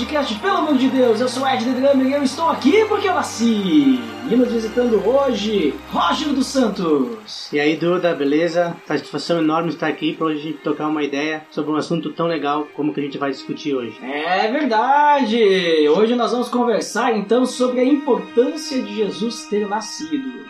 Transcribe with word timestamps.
Podcast, 0.00 0.34
pelo 0.36 0.56
amor 0.56 0.78
de 0.78 0.88
Deus, 0.88 1.20
eu 1.20 1.28
sou 1.28 1.46
Ed 1.46 1.62
The 1.62 1.72
Drummer 1.72 2.06
e 2.06 2.12
eu 2.14 2.22
estou 2.22 2.48
aqui 2.48 2.86
porque 2.86 3.06
eu 3.06 3.12
nasci. 3.12 4.00
E 4.30 4.34
nos 4.34 4.50
visitando 4.50 5.06
hoje, 5.06 5.74
Roger 5.92 6.28
dos 6.28 6.46
Santos. 6.46 7.52
E 7.52 7.60
aí, 7.60 7.76
Duda, 7.76 8.14
beleza? 8.14 8.74
Satisfação 8.86 9.40
enorme 9.40 9.68
estar 9.68 9.88
aqui 9.88 10.14
para 10.14 10.28
hoje 10.28 10.38
a 10.38 10.42
gente 10.42 10.58
tocar 10.58 10.88
uma 10.88 11.02
ideia 11.02 11.46
sobre 11.50 11.70
um 11.70 11.76
assunto 11.76 12.12
tão 12.14 12.26
legal 12.26 12.66
como 12.74 12.94
que 12.94 13.00
a 13.00 13.02
gente 13.02 13.18
vai 13.18 13.30
discutir 13.30 13.74
hoje. 13.74 13.98
É 14.02 14.50
verdade! 14.50 15.86
Hoje 15.90 16.14
nós 16.14 16.32
vamos 16.32 16.48
conversar 16.48 17.14
então 17.14 17.44
sobre 17.44 17.80
a 17.80 17.84
importância 17.84 18.80
de 18.80 18.94
Jesus 18.94 19.44
ter 19.48 19.68
nascido. 19.68 20.46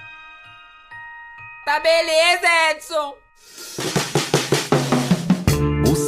Tá 1.64 1.80
beleza, 1.80 2.46
Edson! 2.70 3.20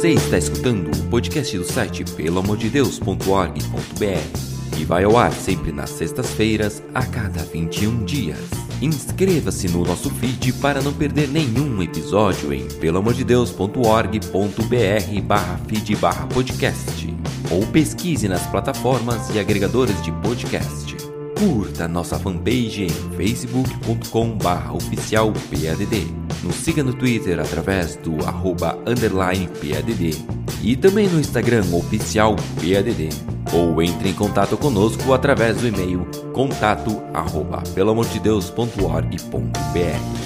Você 0.03 0.15
está 0.15 0.37
escutando 0.37 0.93
o 0.93 1.09
podcast 1.09 1.57
do 1.57 1.63
site 1.63 2.03
pelamordedeus.org.br 2.03 4.77
e 4.77 4.83
vai 4.83 5.05
ao 5.05 5.17
ar 5.17 5.31
sempre 5.31 5.71
nas 5.71 5.91
sextas-feiras, 5.91 6.83
a 6.93 7.05
cada 7.05 7.41
21 7.43 8.03
dias. 8.03 8.37
Inscreva-se 8.81 9.69
no 9.69 9.85
nosso 9.85 10.09
feed 10.09 10.51
para 10.55 10.81
não 10.81 10.91
perder 10.91 11.29
nenhum 11.29 11.81
episódio 11.81 12.53
em 12.53 12.67
pelamordedeus.org.br 12.67 15.21
barra 15.25 15.57
feed 15.69 15.95
barra 15.95 16.27
podcast 16.27 17.15
ou 17.49 17.65
pesquise 17.67 18.27
nas 18.27 18.45
plataformas 18.47 19.33
e 19.33 19.39
agregadores 19.39 20.01
de 20.01 20.11
podcast. 20.21 20.97
Curta 21.39 21.87
nossa 21.87 22.19
fanpage 22.19 22.83
em 22.83 22.89
facebook.com 23.15 24.37
barra 24.37 24.73
oficial 24.73 25.31
PADD. 25.31 26.22
Nos 26.43 26.55
siga 26.55 26.83
no 26.83 26.93
Twitter 26.93 27.39
através 27.39 27.95
do 27.95 28.23
arroba 28.25 28.77
underline 28.85 29.47
PADD 29.47 30.21
e 30.61 30.75
também 30.75 31.07
no 31.07 31.19
Instagram 31.19 31.63
oficial 31.73 32.35
PADD. 32.55 33.09
Ou 33.53 33.81
entre 33.81 34.09
em 34.09 34.13
contato 34.13 34.57
conosco 34.57 35.13
através 35.13 35.57
do 35.57 35.67
e-mail 35.67 36.05
contato 36.33 37.01
arroba 37.13 37.63
pelamordedeus.org.br. 37.73 40.22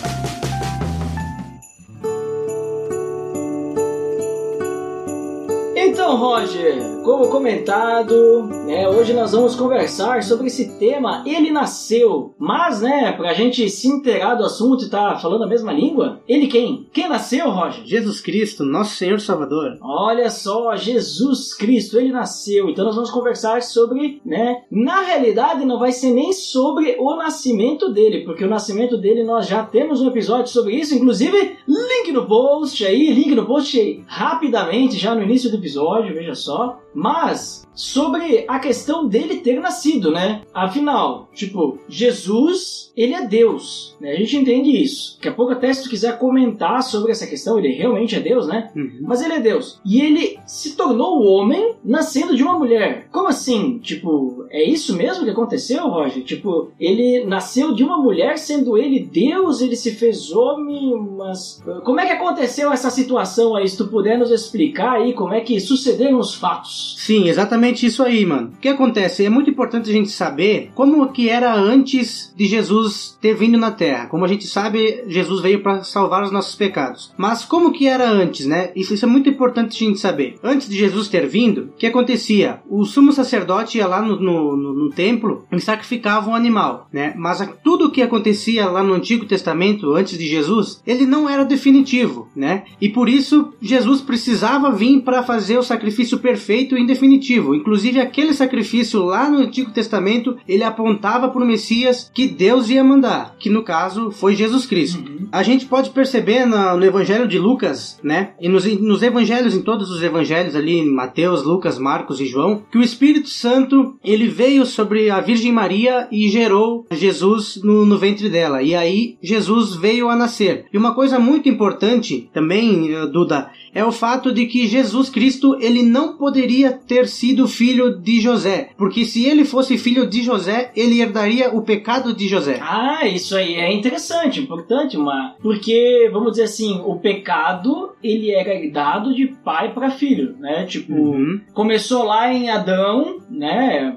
Roger, 6.47 7.01
como 7.03 7.27
comentado, 7.27 8.43
né, 8.65 8.87
hoje 8.87 9.11
nós 9.11 9.33
vamos 9.33 9.53
conversar 9.53 10.23
sobre 10.23 10.47
esse 10.47 10.79
tema 10.79 11.21
Ele 11.25 11.51
Nasceu. 11.51 12.33
Mas, 12.39 12.81
né, 12.81 13.11
pra 13.11 13.33
gente 13.33 13.69
se 13.69 13.89
inteirar 13.89 14.35
do 14.35 14.45
assunto 14.45 14.85
e 14.85 14.89
tá 14.89 15.17
falando 15.17 15.43
a 15.43 15.47
mesma 15.47 15.73
língua, 15.73 16.21
ele 16.25 16.47
quem? 16.47 16.87
Quem 16.93 17.09
nasceu, 17.09 17.49
Roger? 17.49 17.85
Jesus 17.85 18.21
Cristo, 18.21 18.63
nosso 18.63 18.95
Senhor 18.95 19.19
Salvador. 19.19 19.77
Olha 19.81 20.29
só, 20.29 20.73
Jesus 20.77 21.53
Cristo, 21.53 21.99
ele 21.99 22.13
nasceu. 22.13 22.69
Então 22.69 22.85
nós 22.85 22.95
vamos 22.95 23.11
conversar 23.11 23.61
sobre, 23.61 24.21
né, 24.25 24.61
na 24.71 25.01
realidade 25.01 25.65
não 25.65 25.79
vai 25.79 25.91
ser 25.91 26.11
nem 26.11 26.31
sobre 26.31 26.95
o 26.97 27.13
nascimento 27.17 27.91
dele, 27.91 28.23
porque 28.23 28.45
o 28.45 28.49
nascimento 28.49 28.95
dele 28.97 29.21
nós 29.25 29.47
já 29.47 29.63
temos 29.63 29.99
um 29.99 30.07
episódio 30.07 30.47
sobre 30.47 30.75
isso, 30.75 30.95
inclusive 30.95 31.57
link 31.67 32.13
no 32.13 32.25
post 32.25 32.85
aí, 32.85 33.11
link 33.11 33.35
no 33.35 33.45
post 33.45 33.77
aí, 33.77 34.01
rapidamente, 34.07 34.95
já 34.95 35.13
no 35.13 35.23
início 35.23 35.49
do 35.51 35.57
episódio, 35.57 36.13
veja 36.13 36.36
só. 36.37 36.79
Mas 36.93 37.66
sobre 37.77 38.43
a 38.47 38.57
questão 38.59 39.07
dele 39.07 39.37
ter 39.37 39.61
nascido, 39.61 40.11
né? 40.11 40.41
Afinal, 40.51 41.29
tipo, 41.33 41.77
Jesus, 41.87 42.91
ele 42.97 43.13
é 43.13 43.25
Deus, 43.25 43.95
né? 44.01 44.13
A 44.13 44.15
gente 44.15 44.35
entende 44.35 44.71
isso. 44.71 45.15
Daqui 45.17 45.29
a 45.29 45.33
pouco 45.33 45.51
até 45.51 45.71
se 45.71 45.83
tu 45.83 45.89
quiser 45.89 46.17
comentar 46.17 46.81
sobre 46.81 47.11
essa 47.11 47.27
questão, 47.27 47.59
ele 47.59 47.69
realmente 47.69 48.15
é 48.15 48.19
Deus, 48.19 48.47
né? 48.47 48.71
Uhum. 48.75 48.97
Mas 49.01 49.21
ele 49.21 49.33
é 49.33 49.39
Deus. 49.39 49.79
E 49.85 50.01
ele 50.01 50.39
se 50.47 50.75
tornou 50.75 51.23
homem 51.23 51.75
nascendo 51.85 52.35
de 52.35 52.41
uma 52.41 52.57
mulher. 52.57 53.07
Como 53.11 53.27
assim? 53.27 53.77
Tipo, 53.77 54.47
é 54.49 54.63
isso 54.63 54.97
mesmo 54.97 55.23
que 55.23 55.29
aconteceu, 55.29 55.87
Roger? 55.87 56.23
Tipo, 56.23 56.71
ele 56.79 57.23
nasceu 57.25 57.75
de 57.75 57.83
uma 57.83 57.97
mulher 57.97 58.39
sendo 58.39 58.75
ele 58.75 58.99
Deus, 58.99 59.61
ele 59.61 59.75
se 59.75 59.91
fez 59.91 60.31
homem, 60.31 60.95
mas 61.15 61.61
como 61.83 61.99
é 61.99 62.07
que 62.07 62.13
aconteceu 62.13 62.71
essa 62.71 62.89
situação 62.89 63.55
aí? 63.55 63.67
Se 63.67 63.77
tu 63.77 63.87
puder 63.87 64.17
nos 64.17 64.31
explicar 64.31 64.93
aí 64.93 65.13
como 65.13 65.33
é 65.33 65.41
que 65.41 65.59
sucederam 65.59 66.17
os 66.17 66.33
fatos. 66.33 66.95
Sim, 66.97 67.27
exatamente 67.27 67.66
isso 67.73 68.03
aí, 68.03 68.25
mano. 68.25 68.51
O 68.55 68.59
que 68.59 68.69
acontece? 68.69 69.25
É 69.25 69.29
muito 69.29 69.49
importante 69.49 69.89
a 69.89 69.93
gente 69.93 70.09
saber 70.09 70.71
como 70.73 71.11
que 71.11 71.29
era 71.29 71.53
antes 71.53 72.33
de 72.35 72.45
Jesus 72.45 73.17
ter 73.21 73.33
vindo 73.33 73.57
na 73.57 73.71
Terra. 73.71 74.07
Como 74.07 74.25
a 74.25 74.27
gente 74.27 74.47
sabe, 74.47 75.03
Jesus 75.07 75.41
veio 75.41 75.61
para 75.61 75.83
salvar 75.83 76.23
os 76.23 76.31
nossos 76.31 76.55
pecados. 76.55 77.13
Mas 77.17 77.45
como 77.45 77.71
que 77.71 77.87
era 77.87 78.09
antes, 78.09 78.45
né? 78.45 78.71
Isso, 78.75 78.93
isso 78.93 79.05
é 79.05 79.07
muito 79.07 79.29
importante 79.29 79.83
a 79.83 79.87
gente 79.87 79.99
saber. 79.99 80.37
Antes 80.43 80.69
de 80.69 80.77
Jesus 80.77 81.07
ter 81.07 81.27
vindo, 81.27 81.71
o 81.73 81.77
que 81.77 81.87
acontecia? 81.87 82.61
O 82.69 82.85
sumo 82.85 83.11
sacerdote 83.11 83.77
ia 83.77 83.87
lá 83.87 84.01
no, 84.01 84.19
no, 84.19 84.57
no, 84.57 84.73
no 84.73 84.89
templo 84.89 85.45
e 85.51 85.59
sacrificava 85.59 86.29
um 86.29 86.35
animal, 86.35 86.87
né? 86.91 87.13
Mas 87.17 87.47
tudo 87.63 87.85
o 87.85 87.91
que 87.91 88.01
acontecia 88.01 88.67
lá 88.67 88.83
no 88.83 88.93
Antigo 88.93 89.25
Testamento, 89.25 89.93
antes 89.93 90.17
de 90.17 90.27
Jesus, 90.27 90.81
ele 90.85 91.05
não 91.05 91.29
era 91.29 91.43
definitivo, 91.43 92.27
né? 92.35 92.63
E 92.81 92.89
por 92.89 93.09
isso, 93.09 93.53
Jesus 93.61 94.01
precisava 94.01 94.71
vir 94.71 95.01
para 95.01 95.23
fazer 95.23 95.57
o 95.57 95.63
sacrifício 95.63 96.19
perfeito 96.19 96.77
e 96.77 96.85
definitivo. 96.85 97.55
Inclusive, 97.57 97.99
aquele 97.99 98.33
sacrifício 98.33 99.03
lá 99.03 99.29
no 99.29 99.39
Antigo 99.39 99.71
Testamento, 99.71 100.37
ele 100.47 100.63
apontava 100.63 101.29
para 101.29 101.43
o 101.43 101.47
Messias 101.47 102.09
que 102.13 102.27
Deus 102.27 102.69
ia 102.69 102.83
mandar, 102.83 103.35
que 103.39 103.49
no 103.49 103.63
caso 103.63 104.11
foi 104.11 104.35
Jesus 104.35 104.65
Cristo. 104.65 104.99
Uhum. 104.99 105.27
A 105.31 105.43
gente 105.43 105.65
pode 105.65 105.89
perceber 105.89 106.45
no, 106.45 106.77
no 106.77 106.85
Evangelho 106.85 107.27
de 107.27 107.37
Lucas, 107.37 107.99
né? 108.03 108.31
E 108.39 108.47
nos, 108.47 108.65
nos 108.79 109.01
Evangelhos, 109.01 109.55
em 109.55 109.61
todos 109.61 109.89
os 109.89 110.01
Evangelhos 110.01 110.55
ali, 110.55 110.77
em 110.77 110.89
Mateus, 110.89 111.43
Lucas, 111.43 111.77
Marcos 111.77 112.21
e 112.21 112.25
João, 112.25 112.63
que 112.71 112.77
o 112.77 112.83
Espírito 112.83 113.29
Santo 113.29 113.97
ele 114.03 114.27
veio 114.27 114.65
sobre 114.65 115.09
a 115.09 115.19
Virgem 115.19 115.51
Maria 115.51 116.07
e 116.11 116.29
gerou 116.29 116.85
Jesus 116.91 117.59
no, 117.63 117.85
no 117.85 117.97
ventre 117.97 118.29
dela. 118.29 118.61
E 118.61 118.75
aí 118.75 119.17
Jesus 119.21 119.75
veio 119.75 120.09
a 120.09 120.15
nascer. 120.15 120.65
E 120.71 120.77
uma 120.77 120.93
coisa 120.93 121.19
muito 121.19 121.49
importante 121.49 122.29
também, 122.33 122.93
eh, 122.93 123.07
Duda, 123.07 123.49
é 123.73 123.83
o 123.85 123.91
fato 123.91 124.33
de 124.33 124.45
que 124.45 124.67
Jesus 124.67 125.09
Cristo 125.09 125.57
ele 125.59 125.83
não 125.83 126.17
poderia 126.17 126.71
ter 126.71 127.07
sido 127.07 127.46
filho 127.47 127.99
de 127.99 128.19
José, 128.21 128.69
porque 128.77 129.05
se 129.05 129.25
ele 129.25 129.45
fosse 129.45 129.77
filho 129.77 130.07
de 130.09 130.21
José, 130.23 130.71
ele 130.75 131.01
herdaria 131.01 131.53
o 131.53 131.61
pecado 131.61 132.13
de 132.13 132.27
José. 132.27 132.59
Ah, 132.61 133.05
isso 133.07 133.35
aí 133.35 133.55
é 133.55 133.71
interessante, 133.73 134.39
importante, 134.39 134.97
uma 134.97 135.35
porque 135.41 136.09
vamos 136.11 136.31
dizer 136.31 136.43
assim, 136.43 136.81
o 136.85 136.95
pecado 136.99 137.91
ele 138.03 138.31
era 138.31 138.53
herdado 138.53 139.13
de 139.13 139.27
pai 139.43 139.73
para 139.73 139.89
filho, 139.91 140.35
né? 140.39 140.65
Tipo, 140.65 140.93
Uhum. 140.93 141.39
começou 141.53 142.03
lá 142.03 142.31
em 142.33 142.49
Adão, 142.49 143.19
né? 143.29 143.95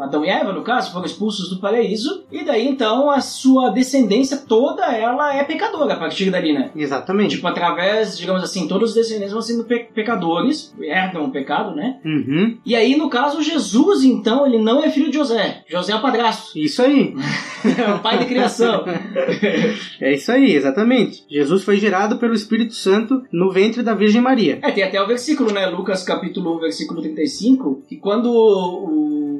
Adão 0.00 0.24
e 0.24 0.28
Eva, 0.28 0.52
no 0.52 0.62
caso, 0.62 0.92
foram 0.92 1.04
expulsos 1.06 1.48
do 1.50 1.58
paraíso, 1.60 2.24
e 2.30 2.44
daí 2.44 2.66
então 2.66 3.10
a 3.10 3.20
sua 3.20 3.70
descendência 3.70 4.36
toda 4.36 4.84
ela 4.94 5.34
é 5.36 5.44
pecadora 5.44 5.94
a 5.94 5.96
partir 5.98 6.30
dali, 6.30 6.52
né? 6.52 6.70
Exatamente. 6.74 7.36
Tipo, 7.36 7.46
através, 7.48 8.18
digamos 8.18 8.42
assim, 8.42 8.66
todos 8.68 8.90
os 8.90 8.94
descendentes 8.94 9.32
vão 9.32 9.42
sendo 9.42 9.64
pe- 9.64 9.88
pecadores, 9.94 10.74
herdam 10.80 11.24
o 11.24 11.30
pecado, 11.30 11.74
né? 11.74 11.98
Uhum. 12.04 12.58
E 12.64 12.74
aí, 12.74 12.96
no 12.96 13.08
caso, 13.10 13.42
Jesus, 13.42 14.02
então, 14.04 14.46
ele 14.46 14.58
não 14.58 14.82
é 14.82 14.90
filho 14.90 15.10
de 15.10 15.16
José. 15.16 15.62
José 15.68 15.92
é 15.92 15.96
o 15.96 16.00
padrasto, 16.02 16.58
Isso 16.58 16.82
aí. 16.82 17.14
é 17.78 17.92
o 17.94 17.98
pai 18.00 18.18
de 18.18 18.26
criação. 18.26 18.84
É 20.00 20.14
isso 20.14 20.30
aí, 20.32 20.54
exatamente. 20.54 21.24
Jesus 21.30 21.62
foi 21.64 21.76
gerado 21.76 22.16
pelo 22.18 22.34
Espírito 22.34 22.74
Santo 22.74 23.22
no 23.32 23.50
ventre 23.50 23.82
da 23.82 23.94
Virgem 23.94 24.20
Maria. 24.20 24.58
É, 24.62 24.70
tem 24.70 24.84
até 24.84 25.00
o 25.02 25.06
versículo, 25.06 25.52
né? 25.52 25.66
Lucas 25.66 26.02
capítulo 26.02 26.56
1, 26.56 26.60
versículo 26.60 27.00
35, 27.02 27.82
que 27.88 27.96
quando 27.96 28.26
o, 28.32 29.31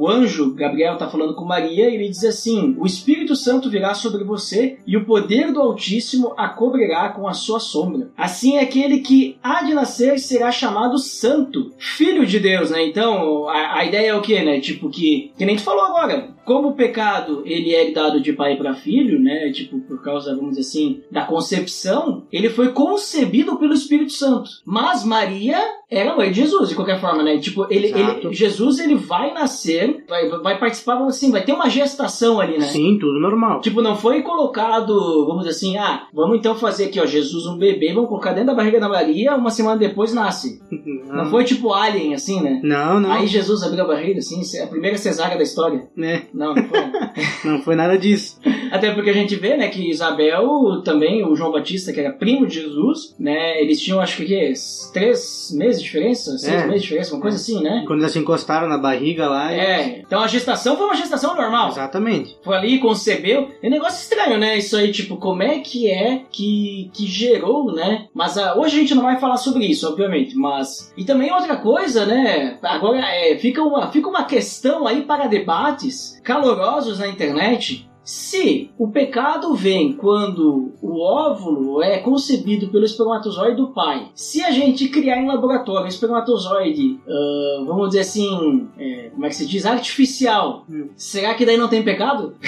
o 0.00 0.08
anjo 0.08 0.54
Gabriel 0.54 0.94
está 0.94 1.10
falando 1.10 1.34
com 1.34 1.44
Maria, 1.44 1.84
ele 1.84 2.08
diz 2.08 2.24
assim: 2.24 2.74
O 2.78 2.86
Espírito 2.86 3.36
Santo 3.36 3.68
virá 3.68 3.92
sobre 3.92 4.24
você 4.24 4.78
e 4.86 4.96
o 4.96 5.04
poder 5.04 5.52
do 5.52 5.60
Altíssimo 5.60 6.32
a 6.38 6.48
cobrirá 6.48 7.10
com 7.10 7.28
a 7.28 7.34
sua 7.34 7.60
sombra. 7.60 8.08
Assim, 8.16 8.56
aquele 8.56 9.00
que 9.00 9.36
há 9.42 9.62
de 9.62 9.74
nascer 9.74 10.18
será 10.18 10.50
chamado 10.50 10.96
Santo, 10.96 11.72
Filho 11.76 12.24
de 12.24 12.40
Deus, 12.40 12.70
né? 12.70 12.82
Então, 12.86 13.46
a, 13.46 13.80
a 13.80 13.84
ideia 13.84 14.08
é 14.08 14.14
o 14.14 14.22
quê, 14.22 14.40
né? 14.42 14.58
Tipo, 14.58 14.88
que, 14.88 15.32
que 15.36 15.44
nem 15.44 15.56
tu 15.56 15.62
falou 15.62 15.84
agora, 15.84 16.30
como 16.46 16.68
o 16.68 16.74
pecado 16.74 17.42
ele 17.44 17.74
é 17.74 17.90
dado 17.90 18.22
de 18.22 18.32
pai 18.32 18.56
para 18.56 18.72
filho, 18.72 19.20
né? 19.20 19.52
Tipo, 19.52 19.80
por 19.80 20.02
causa, 20.02 20.34
vamos 20.34 20.56
dizer 20.56 20.62
assim, 20.62 21.02
da 21.10 21.26
concepção, 21.26 22.24
ele 22.32 22.48
foi 22.48 22.72
concebido 22.72 23.58
pelo 23.58 23.74
Espírito 23.74 24.14
Santo. 24.14 24.48
Mas 24.64 25.04
Maria 25.04 25.62
era 25.90 26.14
mãe 26.16 26.30
de 26.30 26.40
Jesus, 26.40 26.68
de 26.68 26.74
qualquer 26.74 27.00
forma, 27.00 27.22
né? 27.22 27.38
Tipo, 27.38 27.66
ele, 27.70 27.88
ele- 27.88 28.32
Jesus 28.32 28.78
ele 28.78 28.94
vai 28.94 29.32
nascer, 29.34 30.04
vai, 30.08 30.28
vai 30.28 30.58
participar, 30.58 30.96
assim, 31.06 31.30
vai 31.30 31.42
ter 31.44 31.52
uma 31.52 31.68
gestação 31.68 32.40
ali, 32.40 32.58
né? 32.58 32.66
Sim, 32.66 32.96
tudo 33.00 33.18
normal. 33.18 33.60
Tipo, 33.60 33.82
não 33.82 33.96
foi 33.96 34.22
colocado, 34.22 35.26
vamos 35.26 35.44
dizer 35.44 35.50
assim, 35.56 35.76
ah, 35.76 36.06
vamos 36.14 36.38
então 36.38 36.54
fazer 36.54 36.84
aqui, 36.86 37.00
ó, 37.00 37.06
Jesus 37.06 37.46
um 37.46 37.56
bebê, 37.58 37.92
vamos 37.92 38.08
colocar 38.08 38.32
dentro 38.32 38.48
da 38.48 38.54
barriga 38.54 38.78
da 38.78 38.88
Maria, 38.88 39.34
uma 39.36 39.50
semana 39.50 39.76
depois 39.76 40.12
nasce. 40.14 40.60
Não 41.10 41.26
foi 41.28 41.44
tipo 41.44 41.72
Alien, 41.72 42.14
assim, 42.14 42.40
né? 42.40 42.60
Não, 42.62 43.00
não. 43.00 43.10
Aí 43.10 43.26
Jesus 43.26 43.62
abriu 43.64 43.84
a 43.84 43.86
barriga, 43.88 44.18
assim, 44.20 44.40
a 44.62 44.66
primeira 44.68 44.96
cesárea 44.96 45.36
da 45.36 45.42
história. 45.42 45.88
É, 45.98 46.22
Não, 46.32 46.54
não 46.54 46.64
foi. 46.64 46.80
não 47.44 47.62
foi 47.62 47.74
nada 47.74 47.98
disso. 47.98 48.38
Até 48.70 48.92
porque 48.92 49.10
a 49.10 49.14
gente 49.14 49.36
vê, 49.36 49.56
né, 49.56 49.68
que 49.68 49.90
Isabel 49.90 50.82
também, 50.84 51.24
o 51.24 51.34
João 51.34 51.52
Batista, 51.52 51.92
que 51.92 52.00
era 52.00 52.12
primo 52.12 52.46
de 52.46 52.54
Jesus, 52.60 53.14
né, 53.18 53.60
eles 53.60 53.80
tinham, 53.80 54.00
acho 54.00 54.16
que, 54.16 54.24
que 54.24 54.52
três 54.92 55.52
meses 55.54 55.78
de 55.80 55.84
diferença, 55.86 56.36
seis 56.38 56.62
É. 56.62 56.66
meses 56.66 56.82
de 56.82 56.88
diferença, 56.88 57.14
uma 57.14 57.20
coisa 57.22 57.36
assim, 57.36 57.62
né? 57.62 57.84
Quando 57.86 58.00
eles 58.00 58.12
se 58.12 58.18
encostaram 58.18 58.68
na 58.68 58.78
barriga 58.78 59.28
lá. 59.28 59.52
É, 59.52 60.02
então 60.06 60.20
a 60.20 60.26
gestação 60.26 60.76
foi 60.76 60.86
uma 60.86 60.94
gestação 60.94 61.34
normal. 61.34 61.68
Exatamente. 61.70 62.36
Foi 62.42 62.56
ali, 62.56 62.78
concebeu. 62.78 63.48
É 63.62 63.66
um 63.66 63.70
negócio 63.70 64.00
estranho, 64.02 64.38
né? 64.38 64.58
Isso 64.58 64.76
aí, 64.76 64.90
tipo, 64.92 65.16
como 65.16 65.42
é 65.42 65.58
que 65.58 65.90
é 65.90 66.22
que, 66.30 66.90
que 66.92 67.06
gerou, 67.06 67.72
né? 67.72 68.06
Mas 68.14 68.36
ah, 68.38 68.54
hoje 68.56 68.76
a 68.76 68.80
gente 68.80 68.94
não 68.94 69.02
vai 69.02 69.18
falar 69.18 69.36
sobre 69.36 69.66
isso, 69.66 69.88
obviamente. 69.88 70.34
Mas. 70.36 70.92
E 70.96 71.04
também 71.04 71.32
outra 71.32 71.56
coisa, 71.56 72.06
né? 72.06 72.58
Agora 72.62 72.98
é, 72.98 73.36
fica, 73.38 73.62
uma, 73.62 73.90
fica 73.90 74.08
uma 74.08 74.24
questão 74.24 74.86
aí 74.86 75.02
para 75.02 75.26
debates 75.26 76.20
calorosos 76.24 76.98
na 76.98 77.08
internet. 77.08 77.88
Se 78.10 78.72
o 78.76 78.88
pecado 78.88 79.54
vem 79.54 79.92
quando 79.92 80.72
o 80.82 81.00
óvulo 81.00 81.80
é 81.80 81.98
concebido 81.98 82.66
pelo 82.66 82.84
espermatozoide 82.84 83.56
do 83.56 83.68
pai, 83.68 84.08
se 84.16 84.42
a 84.42 84.50
gente 84.50 84.88
criar 84.88 85.18
em 85.22 85.28
laboratório 85.28 85.84
um 85.84 85.88
espermatozoide, 85.88 86.98
ah, 87.08 87.62
vamos 87.64 87.90
dizer 87.90 88.00
assim, 88.00 88.66
é, 88.76 89.10
como 89.12 89.26
é 89.26 89.28
que 89.28 89.36
se 89.36 89.46
diz? 89.46 89.64
Artificial, 89.64 90.64
Hum. 90.68 90.88
será 90.96 91.34
que 91.34 91.46
daí 91.46 91.56
não 91.56 91.68
tem 91.68 91.84
pecado? 91.84 92.34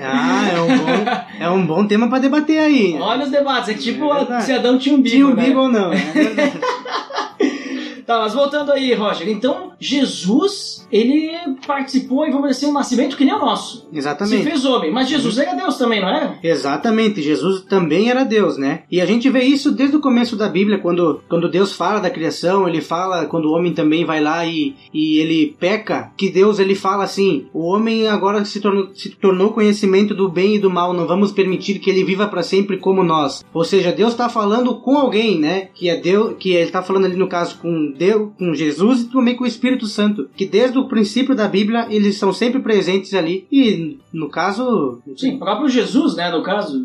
Ah, 0.00 0.50
é 0.52 0.60
um 0.60 0.76
bom, 0.76 1.40
é 1.40 1.50
um 1.50 1.66
bom 1.66 1.86
tema 1.86 2.06
pra 2.06 2.18
debater 2.18 2.58
aí. 2.58 2.94
Olha 3.00 3.24
os 3.24 3.30
debates, 3.30 3.70
é 3.70 3.74
tipo 3.74 4.12
É 4.12 4.40
se 4.42 4.52
Adão 4.52 4.76
tinha 4.78 4.94
um 4.94 5.00
bico, 5.00 5.14
Tinha 5.16 5.26
um 5.28 5.34
né? 5.34 5.44
bico 5.46 5.60
ou 5.60 5.68
não? 5.68 5.90
É. 5.92 5.98
Tá, 8.04 8.18
mas 8.18 8.34
voltando 8.34 8.72
aí, 8.72 8.92
Roger. 8.94 9.28
Então, 9.28 9.70
Jesus, 9.78 10.81
ele 10.92 11.32
participou, 11.66 12.26
e 12.26 12.30
vamos 12.30 12.48
dizer 12.48 12.66
assim, 12.66 12.70
um 12.70 12.74
nascimento 12.74 13.16
que 13.16 13.24
nem 13.24 13.34
o 13.34 13.38
nosso. 13.38 13.88
Se 13.90 13.98
Exatamente. 13.98 14.44
fez 14.44 14.64
homem. 14.64 14.92
Mas 14.92 15.08
Jesus 15.08 15.38
era 15.38 15.54
Deus 15.54 15.78
também, 15.78 16.00
não 16.00 16.08
era? 16.08 16.38
Exatamente, 16.42 17.22
Jesus 17.22 17.62
também 17.62 18.10
era 18.10 18.24
Deus, 18.24 18.58
né? 18.58 18.82
E 18.90 19.00
a 19.00 19.06
gente 19.06 19.30
vê 19.30 19.42
isso 19.42 19.72
desde 19.72 19.96
o 19.96 20.00
começo 20.00 20.36
da 20.36 20.48
Bíblia, 20.48 20.78
quando, 20.78 21.22
quando 21.28 21.50
Deus 21.50 21.72
fala 21.72 22.00
da 22.00 22.10
criação, 22.10 22.68
ele 22.68 22.80
fala, 22.80 23.26
quando 23.26 23.46
o 23.46 23.52
homem 23.52 23.72
também 23.72 24.04
vai 24.04 24.20
lá 24.20 24.44
e, 24.44 24.74
e 24.92 25.18
ele 25.18 25.56
peca, 25.58 26.12
que 26.16 26.28
Deus 26.28 26.58
ele 26.58 26.74
fala 26.74 27.04
assim: 27.04 27.46
o 27.54 27.64
homem 27.64 28.08
agora 28.08 28.44
se 28.44 28.60
tornou, 28.60 28.94
se 28.94 29.10
tornou 29.10 29.52
conhecimento 29.52 30.14
do 30.14 30.28
bem 30.28 30.56
e 30.56 30.58
do 30.58 30.70
mal, 30.70 30.92
não 30.92 31.06
vamos 31.06 31.32
permitir 31.32 31.78
que 31.78 31.88
ele 31.88 32.04
viva 32.04 32.26
para 32.26 32.42
sempre 32.42 32.76
como 32.76 33.02
nós. 33.02 33.44
Ou 33.54 33.64
seja, 33.64 33.92
Deus 33.92 34.12
está 34.12 34.28
falando 34.28 34.74
com 34.80 34.98
alguém, 34.98 35.38
né? 35.38 35.68
Que 35.74 35.88
é 35.88 35.96
Deus, 35.96 36.34
que 36.38 36.50
ele 36.50 36.64
está 36.64 36.82
falando 36.82 37.06
ali 37.06 37.16
no 37.16 37.28
caso 37.28 37.58
com 37.58 37.92
Deus, 37.96 38.30
com 38.38 38.54
Jesus 38.54 39.02
e 39.02 39.10
também 39.10 39.36
com 39.36 39.44
o 39.44 39.46
Espírito 39.46 39.86
Santo, 39.86 40.28
que 40.36 40.46
desde 40.46 40.78
o 40.78 40.81
princípio 40.88 41.34
da 41.34 41.48
Bíblia 41.48 41.86
eles 41.90 42.16
são 42.18 42.32
sempre 42.32 42.60
presentes 42.60 43.14
ali. 43.14 43.46
E 43.50 43.98
no 44.12 44.28
caso, 44.28 45.00
Sim, 45.16 45.36
o 45.36 45.38
próprio 45.38 45.68
Jesus, 45.68 46.16
né, 46.16 46.30
no 46.30 46.42
caso. 46.42 46.84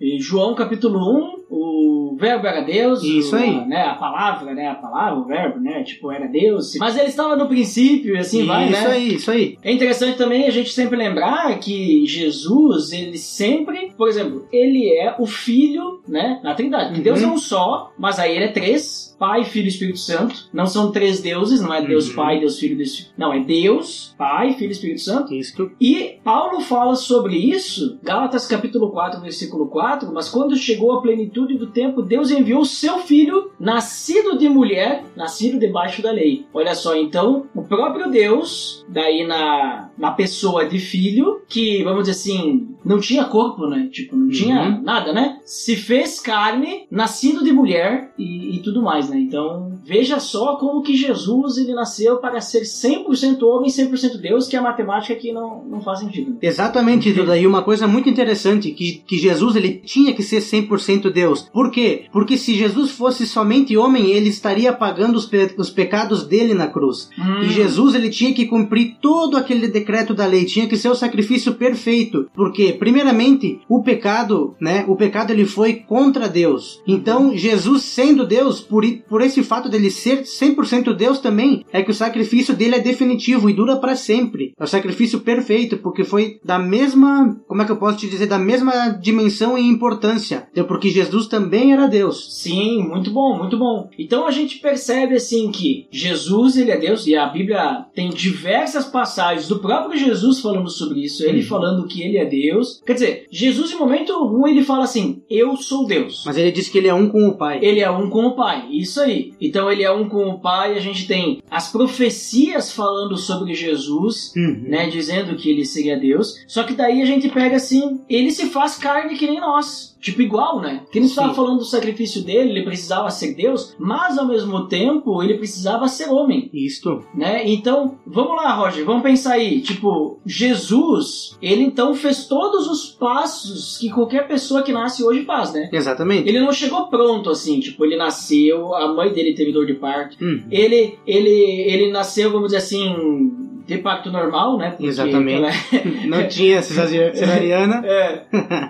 Em 0.00 0.20
João 0.20 0.54
capítulo 0.54 0.98
1, 0.98 1.41
o 1.54 2.16
verbo 2.18 2.46
era 2.46 2.62
Deus. 2.62 3.02
Isso 3.02 3.34
o- 3.36 3.38
aí. 3.38 3.66
Né, 3.66 3.82
a 3.82 3.94
palavra, 3.94 4.54
né, 4.54 4.68
a 4.68 4.74
palavra, 4.74 5.18
o 5.20 5.24
verbo, 5.24 5.60
né, 5.60 5.82
tipo, 5.82 6.10
era 6.10 6.26
Deus. 6.26 6.74
Mas 6.78 6.96
ele 6.96 7.08
estava 7.08 7.36
no 7.36 7.46
princípio 7.46 8.14
e 8.14 8.18
assim 8.18 8.46
vai, 8.46 8.70
isso 8.70 8.72
né? 8.72 8.86
aí, 8.86 9.14
isso 9.14 9.30
aí. 9.30 9.58
É 9.62 9.70
interessante 9.72 10.16
também 10.16 10.46
a 10.46 10.50
gente 10.50 10.70
sempre 10.72 10.96
lembrar 10.96 11.58
que 11.58 12.06
Jesus, 12.06 12.92
ele 12.92 13.18
sempre, 13.18 13.92
por 13.96 14.08
exemplo, 14.08 14.46
ele 14.52 14.88
é 14.96 15.14
o 15.18 15.26
filho, 15.26 16.00
né, 16.08 16.40
na 16.42 16.54
Trindade. 16.54 16.96
Uhum. 16.96 17.02
Deus 17.02 17.22
é 17.22 17.26
um 17.26 17.36
só, 17.38 17.92
mas 17.98 18.18
aí 18.18 18.34
ele 18.34 18.46
é 18.46 18.52
três, 18.52 19.14
Pai, 19.18 19.44
Filho 19.44 19.66
e 19.66 19.68
Espírito 19.68 19.98
Santo. 19.98 20.48
Não 20.52 20.66
são 20.66 20.90
três 20.90 21.20
deuses, 21.20 21.60
não 21.60 21.72
é 21.72 21.80
Deus 21.82 22.08
Uhum. 22.08 22.16
Pai, 22.16 22.40
Deus 22.40 22.58
Filho, 22.58 22.76
Deus 22.76 22.96
Filho. 22.96 23.08
Não, 23.16 23.32
é 23.32 23.40
Deus, 23.40 24.14
Pai, 24.18 24.54
Filho 24.54 24.70
e 24.70 24.72
Espírito 24.72 25.00
Santo. 25.00 25.32
Isto. 25.34 25.70
E 25.80 26.16
Paulo 26.24 26.60
fala 26.60 26.96
sobre 26.96 27.36
isso, 27.36 27.98
Gálatas 28.02 28.46
capítulo 28.46 28.90
4, 28.90 29.20
versículo 29.20 29.68
4, 29.68 30.12
mas 30.12 30.28
quando 30.28 30.56
chegou 30.56 30.92
a 30.92 31.00
plenitude 31.02 31.41
do 31.46 31.66
tempo, 31.68 32.02
Deus 32.02 32.30
enviou 32.30 32.60
o 32.62 32.66
seu 32.66 32.98
filho, 32.98 33.50
nascido 33.58 34.36
de 34.38 34.48
mulher, 34.48 35.04
nascido 35.16 35.58
debaixo 35.58 36.02
da 36.02 36.10
lei. 36.10 36.46
Olha 36.52 36.74
só, 36.74 36.94
então, 36.96 37.46
o 37.54 37.62
próprio 37.62 38.10
Deus, 38.10 38.84
daí 38.88 39.26
na, 39.26 39.90
na 39.98 40.10
pessoa 40.10 40.64
de 40.66 40.78
filho, 40.78 41.42
que, 41.48 41.82
vamos 41.84 42.00
dizer 42.04 42.12
assim, 42.12 42.68
não 42.84 42.98
tinha 43.00 43.24
corpo, 43.24 43.66
né? 43.66 43.88
Tipo, 43.90 44.16
não 44.16 44.28
tinha 44.28 44.62
Uhum. 44.62 44.82
nada, 44.82 45.12
né? 45.12 45.38
Se 45.44 45.76
fez 45.76 46.20
carne, 46.20 46.86
nascido 46.90 47.42
de 47.44 47.52
mulher 47.52 48.12
e, 48.18 48.56
e 48.56 48.58
tudo 48.60 48.82
mais, 48.82 49.08
né? 49.08 49.18
Então, 49.18 49.78
veja 49.84 50.18
só 50.20 50.56
como 50.56 50.82
que 50.82 50.96
Jesus, 50.96 51.56
ele 51.58 51.74
nasceu 51.74 52.18
para 52.18 52.40
ser 52.40 52.62
100% 52.62 53.42
homem, 53.42 53.70
100% 53.70 54.18
Deus, 54.18 54.48
que 54.48 54.56
é 54.56 54.58
a 54.58 54.62
matemática 54.62 55.14
que 55.14 55.32
não, 55.32 55.64
não 55.64 55.80
faz 55.80 56.00
sentido. 56.00 56.36
Exatamente, 56.40 57.12
Duda. 57.12 57.36
E 57.38 57.46
uma 57.46 57.62
coisa 57.62 57.86
muito 57.86 58.08
interessante, 58.08 58.70
que, 58.72 59.02
que 59.06 59.16
Jesus 59.18 59.56
ele 59.56 59.74
tinha 59.84 60.12
que 60.14 60.22
ser 60.22 60.38
100% 60.40 61.10
Deus. 61.10 61.31
Por 61.40 61.70
quê? 61.70 62.04
Porque 62.12 62.36
se 62.36 62.54
Jesus 62.54 62.90
fosse 62.90 63.26
somente 63.26 63.76
homem, 63.76 64.10
ele 64.10 64.28
estaria 64.28 64.72
pagando 64.72 65.16
os, 65.16 65.24
pe- 65.26 65.54
os 65.56 65.70
pecados 65.70 66.26
dele 66.26 66.52
na 66.54 66.66
cruz. 66.66 67.08
Hum. 67.18 67.42
E 67.42 67.48
Jesus 67.48 67.94
ele 67.94 68.10
tinha 68.10 68.34
que 68.34 68.44
cumprir 68.46 68.96
todo 69.00 69.36
aquele 69.36 69.68
decreto 69.68 70.12
da 70.12 70.26
lei, 70.26 70.44
tinha 70.44 70.66
que 70.68 70.76
ser 70.76 70.88
o 70.88 70.94
sacrifício 70.94 71.54
perfeito, 71.54 72.28
porque 72.34 72.72
primeiramente 72.72 73.60
o 73.68 73.82
pecado, 73.82 74.54
né, 74.60 74.84
o 74.88 74.96
pecado 74.96 75.30
ele 75.32 75.46
foi 75.46 75.74
contra 75.74 76.28
Deus. 76.28 76.80
Então 76.86 77.36
Jesus 77.36 77.82
sendo 77.84 78.26
Deus, 78.26 78.60
por, 78.60 78.84
por 79.08 79.22
esse 79.22 79.42
fato 79.42 79.68
dele 79.68 79.90
ser 79.90 80.22
100% 80.22 80.94
Deus 80.94 81.18
também, 81.18 81.64
é 81.72 81.82
que 81.82 81.90
o 81.90 81.94
sacrifício 81.94 82.54
dele 82.54 82.76
é 82.76 82.80
definitivo 82.80 83.48
e 83.48 83.52
dura 83.54 83.76
para 83.76 83.96
sempre. 83.96 84.52
É 84.58 84.64
o 84.64 84.66
sacrifício 84.66 85.20
perfeito, 85.20 85.76
porque 85.78 86.04
foi 86.04 86.38
da 86.44 86.58
mesma, 86.58 87.36
como 87.46 87.62
é 87.62 87.64
que 87.64 87.72
eu 87.72 87.76
posso 87.76 87.98
te 87.98 88.08
dizer, 88.08 88.26
da 88.26 88.38
mesma 88.38 88.88
dimensão 89.00 89.56
e 89.56 89.62
importância, 89.68 90.48
Então, 90.52 90.64
porque 90.64 90.88
Jesus 90.88 91.21
também 91.28 91.72
era 91.72 91.86
Deus. 91.86 92.34
Sim, 92.42 92.82
muito 92.82 93.10
bom, 93.10 93.36
muito 93.38 93.56
bom. 93.56 93.88
Então 93.98 94.26
a 94.26 94.30
gente 94.30 94.58
percebe 94.58 95.14
assim 95.16 95.50
que 95.50 95.86
Jesus 95.90 96.56
ele 96.56 96.70
é 96.70 96.76
Deus 96.76 97.06
e 97.06 97.14
a 97.16 97.26
Bíblia 97.26 97.86
tem 97.94 98.10
diversas 98.10 98.84
passagens 98.86 99.48
do 99.48 99.58
próprio 99.58 99.98
Jesus 99.98 100.40
falando 100.40 100.68
sobre 100.70 101.00
isso, 101.04 101.24
ele 101.24 101.40
Uhum. 101.40 101.46
falando 101.46 101.86
que 101.86 102.02
ele 102.02 102.18
é 102.18 102.24
Deus. 102.24 102.80
Quer 102.86 102.94
dizer, 102.94 103.26
Jesus 103.30 103.72
em 103.72 103.76
momento 103.78 104.12
algum 104.12 104.46
ele 104.46 104.62
fala 104.64 104.84
assim: 104.84 105.22
"Eu 105.28 105.56
sou 105.56 105.86
Deus". 105.86 106.22
Mas 106.26 106.36
ele 106.36 106.50
disse 106.52 106.70
que 106.70 106.78
ele 106.78 106.88
é 106.88 106.94
um 106.94 107.08
com 107.08 107.26
o 107.28 107.36
Pai. 107.36 107.58
Ele 107.62 107.80
é 107.80 107.90
um 107.90 108.08
com 108.10 108.26
o 108.26 108.34
Pai, 108.36 108.66
isso 108.70 109.00
aí. 109.00 109.32
Então 109.40 109.70
ele 109.70 109.82
é 109.82 109.90
um 109.90 110.08
com 110.08 110.28
o 110.28 110.40
Pai, 110.40 110.76
a 110.76 110.80
gente 110.80 111.06
tem 111.06 111.42
as 111.50 111.70
profecias 111.70 112.72
falando 112.72 113.16
sobre 113.16 113.54
Jesus, 113.54 114.32
Uhum. 114.36 114.64
né, 114.68 114.88
dizendo 114.88 115.36
que 115.36 115.50
ele 115.50 115.64
seria 115.64 115.98
Deus. 115.98 116.34
Só 116.46 116.62
que 116.64 116.74
daí 116.74 117.00
a 117.02 117.04
gente 117.06 117.28
pega 117.28 117.56
assim, 117.56 118.00
ele 118.08 118.30
se 118.30 118.46
faz 118.46 118.76
carne 118.76 119.16
que 119.16 119.26
nem 119.26 119.40
nós. 119.40 119.92
Tipo 120.00 120.20
igual, 120.20 120.60
né? 120.60 120.82
Que 120.90 120.98
Sim. 121.04 121.10
estava 121.10 121.34
falando 121.34 121.58
do 121.58 121.64
sacrifício 121.64 122.22
dele, 122.22 122.50
ele 122.50 122.62
precisava 122.64 123.10
ser 123.10 123.34
Deus, 123.34 123.74
mas 123.78 124.18
ao 124.18 124.26
mesmo 124.26 124.66
tempo 124.68 125.22
ele 125.22 125.34
precisava 125.34 125.88
ser 125.88 126.08
homem, 126.08 126.50
Isto. 126.52 127.04
né? 127.14 127.48
Então, 127.48 127.98
vamos 128.06 128.36
lá, 128.36 128.52
Roger, 128.54 128.84
vamos 128.84 129.02
pensar 129.02 129.34
aí. 129.34 129.60
Tipo, 129.60 130.20
Jesus, 130.24 131.36
ele 131.40 131.62
então 131.62 131.94
fez 131.94 132.26
todos 132.26 132.68
os 132.68 132.90
passos 132.90 133.78
que 133.78 133.90
qualquer 133.90 134.26
pessoa 134.26 134.62
que 134.62 134.72
nasce 134.72 135.02
hoje 135.04 135.24
faz, 135.24 135.52
né? 135.52 135.68
Exatamente. 135.72 136.28
Ele 136.28 136.40
não 136.40 136.52
chegou 136.52 136.86
pronto 136.86 137.30
assim, 137.30 137.60
tipo, 137.60 137.84
ele 137.84 137.96
nasceu, 137.96 138.74
a 138.74 138.92
mãe 138.92 139.12
dele 139.12 139.34
teve 139.34 139.52
dor 139.52 139.66
de 139.66 139.74
parto. 139.74 140.16
Uhum. 140.22 140.44
Ele, 140.50 140.98
ele, 141.06 141.30
ele 141.30 141.90
nasceu, 141.90 142.30
vamos 142.30 142.48
dizer 142.48 142.58
assim, 142.58 143.50
de 143.72 143.78
parto 143.78 144.10
normal, 144.10 144.56
né? 144.58 144.70
Porque 144.70 144.86
Exatamente. 144.86 146.06
Não 146.08 146.26
tinha 146.28 146.62
cesari- 146.62 147.14
cesariana. 147.16 147.82
É. 147.84 148.22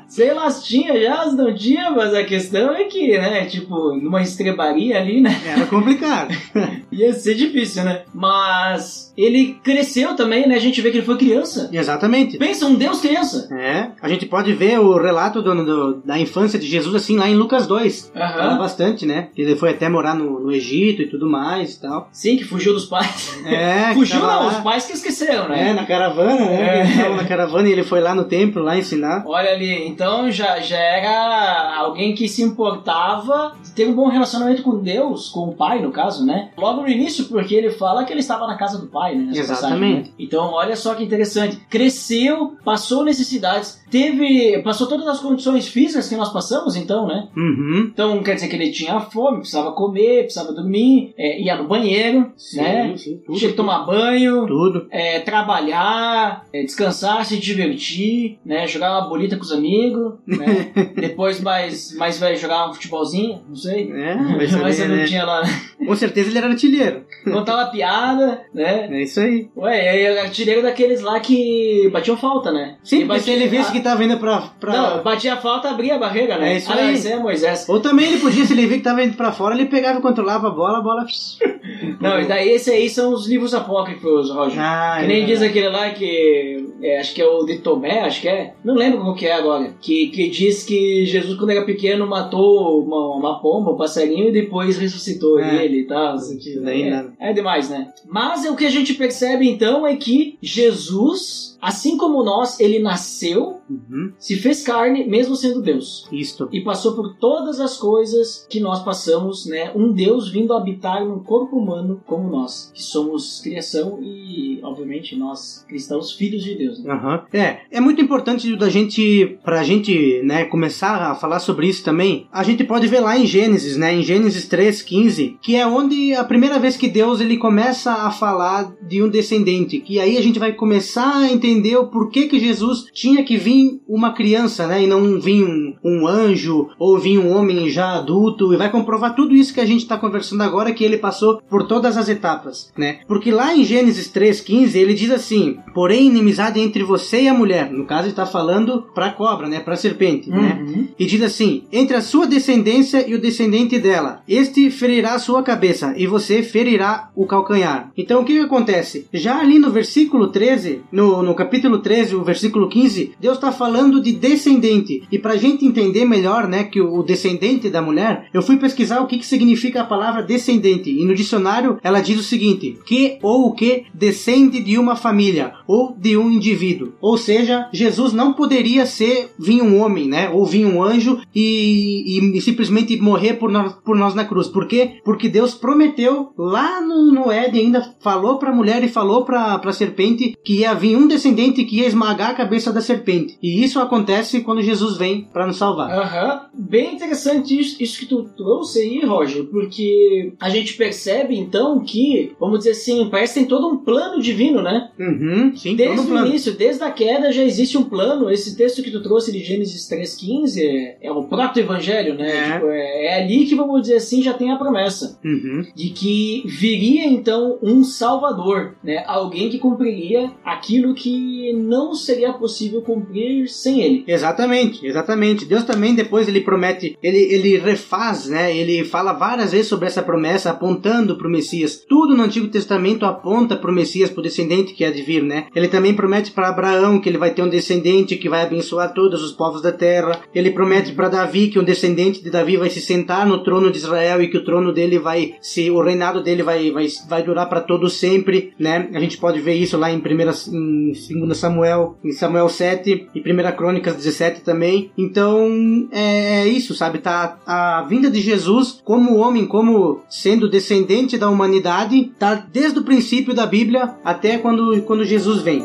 Sei 0.09 0.33
lá 0.33 0.51
se 0.51 0.65
tinha 0.67 1.01
já, 1.01 1.29
se 1.29 1.37
não 1.37 1.55
tinha, 1.55 1.91
mas 1.91 2.15
a 2.15 2.25
questão 2.25 2.75
é 2.75 2.85
que, 2.85 3.17
né, 3.19 3.45
tipo, 3.47 3.95
numa 3.97 4.23
estrebaria 4.23 4.99
ali, 4.99 5.21
né, 5.21 5.41
Era 5.47 5.67
complicado. 5.67 6.35
ia 6.93 7.13
ser 7.13 7.35
difícil, 7.35 7.85
né? 7.85 8.03
Mas 8.15 9.13
ele 9.17 9.57
cresceu 9.63 10.15
também, 10.15 10.47
né? 10.49 10.55
A 10.55 10.61
gente 10.61 10.81
vê 10.81 10.91
que 10.91 10.99
ele 10.99 11.07
foi 11.07 11.17
criança. 11.19 11.69
Exatamente. 11.73 12.39
Pensa, 12.39 12.67
um 12.67 12.75
Deus 12.75 13.01
criança. 13.01 13.49
É, 13.55 13.89
a 14.01 14.09
gente 14.09 14.27
pode 14.27 14.53
ver 14.53 14.79
o 14.79 14.97
relato 15.01 15.43
do- 15.43 15.65
do- 15.65 16.03
da 16.05 16.19
infância 16.19 16.59
de 16.59 16.67
Jesus 16.67 16.95
assim 16.95 17.17
lá 17.17 17.29
em 17.29 17.35
Lucas 17.35 17.67
2. 17.67 18.11
Fala 18.15 18.53
Aham. 18.53 18.59
bastante, 18.59 19.05
né? 19.07 19.29
Ele 19.37 19.55
foi 19.57 19.71
até 19.71 19.89
morar 19.89 20.15
no, 20.15 20.41
no 20.41 20.53
Egito 20.53 21.03
e 21.03 21.09
tudo 21.09 21.29
mais 21.29 21.75
e 21.75 21.81
tal. 21.81 22.09
Sim, 22.13 22.37
que 22.37 22.45
fugiu 22.45 22.73
dos 22.73 22.87
pais. 22.87 23.39
É, 23.47 23.93
fugiu 23.95 24.21
não, 24.21 24.27
lá. 24.27 24.47
os 24.49 24.57
pais 24.59 24.87
que 24.93 24.99
esqueceram, 24.99 25.49
né? 25.49 25.71
É, 25.71 25.73
na 25.73 25.87
caravana, 25.87 26.45
né? 26.45 26.81
É. 26.81 27.09
Na 27.17 27.25
caravana 27.25 27.69
e 27.69 27.73
ele 27.73 27.83
foi 27.83 28.01
lá 28.01 28.15
no 28.15 28.25
templo, 28.25 28.63
lá 28.63 28.77
ensinar. 28.77 29.25
Olha 29.27 29.51
ali, 29.51 29.89
então 29.89 30.31
já, 30.31 30.61
já 30.61 30.79
era 30.79 31.77
alguém 31.77 32.15
que 32.15 32.29
se 32.29 32.43
importava 32.43 33.57
de 33.63 33.73
ter 33.73 33.89
um 33.89 33.95
bom 33.95 34.09
relacionamento 34.09 34.63
com 34.63 34.79
Deus, 34.79 35.29
com 35.29 35.49
o 35.49 35.55
pai, 35.55 35.81
no 35.81 35.91
caso, 35.91 36.25
né? 36.25 36.51
Logo 36.57 36.83
no 36.83 36.89
início, 36.89 37.25
porque 37.27 37.55
ele 37.55 37.71
fala 37.71 38.05
que 38.05 38.13
ele 38.13 38.21
estava 38.21 38.47
na 38.47 38.57
casa 38.57 38.79
do 38.79 38.87
pai, 38.87 39.15
né? 39.15 39.33
Exatamente. 39.35 39.49
passagem, 39.49 39.95
né? 39.95 40.05
Então, 40.19 40.53
olha 40.53 40.77
só 40.77 40.95
que 40.95 41.05
interessante. 41.05 41.57
Cresceu, 41.69 42.57
passou 42.65 43.05
necessidades, 43.05 43.82
teve. 43.93 44.63
passou 44.63 44.89
todas 44.89 45.07
as 45.07 45.21
condições 45.21 45.69
físicas 45.69 46.09
que 46.09 46.17
nós 46.17 46.33
passamos, 46.33 46.75
então, 46.75 47.07
né? 47.07 47.29
Uhum. 47.37 47.91
Então, 47.93 48.23
quer 48.23 48.35
dizer 48.35 48.49
que 48.49 48.57
ele 48.57 48.73
tinha 48.73 48.99
fome, 49.01 49.39
precisava 49.39 49.73
comer, 49.73 50.23
precisava 50.23 50.53
dormir, 50.53 51.13
é, 51.17 51.41
ia 51.41 51.57
no 51.57 51.69
banheiro, 51.69 52.33
né? 52.57 52.97
sim, 52.97 53.21
tudo. 53.25 53.39
Tinha 53.39 53.51
que 53.51 53.57
tomar 53.57 53.85
banho, 53.85 54.47
Tudo. 54.47 54.87
é, 54.91 55.21
trabalhar, 55.21 56.47
é, 56.53 56.63
descansar, 56.63 57.25
se 57.27 57.39
divertir, 57.39 58.39
né? 58.45 58.67
Jogar 58.67 58.99
uma 58.99 59.09
bolita 59.09 59.37
com 59.37 59.43
os 59.43 59.53
amigos, 59.53 60.15
né? 60.27 60.73
Depois, 60.97 61.41
mais, 61.41 61.95
mais 61.97 62.19
velho, 62.19 62.37
jogar 62.37 62.71
um 62.71 62.75
futebolzinho, 62.75 63.43
não 63.47 63.57
sei. 63.57 63.91
É, 63.93 64.15
Mas 64.15 64.81
eu 64.81 64.89
não 64.89 64.97
né? 64.97 65.05
tinha 65.05 65.25
lá. 65.25 65.43
Com 65.87 65.95
certeza 65.97 66.31
ele 66.31 66.39
era 66.39 66.49
artilheiro. 66.49 67.05
Contar 67.25 67.57
uma 67.57 67.67
piada, 67.67 68.43
né? 68.55 68.89
É 68.91 69.03
isso 69.03 69.21
aí. 69.21 69.49
Ué, 69.57 70.11
eu 70.11 70.21
artilheiro 70.21 70.63
daqueles 70.63 71.03
lá 71.03 71.21
que 71.21 71.91
batiam 71.93 72.17
falta, 72.17 72.51
né? 72.51 72.77
Sim, 72.83 73.07
porque 73.07 73.21
se 73.21 73.31
ele 73.31 73.49
visse 73.49 73.71
que 73.73 73.82
tava 73.83 74.05
indo 74.05 74.17
pra. 74.19 74.41
pra... 74.61 74.73
Não, 74.97 75.03
batia 75.03 75.37
falta, 75.37 75.71
abria 75.71 75.97
a 75.97 75.99
barreira, 75.99 76.39
né? 76.39 76.55
É 76.55 76.57
isso 76.57 76.73
aí. 76.73 76.95
esse 76.95 77.11
é 77.13 77.19
Moisés. 77.19 77.69
Ou 77.69 77.81
também 77.81 78.07
ele 78.13 78.21
podia, 78.21 78.45
se 78.45 78.53
ele 78.53 78.63
visse 78.67 78.79
que 78.79 78.85
tava 78.85 79.03
indo 79.03 79.17
pra 79.17 79.33
fora, 79.33 79.55
ele 79.55 79.67
pegava 79.67 79.99
e 79.99 80.03
controlava 80.03 80.49
a 80.49 80.51
bola, 80.51 80.79
a 80.79 80.83
bola. 80.83 81.05
Não, 82.01 82.21
e 82.21 82.27
daí 82.27 82.51
esse 82.51 82.71
aí 82.71 82.89
são 82.89 83.13
os 83.13 83.29
livros 83.29 83.55
apócrifos, 83.55 84.31
Roger. 84.31 84.59
Ah, 84.61 84.97
Que 84.99 85.05
é 85.05 85.09
nem 85.09 85.27
diz 85.27 85.41
verdade. 85.41 85.51
aquele 85.59 85.69
lá 85.69 85.91
que. 85.91 86.69
é, 86.83 87.01
acho 87.01 87.15
que 87.15 87.23
é 87.23 87.27
o 87.27 87.45
de 87.45 87.59
Tomé, 87.59 88.01
acho 88.01 88.21
que 88.21 88.29
é. 88.29 88.55
Não 88.65 88.75
lembro 88.75 89.01
qual 89.01 89.15
que 89.15 89.27
é 89.27 89.35
agora. 89.35 89.75
Que, 89.81 90.09
que 90.09 90.29
diz 90.29 90.65
que 90.65 91.05
Jesus, 91.07 91.39
quando 91.39 91.51
era 91.51 91.65
pequeno, 91.65 92.07
matou 92.07 92.83
uma, 92.85 93.17
uma 93.17 93.41
pomba, 93.41 93.73
um 93.73 93.77
passarinho, 93.77 94.29
e 94.29 94.33
depois 94.33 94.77
ressuscitou 94.79 95.39
É. 95.39 95.65
ele 95.65 95.81
e 95.81 95.85
tal. 95.85 96.17
Isso 96.17 96.61
daí 96.63 96.83
é, 96.85 97.05
é 97.21 97.33
demais, 97.33 97.69
né? 97.71 97.89
Mas 98.07 98.45
é 98.45 98.51
o 98.51 98.57
que 98.57 98.67
a 98.67 98.71
gente 98.71 98.95
percebe 98.95 99.49
então 99.49 99.87
é 99.87 99.97
que 99.97 100.37
Jesus, 100.43 101.52
assim 101.63 101.97
como 101.97 102.25
nós, 102.25 102.59
ele 102.59 102.81
nasceu, 102.81 103.61
Uhum. 103.71 104.13
se 104.19 104.37
fez 104.37 104.63
carne, 104.63 105.07
mesmo 105.07 105.35
sendo 105.37 105.63
Deus. 105.63 106.07
Isto. 106.13 106.49
E 106.53 106.61
passou 106.61 106.95
por 106.95 107.15
todas 107.15 107.61
as 107.61 107.79
coisas 107.79 108.47
que 108.51 108.61
nós 108.61 108.83
passamos, 108.83 109.47
né? 109.47 109.73
Um 109.75 109.93
Deus 109.93 110.29
vindo 110.31 110.53
habitar 110.53 111.07
num 111.07 111.21
corpo 111.21 111.57
humano 111.57 112.03
como 112.05 112.29
nós, 112.29 112.71
que 112.75 112.83
somos 112.83 113.41
criação 113.41 113.99
e, 114.03 114.61
obviamente, 114.63 115.17
nós 115.17 115.65
cristãos, 115.69 116.13
filhos 116.13 116.43
de 116.43 116.55
Deus. 116.57 116.83
Né? 116.83 116.93
Aham. 116.93 117.23
É, 117.33 117.59
é 117.71 117.81
muito 117.81 118.03
importante 118.03 118.55
da 118.57 118.69
gente, 118.69 119.39
pra 119.45 119.63
gente, 119.63 120.21
né, 120.25 120.45
começar 120.45 121.11
a 121.11 121.15
falar 121.15 121.39
sobre 121.39 121.69
isso 121.69 121.85
também, 121.85 122.27
a 122.33 122.43
gente 122.43 122.65
pode 122.65 122.87
ver 122.89 123.01
lá 123.01 123.17
em 123.17 123.27
Gênesis, 123.27 123.77
né, 123.77 123.95
em 123.95 124.03
Gênesis 124.03 124.47
3:15, 124.49 125.39
que 125.41 125.57
é 125.57 125.67
onde 125.67 126.13
a 126.15 126.25
primeira 126.25 126.59
vez 126.59 126.77
que 126.77 126.89
Deus 126.89 127.21
ele 127.21 127.39
começa 127.39 127.93
a 127.93 128.11
falar 128.11 128.75
de 128.83 129.03
um 129.03 129.09
descendente, 129.09 129.81
que 129.81 129.99
aí 130.01 130.19
a 130.19 130.23
gente 130.23 130.39
vai 130.39 130.53
começar 130.53 131.17
a 131.17 131.31
entender 131.33 131.52
o 131.61 131.87
porquê 131.87 132.27
que 132.27 132.39
Jesus 132.39 132.87
tinha 132.93 133.25
que 133.25 133.37
vir 133.37 133.81
uma 133.89 134.13
criança, 134.13 134.67
né, 134.67 134.83
e 134.83 134.87
não 134.87 135.21
vir 135.21 135.45
um, 135.45 135.75
um 135.85 136.07
anjo 136.07 136.69
ou 136.79 136.99
vir 136.99 137.19
um 137.19 137.35
homem 137.35 137.69
já 137.69 137.97
adulto, 137.97 138.53
e 138.53 138.57
vai 138.57 138.71
comprovar 138.71 139.15
tudo 139.15 139.35
isso 139.35 139.53
que 139.53 139.61
a 139.61 139.67
gente 139.67 139.83
está 139.83 139.97
conversando 139.97 140.43
agora, 140.43 140.73
que 140.73 140.85
ele 140.85 140.97
passou 140.97 141.41
por 141.49 141.67
todas 141.67 141.97
as 141.97 142.09
etapas, 142.09 142.73
né? 142.77 143.01
Porque 143.07 143.31
lá 143.31 143.55
em 143.55 143.65
Gênesis 143.65 144.09
3:15 144.09 144.77
ele 144.77 144.95
diz 144.95 145.11
assim: 145.11 145.59
"Porém 145.75 146.07
inimizade 146.07 146.61
entre 146.61 146.83
você 146.83 147.23
e 147.23 147.29
a 147.29 147.35
mulher", 147.35 147.71
no 147.71 147.87
caso 147.87 148.05
ele 148.05 148.11
está 148.11 148.27
falando 148.27 148.87
para 148.95 149.07
a 149.07 149.13
cobra, 149.13 149.49
né, 149.49 149.61
para 149.61 149.75
a 149.75 149.77
serpente, 149.77 150.31
né? 150.31 150.63
Uhum. 150.63 150.89
E 150.99 151.07
diz 151.07 151.23
assim: 151.23 151.65
entre 151.73 151.97
a 151.97 152.03
sua 152.03 152.27
descendência 152.27 153.07
e 153.09 153.15
o 153.15 153.21
descendente 153.21 153.79
dela, 153.79 154.23
este 154.29 154.71
ferirá 154.71 155.15
a 155.15 155.19
sua 155.19 155.43
cabeça 155.43 155.95
e 155.97 156.07
você 156.07 156.43
ferirá 156.43 157.11
o 157.15 157.27
calcanhar. 157.27 157.91
Então 157.97 158.23
o 158.23 158.25
que, 158.25 158.35
que 158.35 158.41
acontece? 158.45 159.07
Já 159.13 159.41
ali 159.41 159.59
no 159.59 159.71
versículo 159.71 160.29
13, 160.29 160.83
no, 160.91 161.23
no 161.23 161.35
capítulo 161.43 161.81
13, 161.81 162.15
o 162.15 162.23
versículo 162.23 162.69
15, 162.69 163.15
Deus 163.19 163.35
está 163.35 163.51
falando 163.51 164.01
de 164.01 164.13
descendente. 164.13 165.03
E 165.11 165.19
para 165.19 165.33
a 165.33 165.37
gente 165.37 165.67
entender 165.67 166.05
melhor, 166.05 166.47
né, 166.47 166.63
que 166.63 166.81
o, 166.81 167.03
descendente 167.03 167.69
da 167.69 167.83
mulher, 167.83 168.29
eu 168.33 168.43
fui 168.43 168.57
pesquisar 168.59 169.01
o 169.01 169.09
que, 169.09 169.19
que 169.19 169.27
significa 169.27 169.81
a 169.81 169.85
palavra 169.85 170.23
descendente. 170.23 170.89
E 170.89 171.05
no 171.05 171.15
dicionário 171.15 171.79
ela 171.83 172.01
diz 172.01 172.19
o 172.19 172.23
seguinte: 172.23 172.79
que 172.87 173.19
ou 173.23 173.49
o 173.49 173.55
que 173.55 173.87
descende 173.93 174.63
de 174.63 174.79
uma 174.79 174.95
família 174.95 175.53
ou 175.73 175.97
de 175.99 176.17
um 176.17 176.31
indivíduo. 176.31 176.93
Ou 177.01 177.17
seja, 177.17 177.69
Jesus 177.73 178.13
não 178.13 178.33
poderia 178.33 178.85
ser 178.87 179.31
vir 179.39 179.63
um 179.63 179.81
homem, 179.81 180.07
né? 180.09 180.29
Ou 180.31 180.45
vir 180.45 180.67
um 180.67 180.83
anjo 180.83 181.21
e, 181.35 182.19
e- 182.19 182.37
e 182.37 182.41
simplesmente 182.41 182.97
morrer 183.01 183.35
por 183.35 183.51
nós, 183.51 183.73
por 183.85 183.97
nós 183.97 184.15
na 184.15 184.25
cruz. 184.25 184.49
Por 184.49 184.67
quê? 184.67 184.97
Porque 185.05 185.29
Deus 185.29 185.55
prometeu 185.55 186.33
lá 186.37 186.81
no, 186.81 187.13
no 187.13 187.31
Éden, 187.31 187.67
ainda 187.67 187.95
falou 188.01 188.39
para 188.39 188.51
a 188.51 188.55
mulher 188.55 188.83
e 188.85 188.89
falou 188.89 189.25
para 189.25 189.55
a 189.55 189.73
serpente 189.73 190.37
que 190.45 190.61
ia 190.61 190.75
vir 190.75 190.97
um 190.97 191.07
descendente 191.09 191.65
que 191.65 191.79
ia 191.81 191.87
esmagar 191.87 192.31
a 192.31 192.35
cabeça 192.35 192.73
da 192.73 192.81
serpente. 192.81 193.37
E 193.43 193.63
isso 193.63 193.79
acontece 193.81 194.41
quando 194.41 194.63
Jesus 194.63 194.97
vem 194.97 195.29
para 195.33 195.47
nos 195.47 195.57
salvar. 195.57 195.91
Aham. 195.91 196.41
Bem 196.55 196.95
interessante 196.95 197.59
isso, 197.59 197.83
isso 197.83 197.99
que 198.01 198.07
tu 198.07 198.25
trouxe 198.37 198.81
aí, 198.81 199.05
Roger, 199.05 199.45
porque 199.45 200.33
a 200.41 200.49
gente 200.49 200.75
percebe 200.75 201.37
então 201.37 201.81
que, 201.81 202.33
vamos 202.39 202.59
dizer 202.59 202.71
assim, 202.73 203.09
parece 203.11 203.35
que 203.35 203.41
tem 203.41 203.49
todo 203.49 203.69
um 203.69 203.79
plano 203.79 204.21
divino, 204.21 204.63
né? 204.63 204.91
Uhum, 204.99 205.53
sim, 205.63 205.77
Desde 205.77 206.01
o 206.01 206.05
plano. 206.07 206.27
início, 206.27 206.53
desde 206.53 206.83
a 206.83 206.91
queda 206.91 207.33
já 207.33 207.43
existe 207.43 207.77
um 207.79 207.85
plano. 207.85 208.31
Esse 208.31 208.57
texto 208.57 208.83
que 208.83 208.91
tu 208.91 209.03
trouxe 209.03 209.33
de 209.33 209.39
Gênesis 209.43 209.89
3,15 209.89 210.59
é, 210.61 210.97
é 211.03 211.13
o 211.13 211.25
proto-evangelho, 211.25 212.15
né? 212.15 212.31
É. 212.37 212.53
Tipo, 212.55 212.67
é, 212.71 213.05
é 213.07 213.23
ali 213.23 213.45
que, 213.47 213.55
vamos 213.55 213.83
dizer 213.83 213.97
assim, 213.97 214.23
já 214.23 214.33
tem 214.35 214.51
a 214.51 214.57
promessa 214.57 215.19
Uhum. 215.25 215.65
de 215.75 215.91
que 215.91 216.43
viria 216.47 217.07
então 217.07 217.59
um 217.63 217.85
Salvador, 217.85 218.75
né? 218.83 219.03
Alguém 219.07 219.49
que 219.51 219.59
cumpriria 219.59 220.31
aquilo 220.45 220.95
que 220.95 221.53
não 221.55 221.95
seria 221.95 222.33
possível 222.33 222.83
cumprir 222.83 223.49
sem 223.49 223.81
ele. 223.81 224.05
Exatamente, 224.07 224.85
exatamente. 224.87 225.45
Deus 225.45 225.65
também 225.65 225.95
depois 225.95 226.29
ele 226.29 226.41
promete, 226.41 226.97
ele, 227.03 227.19
ele 227.33 227.59
refaz, 227.59 228.27
né? 228.29 228.55
Ele 228.57 228.85
fala 228.85 229.13
várias 229.13 229.53
vezes 229.53 229.67
sobre 229.69 229.87
essa 229.87 230.03
promessa, 230.03 230.51
apontando 230.51 231.17
para 231.17 231.27
o 231.29 231.31
Messias. 231.31 231.85
Tudo 231.89 232.17
no 232.17 232.23
Antigo 232.23 232.49
Testamento 232.49 233.05
aponta 233.07 233.57
para 233.57 233.71
o 233.71 233.75
Messias, 233.75 234.11
para 234.11 234.21
o 234.21 234.23
descendente 234.23 234.75
que 234.75 234.85
há 234.85 234.91
de 234.91 235.03
vir, 235.03 235.23
né? 235.23 235.47
Ele 235.55 235.69
também 235.69 235.95
promete 235.95 236.31
para 236.31 236.49
Abraão 236.49 237.01
que 237.01 237.09
ele 237.09 237.19
vai 237.19 237.31
ter 237.31 237.43
um 237.43 237.49
descendente 237.49 238.17
que 238.17 238.29
vai 238.29 238.43
abençoar 238.43 238.93
todos 238.93 239.23
os 239.23 239.33
povos 239.33 239.63
da 239.63 239.73
terra. 239.73 240.21
Ele 240.35 240.51
promete 240.51 240.93
para 240.93 241.09
Davi 241.09 241.49
que 241.49 241.59
um 241.59 241.65
descendente 241.65 242.23
de 242.23 242.31
Davi 242.31 242.57
vai 242.57 242.71
se 242.71 242.81
sentar 242.81 243.27
no 243.27 243.43
trono 243.43 243.71
de 243.71 243.79
Israel 243.79 244.23
e 244.23 244.29
que 244.29 244.39
o 244.39 244.45
trono 244.45 244.73
dele 244.73 244.99
vai 244.99 245.35
se 245.41 245.71
o 245.71 245.83
reinado 245.83 246.23
dele 246.23 246.43
vai 246.43 246.71
vai, 246.71 246.87
vai 247.09 247.23
durar 247.23 247.49
para 247.49 247.61
todo 247.61 247.89
sempre, 247.89 248.53
né? 248.59 248.89
A 248.95 249.01
gente 249.01 249.19
pode 249.19 249.41
ver 249.41 249.55
isso 249.55 249.77
lá 249.77 249.91
em 249.91 250.01
primeira 250.01 250.33
em 250.49 250.93
2 250.93 251.37
Samuel, 251.37 251.99
em 252.05 252.13
Samuel 252.13 252.49
7 252.49 253.09
e 253.15 253.21
1 253.21 253.57
Crônicas 253.57 253.97
17 253.97 254.43
também. 254.43 254.91
Então, 254.97 255.89
é, 255.91 256.43
é 256.43 256.49
isso, 256.49 256.75
sabe? 256.75 256.99
Tá 256.99 257.39
a 257.47 257.83
vinda 257.89 258.11
de 258.11 258.21
Jesus 258.21 258.81
como 258.85 259.17
homem, 259.17 259.47
como 259.47 260.01
sendo 260.09 260.49
descendente 260.49 261.19
da 261.19 261.29
humanidade, 261.29 262.13
tá 262.19 262.35
desde 262.35 262.79
o 262.79 262.85
princípio 262.85 263.35
da 263.35 263.47
Bíblia 263.47 263.95
até 264.05 264.39
quando 264.39 264.83
quando 264.83 265.05
Jesus 265.05 265.32
vem. 265.41 265.65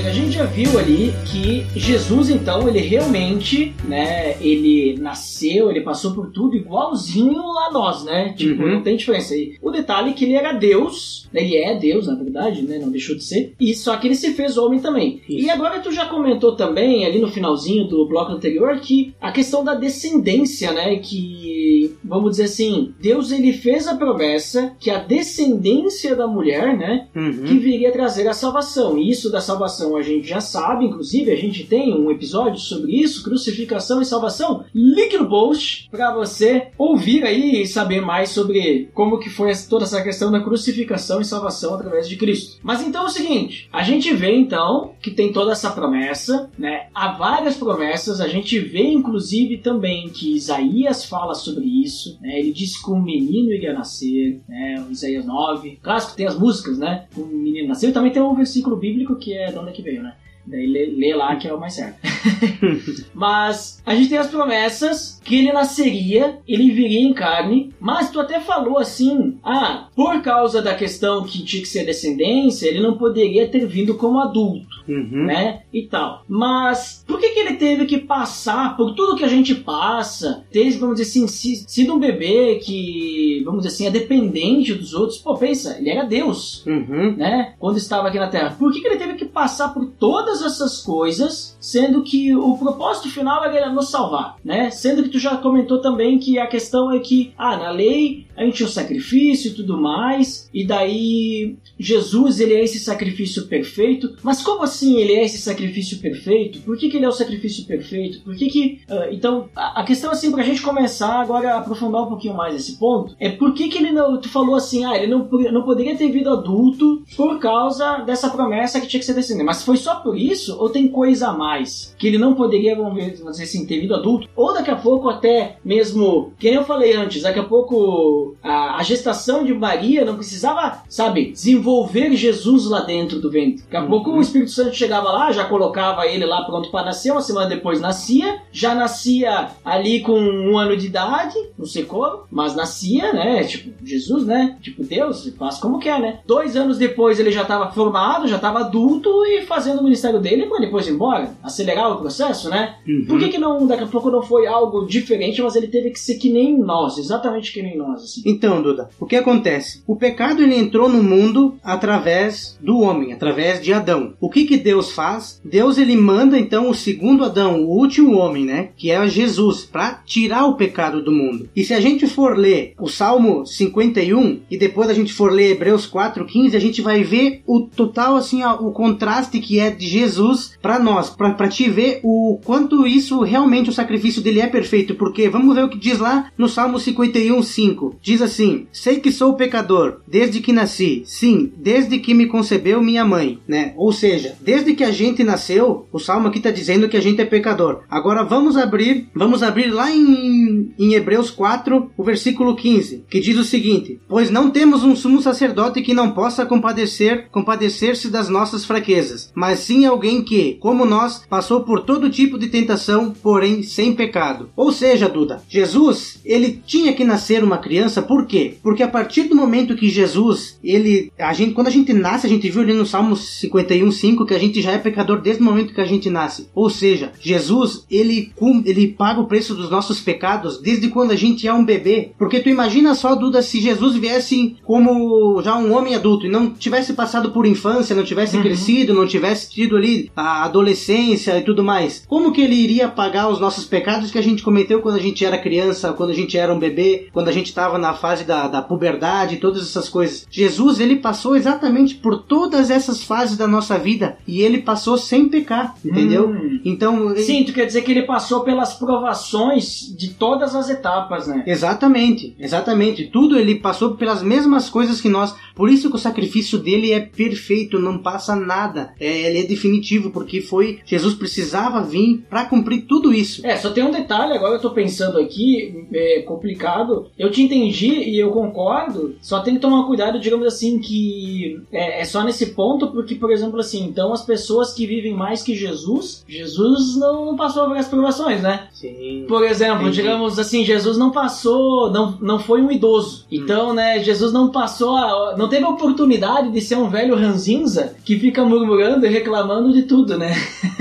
A 0.00 0.12
gente 0.12 0.32
já 0.32 0.44
viu 0.44 0.78
ali 0.78 1.12
que 1.26 1.64
Jesus, 1.78 2.30
então, 2.30 2.68
ele 2.68 2.80
realmente, 2.80 3.72
né, 3.84 4.36
ele 4.40 4.96
nasceu, 4.98 5.70
ele 5.70 5.80
passou 5.82 6.12
por 6.14 6.30
tudo 6.30 6.56
igualzinho 6.56 7.40
a 7.58 7.70
nós, 7.72 8.04
né? 8.04 8.32
Tipo, 8.36 8.62
Uhum. 8.62 8.72
não 8.74 8.82
tem 8.82 8.96
diferença 8.96 9.34
aí. 9.34 9.54
O 9.62 9.70
detalhe 9.70 10.10
é 10.10 10.12
que 10.12 10.24
ele 10.24 10.34
era 10.34 10.52
Deus, 10.52 11.28
né, 11.32 11.42
ele 11.42 11.56
é 11.56 11.74
Deus, 11.78 12.06
na 12.06 12.14
verdade, 12.14 12.62
né? 12.62 12.78
Não 12.78 12.90
deixou 12.90 13.14
de 13.16 13.24
ser. 13.24 13.54
E 13.60 13.74
só 13.74 13.96
que 13.96 14.06
ele 14.08 14.14
se 14.14 14.32
fez 14.32 14.56
homem 14.56 14.80
também. 14.80 15.20
Isso. 15.28 15.46
E 15.46 15.50
agora 15.50 15.80
tu 15.80 15.92
já 15.92 16.06
comentou 16.06 16.56
também, 16.56 17.04
ali 17.04 17.18
no 17.18 17.28
finalzinho 17.28 17.84
do 17.86 18.06
bloco 18.08 18.32
anterior, 18.32 18.78
que 18.80 19.14
a 19.20 19.30
questão 19.30 19.62
da 19.64 19.74
descendência, 19.74 20.72
né? 20.72 20.96
Que, 20.96 21.94
vamos 22.12 22.32
dizer 22.32 22.44
assim, 22.44 22.94
Deus 23.00 23.32
ele 23.32 23.54
fez 23.54 23.88
a 23.88 23.96
promessa 23.96 24.76
que 24.78 24.90
a 24.90 24.98
descendência 24.98 26.14
da 26.14 26.26
mulher, 26.26 26.76
né? 26.76 27.08
Uhum. 27.16 27.44
que 27.44 27.58
viria 27.58 27.90
trazer 27.90 28.28
a 28.28 28.34
salvação. 28.34 28.98
E 28.98 29.10
isso 29.10 29.30
da 29.30 29.40
salvação 29.40 29.96
a 29.96 30.02
gente 30.02 30.28
já 30.28 30.40
sabe, 30.40 30.84
inclusive 30.84 31.32
a 31.32 31.36
gente 31.36 31.64
tem 31.64 31.94
um 31.94 32.10
episódio 32.10 32.58
sobre 32.60 33.00
isso, 33.00 33.24
crucificação 33.24 34.02
e 34.02 34.04
salvação. 34.04 34.64
Link 34.74 35.16
no 35.16 35.28
post 35.28 35.88
para 35.90 36.14
você 36.14 36.68
ouvir 36.76 37.24
aí 37.24 37.62
e 37.62 37.66
saber 37.66 38.02
mais 38.02 38.28
sobre 38.28 38.90
como 38.92 39.18
que 39.18 39.30
foi 39.30 39.52
toda 39.68 39.84
essa 39.84 40.02
questão 40.02 40.30
da 40.30 40.40
crucificação 40.40 41.20
e 41.20 41.24
salvação 41.24 41.74
através 41.74 42.08
de 42.08 42.16
Cristo. 42.16 42.58
Mas 42.62 42.82
então 42.82 43.04
é 43.04 43.06
o 43.06 43.10
seguinte, 43.10 43.68
a 43.72 43.82
gente 43.82 44.12
vê 44.12 44.34
então 44.34 44.94
que 45.00 45.10
tem 45.10 45.32
toda 45.32 45.52
essa 45.52 45.70
promessa, 45.70 46.50
né? 46.58 46.88
Há 46.94 47.12
várias 47.12 47.56
promessas, 47.56 48.20
a 48.20 48.28
gente 48.28 48.58
vê 48.58 48.84
inclusive 48.84 49.58
também 49.58 50.08
que 50.10 50.34
Isaías 50.34 51.04
fala 51.04 51.34
sobre 51.34 51.64
isso, 51.64 52.01
né? 52.20 52.38
Ele 52.38 52.52
diz 52.52 52.82
que 52.82 52.90
um 52.90 53.00
menino 53.00 53.52
iria 53.52 53.72
nascer, 53.72 54.40
né? 54.48 54.86
Isaías 54.90 55.24
9. 55.24 55.78
Claro 55.82 56.06
que 56.06 56.16
tem 56.16 56.26
as 56.26 56.38
músicas, 56.38 56.78
né? 56.78 57.06
Um 57.16 57.26
menino 57.26 57.68
nasceu 57.68 57.90
e 57.90 57.92
também 57.92 58.12
tem 58.12 58.22
um 58.22 58.34
versículo 58.34 58.76
bíblico 58.76 59.16
que 59.16 59.34
é 59.34 59.50
de 59.50 59.58
onde 59.58 59.70
é 59.70 59.72
que 59.72 59.82
veio, 59.82 60.02
né? 60.02 60.14
Daí 60.46 60.66
lê, 60.66 60.86
lê, 60.86 61.14
lá 61.14 61.36
que 61.36 61.46
é 61.48 61.54
o 61.54 61.60
mais 61.60 61.74
certo. 61.74 61.98
mas 63.14 63.82
a 63.84 63.94
gente 63.94 64.08
tem 64.08 64.18
as 64.18 64.26
promessas 64.28 65.20
que 65.24 65.36
ele 65.36 65.52
nasceria, 65.52 66.38
ele 66.46 66.70
viria 66.70 67.00
em 67.00 67.12
carne, 67.12 67.72
mas 67.80 68.10
tu 68.10 68.20
até 68.20 68.40
falou 68.40 68.78
assim: 68.78 69.38
ah, 69.44 69.88
por 69.94 70.20
causa 70.22 70.60
da 70.60 70.74
questão 70.74 71.24
que 71.24 71.44
tinha 71.44 71.62
que 71.62 71.68
ser 71.68 71.84
descendência, 71.84 72.66
ele 72.68 72.80
não 72.80 72.96
poderia 72.96 73.48
ter 73.48 73.66
vindo 73.66 73.94
como 73.94 74.18
adulto, 74.20 74.82
Uhum. 74.88 75.26
né? 75.26 75.62
E 75.72 75.82
tal. 75.82 76.24
Mas 76.28 77.04
por 77.06 77.20
que, 77.20 77.28
que 77.30 77.38
ele 77.40 77.54
teve 77.54 77.86
que 77.86 77.98
passar 77.98 78.76
por 78.76 78.94
tudo 78.94 79.16
que 79.16 79.24
a 79.24 79.28
gente 79.28 79.54
passa, 79.54 80.44
ter, 80.50 80.70
vamos 80.72 80.96
dizer 80.96 81.08
assim, 81.08 81.28
si- 81.28 81.64
sido 81.68 81.94
um 81.94 81.98
bebê 81.98 82.56
que, 82.62 83.42
vamos 83.44 83.62
dizer 83.62 83.74
assim, 83.74 83.86
é 83.86 83.90
dependente 83.90 84.74
dos 84.74 84.92
outros? 84.92 85.18
Pô, 85.18 85.34
pensa, 85.36 85.76
ele 85.78 85.90
era 85.90 86.04
Deus 86.04 86.64
Uhum. 86.66 87.16
né? 87.16 87.54
Quando 87.58 87.76
estava 87.76 88.08
aqui 88.08 88.18
na 88.18 88.28
Terra. 88.28 88.56
Por 88.58 88.72
que, 88.72 88.80
que 88.80 88.88
ele 88.88 88.96
teve 88.96 89.14
que 89.14 89.24
passar 89.24 89.68
por 89.72 89.86
todas 90.32 90.42
essas 90.42 90.80
coisas, 90.80 91.56
sendo 91.60 92.02
que 92.02 92.34
o 92.34 92.56
propósito 92.56 93.10
final 93.10 93.44
era 93.44 93.70
nos 93.70 93.90
salvar, 93.90 94.36
né? 94.42 94.70
Sendo 94.70 95.02
que 95.02 95.10
tu 95.10 95.18
já 95.18 95.36
comentou 95.36 95.80
também 95.80 96.18
que 96.18 96.38
a 96.38 96.46
questão 96.46 96.90
é 96.90 96.98
que, 96.98 97.34
ah, 97.36 97.56
na 97.56 97.70
lei 97.70 98.26
a 98.36 98.44
gente 98.44 98.56
tinha 98.56 98.66
o 98.66 98.70
sacrifício 98.70 99.50
e 99.50 99.54
tudo 99.54 99.80
mais, 99.80 100.48
e 100.54 100.66
daí 100.66 101.56
Jesus 101.78 102.40
ele 102.40 102.54
é 102.54 102.64
esse 102.64 102.78
sacrifício 102.78 103.46
perfeito. 103.46 104.16
Mas 104.22 104.42
como 104.42 104.62
assim 104.62 104.98
ele 104.98 105.12
é 105.12 105.24
esse 105.24 105.38
sacrifício 105.38 105.98
perfeito? 105.98 106.60
Por 106.60 106.76
que, 106.76 106.88
que 106.88 106.96
ele 106.96 107.04
é 107.04 107.08
o 107.08 107.12
sacrifício 107.12 107.66
perfeito? 107.66 108.20
Por 108.20 108.34
que 108.34 108.48
que 108.48 108.80
ah, 108.88 109.08
então 109.10 109.48
a 109.54 109.82
a 109.82 109.84
questão 109.84 110.12
assim 110.12 110.30
pra 110.30 110.44
gente 110.44 110.62
começar 110.62 111.20
agora 111.20 111.54
a 111.54 111.58
aprofundar 111.58 112.02
um 112.02 112.06
pouquinho 112.06 112.34
mais 112.34 112.54
esse 112.54 112.78
ponto 112.78 113.16
é 113.18 113.28
por 113.30 113.52
que 113.52 113.68
que 113.68 113.78
ele 113.78 113.90
não 113.90 114.20
tu 114.20 114.28
falou 114.28 114.54
assim 114.54 114.84
ah 114.84 114.96
ele 114.96 115.08
não 115.08 115.28
não 115.50 115.62
poderia 115.62 115.96
ter 115.96 116.08
vindo 116.08 116.30
adulto 116.30 117.02
por 117.16 117.38
causa 117.40 117.98
dessa 117.98 118.30
promessa 118.30 118.80
que 118.80 118.86
tinha 118.86 119.00
que 119.00 119.06
ser 119.06 119.14
descendente 119.14 119.44
mas 119.44 119.64
foi 119.64 119.76
só 119.76 119.96
por 119.96 120.16
isso 120.16 120.56
ou 120.58 120.70
tem 120.70 120.86
coisa 120.86 121.28
a 121.28 121.32
mais 121.32 121.94
que 121.98 122.06
ele 122.06 122.16
não 122.16 122.34
poderia 122.34 122.76
vamos 122.76 123.04
dizer 123.04 123.42
assim 123.42 123.66
ter 123.66 123.80
vindo 123.80 123.94
adulto 123.94 124.28
ou 124.36 124.54
daqui 124.54 124.70
a 124.70 124.76
pouco 124.76 125.08
até 125.08 125.56
mesmo 125.64 126.32
que 126.38 126.46
nem 126.46 126.56
eu 126.56 126.64
falei 126.64 126.94
antes 126.94 127.22
daqui 127.22 127.40
a 127.40 127.44
pouco 127.44 128.21
a, 128.42 128.78
a 128.78 128.82
gestação 128.82 129.44
de 129.44 129.52
Maria 129.54 130.04
não 130.04 130.16
precisava 130.16 130.82
sabe 130.88 131.32
desenvolver 131.32 132.14
Jesus 132.14 132.66
lá 132.66 132.80
dentro 132.80 133.20
do 133.20 133.30
ventre 133.30 133.62
daqui 133.62 133.76
a 133.76 133.82
Uhum. 133.82 133.88
pouco 133.88 134.10
o 134.12 134.20
Espírito 134.20 134.50
Santo 134.50 134.76
chegava 134.76 135.10
lá 135.10 135.32
já 135.32 135.44
colocava 135.44 136.06
ele 136.06 136.24
lá 136.24 136.44
pronto 136.44 136.70
para 136.70 136.86
nascer 136.86 137.10
uma 137.10 137.20
semana 137.20 137.48
depois 137.48 137.80
nascia 137.80 138.40
já 138.52 138.74
nascia 138.74 139.48
ali 139.64 140.00
com 140.00 140.18
um 140.18 140.58
ano 140.58 140.76
de 140.76 140.86
idade, 140.86 141.34
não 141.58 141.66
sei 141.66 141.84
como, 141.84 142.24
mas 142.30 142.54
nascia, 142.54 143.12
né? 143.12 143.42
Tipo, 143.44 143.72
Jesus, 143.84 144.26
né? 144.26 144.56
Tipo, 144.60 144.84
Deus, 144.84 145.32
faz 145.38 145.58
como 145.58 145.78
quer, 145.78 146.00
né? 146.00 146.20
Dois 146.26 146.56
anos 146.56 146.78
depois 146.78 147.18
ele 147.18 147.30
já 147.30 147.42
estava 147.42 147.70
formado, 147.70 148.28
já 148.28 148.36
estava 148.36 148.60
adulto 148.60 149.24
e 149.26 149.42
fazendo 149.42 149.80
o 149.80 149.84
ministério 149.84 150.20
dele 150.20 150.46
para 150.46 150.60
depois 150.60 150.86
ir 150.86 150.92
embora, 150.92 151.30
acelerar 151.42 151.92
o 151.92 151.98
processo, 151.98 152.48
né? 152.48 152.76
Uhum. 152.86 153.04
Por 153.08 153.18
que, 153.18 153.28
que 153.28 153.38
não, 153.38 153.66
daqui 153.66 153.84
a 153.84 153.86
pouco 153.86 154.10
não 154.10 154.22
foi 154.22 154.46
algo 154.46 154.86
diferente, 154.86 155.42
mas 155.42 155.56
ele 155.56 155.68
teve 155.68 155.90
que 155.90 155.98
ser 155.98 156.16
que 156.16 156.30
nem 156.30 156.58
nós, 156.58 156.98
exatamente 156.98 157.52
que 157.52 157.62
nem 157.62 157.76
nós, 157.76 158.02
Então, 158.24 158.62
Duda, 158.62 158.90
o 158.98 159.06
que 159.06 159.16
acontece? 159.16 159.82
O 159.86 159.96
pecado 159.96 160.42
ele 160.42 160.56
entrou 160.56 160.88
no 160.88 161.02
mundo 161.02 161.54
através 161.62 162.58
do 162.60 162.80
homem, 162.80 163.12
através 163.12 163.62
de 163.62 163.72
Adão. 163.72 164.14
O 164.20 164.30
que 164.30 164.44
que 164.44 164.56
Deus 164.56 164.92
faz? 164.92 165.40
Deus 165.44 165.78
ele 165.78 165.96
manda 165.96 166.38
então 166.38 166.68
o 166.68 166.74
segundo 166.74 167.24
Adão, 167.24 167.62
o 167.62 167.70
último 167.78 168.16
homem, 168.16 168.44
né, 168.44 168.70
que 168.76 168.90
é 168.90 169.06
Jesus, 169.06 169.64
para 169.64 170.02
tirar 170.04 170.46
o 170.46 170.56
pecado 170.56 171.02
do 171.02 171.12
mundo. 171.12 171.48
E 171.54 171.64
se 171.64 171.74
a 171.74 171.80
gente 171.80 172.06
for 172.06 172.36
ler 172.36 172.74
o 172.80 172.88
Salmo 172.88 173.46
51 173.46 174.40
e 174.50 174.56
depois 174.56 174.88
a 174.88 174.94
gente 174.94 175.12
for 175.12 175.30
ler 175.30 175.52
Hebreus 175.52 175.86
4:15, 175.86 176.56
a 176.56 176.60
gente 176.60 176.80
vai 176.80 177.02
ver 177.02 177.42
o 177.46 177.60
total 177.60 178.16
assim, 178.16 178.42
ó, 178.42 178.54
o 178.54 178.72
contraste 178.72 179.38
que 179.40 179.58
é 179.58 179.70
de 179.70 179.86
Jesus 179.86 180.56
para 180.60 180.78
nós, 180.78 181.10
para 181.10 181.48
te 181.48 181.68
ver 181.68 182.00
o 182.02 182.38
quanto 182.44 182.86
isso 182.86 183.20
realmente 183.22 183.70
o 183.70 183.72
sacrifício 183.72 184.22
dele 184.22 184.40
é 184.40 184.46
perfeito, 184.46 184.94
porque 184.94 185.28
vamos 185.28 185.54
ver 185.54 185.64
o 185.64 185.68
que 185.68 185.78
diz 185.78 185.98
lá 185.98 186.30
no 186.36 186.48
Salmo 186.48 186.78
51:5. 186.78 187.96
Diz 188.02 188.20
assim: 188.20 188.66
"Sei 188.72 188.98
que 188.98 189.12
sou 189.12 189.34
pecador 189.34 190.00
desde 190.06 190.40
que 190.40 190.52
nasci, 190.52 191.02
sim, 191.06 191.52
desde 191.56 191.98
que 191.98 192.12
me 192.12 192.26
concebeu 192.26 192.82
minha 192.82 193.04
mãe", 193.04 193.38
né? 193.46 193.72
Ou 193.76 193.92
seja, 193.92 194.36
desde 194.40 194.74
que 194.74 194.82
a 194.82 194.90
gente 194.90 195.22
nasceu, 195.22 195.86
o 195.92 195.98
salmo 195.98 196.28
aqui 196.28 196.38
está 196.38 196.50
dizendo 196.50 196.88
que 196.88 196.96
a 196.96 197.00
gente 197.00 197.20
é 197.20 197.24
pecador. 197.24 197.82
Agora 197.88 198.24
vamos 198.24 198.56
abrir, 198.56 199.08
vamos 199.14 199.42
abrir 199.42 199.70
lá 199.70 199.90
em, 199.90 200.72
em 200.78 200.94
Hebreus 200.94 201.30
4, 201.30 201.90
o 201.96 202.02
versículo 202.02 202.56
15, 202.56 203.04
que 203.08 203.20
diz 203.20 203.38
o 203.38 203.44
seguinte: 203.44 204.00
"Pois 204.08 204.30
não 204.30 204.50
temos 204.50 204.82
um 204.82 204.96
sumo 204.96 205.22
sacerdote 205.22 205.82
que 205.82 205.94
não 205.94 206.12
possa 206.12 206.44
compadecer, 206.44 207.28
compadecer-se 207.30 208.08
das 208.08 208.28
nossas 208.28 208.64
fraquezas, 208.64 209.30
mas 209.34 209.60
sim 209.60 209.86
alguém 209.86 210.22
que, 210.22 210.54
como 210.54 210.84
nós, 210.84 211.22
passou 211.28 211.60
por 211.60 211.82
todo 211.82 212.10
tipo 212.10 212.38
de 212.38 212.48
tentação, 212.48 213.12
porém 213.22 213.62
sem 213.62 213.94
pecado." 213.94 214.50
Ou 214.56 214.72
seja, 214.72 215.08
Duda, 215.08 215.42
Jesus, 215.48 216.20
ele 216.24 216.62
tinha 216.66 216.92
que 216.92 217.04
nascer 217.04 217.44
uma 217.44 217.58
criança, 217.58 217.91
por 218.00 218.26
quê? 218.26 218.54
Porque 218.62 218.82
a 218.82 218.88
partir 218.88 219.24
do 219.24 219.36
momento 219.36 219.76
que 219.76 219.88
Jesus, 219.88 220.58
ele, 220.62 221.12
a 221.18 221.32
gente, 221.32 221.52
quando 221.52 221.66
a 221.66 221.70
gente 221.70 221.92
nasce, 221.92 222.26
a 222.26 222.30
gente 222.30 222.48
viu 222.48 222.62
ali 222.62 222.72
no 222.72 222.86
Salmo 222.86 223.14
51:5 223.14 224.24
que 224.26 224.34
a 224.34 224.38
gente 224.38 224.62
já 224.62 224.72
é 224.72 224.78
pecador 224.78 225.20
desde 225.20 225.42
o 225.42 225.44
momento 225.44 225.74
que 225.74 225.80
a 225.80 225.86
gente 225.86 226.08
nasce. 226.08 226.48
Ou 226.54 226.70
seja, 226.70 227.12
Jesus, 227.20 227.84
ele 227.90 228.32
ele 228.64 228.88
paga 228.88 229.20
o 229.20 229.26
preço 229.26 229.54
dos 229.54 229.70
nossos 229.70 230.00
pecados 230.00 230.60
desde 230.60 230.88
quando 230.88 231.10
a 231.10 231.16
gente 231.16 231.46
é 231.46 231.52
um 231.52 231.64
bebê. 231.64 232.12
Porque 232.18 232.40
tu 232.40 232.48
imagina 232.48 232.94
só, 232.94 233.14
Duda, 233.14 233.42
se 233.42 233.60
Jesus 233.60 233.96
viesse 233.96 234.56
como 234.64 235.40
já 235.42 235.56
um 235.56 235.74
homem 235.74 235.94
adulto 235.94 236.26
e 236.26 236.30
não 236.30 236.50
tivesse 236.50 236.92
passado 236.92 237.32
por 237.32 237.46
infância, 237.46 237.96
não 237.96 238.04
tivesse 238.04 238.38
crescido, 238.40 238.94
não 238.94 239.06
tivesse 239.06 239.50
tido 239.50 239.76
ali 239.76 240.10
a 240.16 240.44
adolescência 240.44 241.38
e 241.38 241.42
tudo 241.42 241.64
mais. 241.64 242.04
Como 242.06 242.32
que 242.32 242.40
ele 242.40 242.54
iria 242.54 242.88
pagar 242.88 243.28
os 243.28 243.40
nossos 243.40 243.64
pecados 243.64 244.10
que 244.10 244.18
a 244.18 244.22
gente 244.22 244.42
cometeu 244.42 244.80
quando 244.80 244.96
a 244.96 245.02
gente 245.02 245.24
era 245.24 245.38
criança, 245.38 245.92
quando 245.92 246.10
a 246.10 246.14
gente 246.14 246.36
era 246.36 246.52
um 246.52 246.58
bebê, 246.58 247.08
quando 247.12 247.28
a 247.28 247.32
gente 247.32 247.46
estava 247.46 247.78
na 247.82 247.94
fase 247.94 248.24
da, 248.24 248.48
da 248.48 248.62
puberdade, 248.62 249.36
todas 249.36 249.62
essas 249.62 249.88
coisas? 249.88 250.26
Jesus, 250.30 250.80
ele 250.80 250.96
passou 250.96 251.36
exatamente 251.36 251.96
por 251.96 252.22
todas 252.22 252.70
essas 252.70 253.02
fases 253.02 253.36
da 253.36 253.46
nossa 253.46 253.76
vida 253.78 254.16
e 254.26 254.40
ele 254.40 254.62
passou 254.62 254.96
sem 254.96 255.28
pecar, 255.28 255.74
entendeu? 255.84 256.28
Hum. 256.30 256.60
Então, 256.64 257.10
ele- 257.10 257.22
Sim, 257.22 257.44
tu 257.44 257.52
quer 257.52 257.66
dizer 257.66 257.82
que 257.82 257.90
ele 257.90 258.02
passou 258.02 258.40
pelas 258.40 258.74
provações 258.74 259.94
de 259.96 260.10
todas 260.10 260.54
as 260.54 260.68
etapas, 260.70 261.26
né? 261.26 261.42
Exatamente, 261.46 262.34
exatamente. 262.38 263.06
Tudo 263.06 263.38
ele 263.38 263.56
passou 263.56 263.94
pelas 263.96 264.22
mesmas 264.22 264.68
coisas 264.70 265.00
que 265.00 265.08
nós. 265.08 265.34
Por 265.54 265.68
isso 265.68 265.90
que 265.90 265.96
o 265.96 265.98
sacrifício 265.98 266.58
dele 266.58 266.92
é 266.92 267.00
perfeito, 267.00 267.78
não 267.78 267.98
passa 267.98 268.34
nada. 268.34 268.94
É, 268.98 269.28
ele 269.28 269.40
é 269.40 269.42
definitivo, 269.44 270.10
porque 270.10 270.40
foi. 270.40 270.80
Jesus 270.86 271.14
precisava 271.14 271.82
vir 271.82 272.24
para 272.30 272.44
cumprir 272.44 272.82
tudo 272.82 273.12
isso. 273.12 273.46
É, 273.46 273.56
só 273.56 273.70
tem 273.70 273.84
um 273.84 273.90
detalhe, 273.90 274.32
agora 274.34 274.54
eu 274.54 274.60
tô 274.60 274.70
pensando 274.70 275.18
aqui, 275.18 275.86
é 275.92 276.22
complicado. 276.22 277.06
Eu 277.18 277.30
te 277.30 277.42
entendi 277.42 277.71
e 277.80 278.18
eu 278.18 278.30
concordo, 278.30 279.14
só 279.20 279.40
tem 279.40 279.54
que 279.54 279.60
tomar 279.60 279.86
cuidado, 279.86 280.20
digamos 280.20 280.46
assim, 280.46 280.78
que 280.78 281.60
é, 281.72 282.02
é 282.02 282.04
só 282.04 282.22
nesse 282.22 282.46
ponto, 282.46 282.88
porque, 282.88 283.14
por 283.14 283.30
exemplo, 283.30 283.60
assim, 283.60 283.84
então 283.84 284.12
as 284.12 284.22
pessoas 284.24 284.72
que 284.72 284.86
vivem 284.86 285.14
mais 285.14 285.42
que 285.42 285.54
Jesus, 285.54 286.24
Jesus 286.28 286.96
não, 286.96 287.36
passou 287.36 287.66
por 287.66 287.76
as 287.76 287.88
provações, 287.88 288.42
né? 288.42 288.68
Sim. 288.72 289.24
Por 289.28 289.44
exemplo, 289.44 289.82
Entendi. 289.82 289.96
digamos 289.96 290.38
assim, 290.38 290.64
Jesus 290.64 290.96
não 290.96 291.10
passou, 291.10 291.90
não, 291.90 292.18
não 292.20 292.38
foi 292.38 292.60
um 292.60 292.70
idoso. 292.70 293.26
Então, 293.30 293.72
né, 293.72 294.02
Jesus 294.02 294.32
não 294.32 294.50
passou, 294.50 294.96
a, 294.96 295.36
não 295.36 295.48
teve 295.48 295.64
a 295.64 295.68
oportunidade 295.68 296.50
de 296.50 296.60
ser 296.60 296.76
um 296.76 296.88
velho 296.88 297.14
ranzinza 297.14 297.94
que 298.04 298.18
fica 298.18 298.44
murmurando 298.44 299.06
e 299.06 299.08
reclamando 299.08 299.72
de 299.72 299.82
tudo, 299.82 300.18
né? 300.18 300.34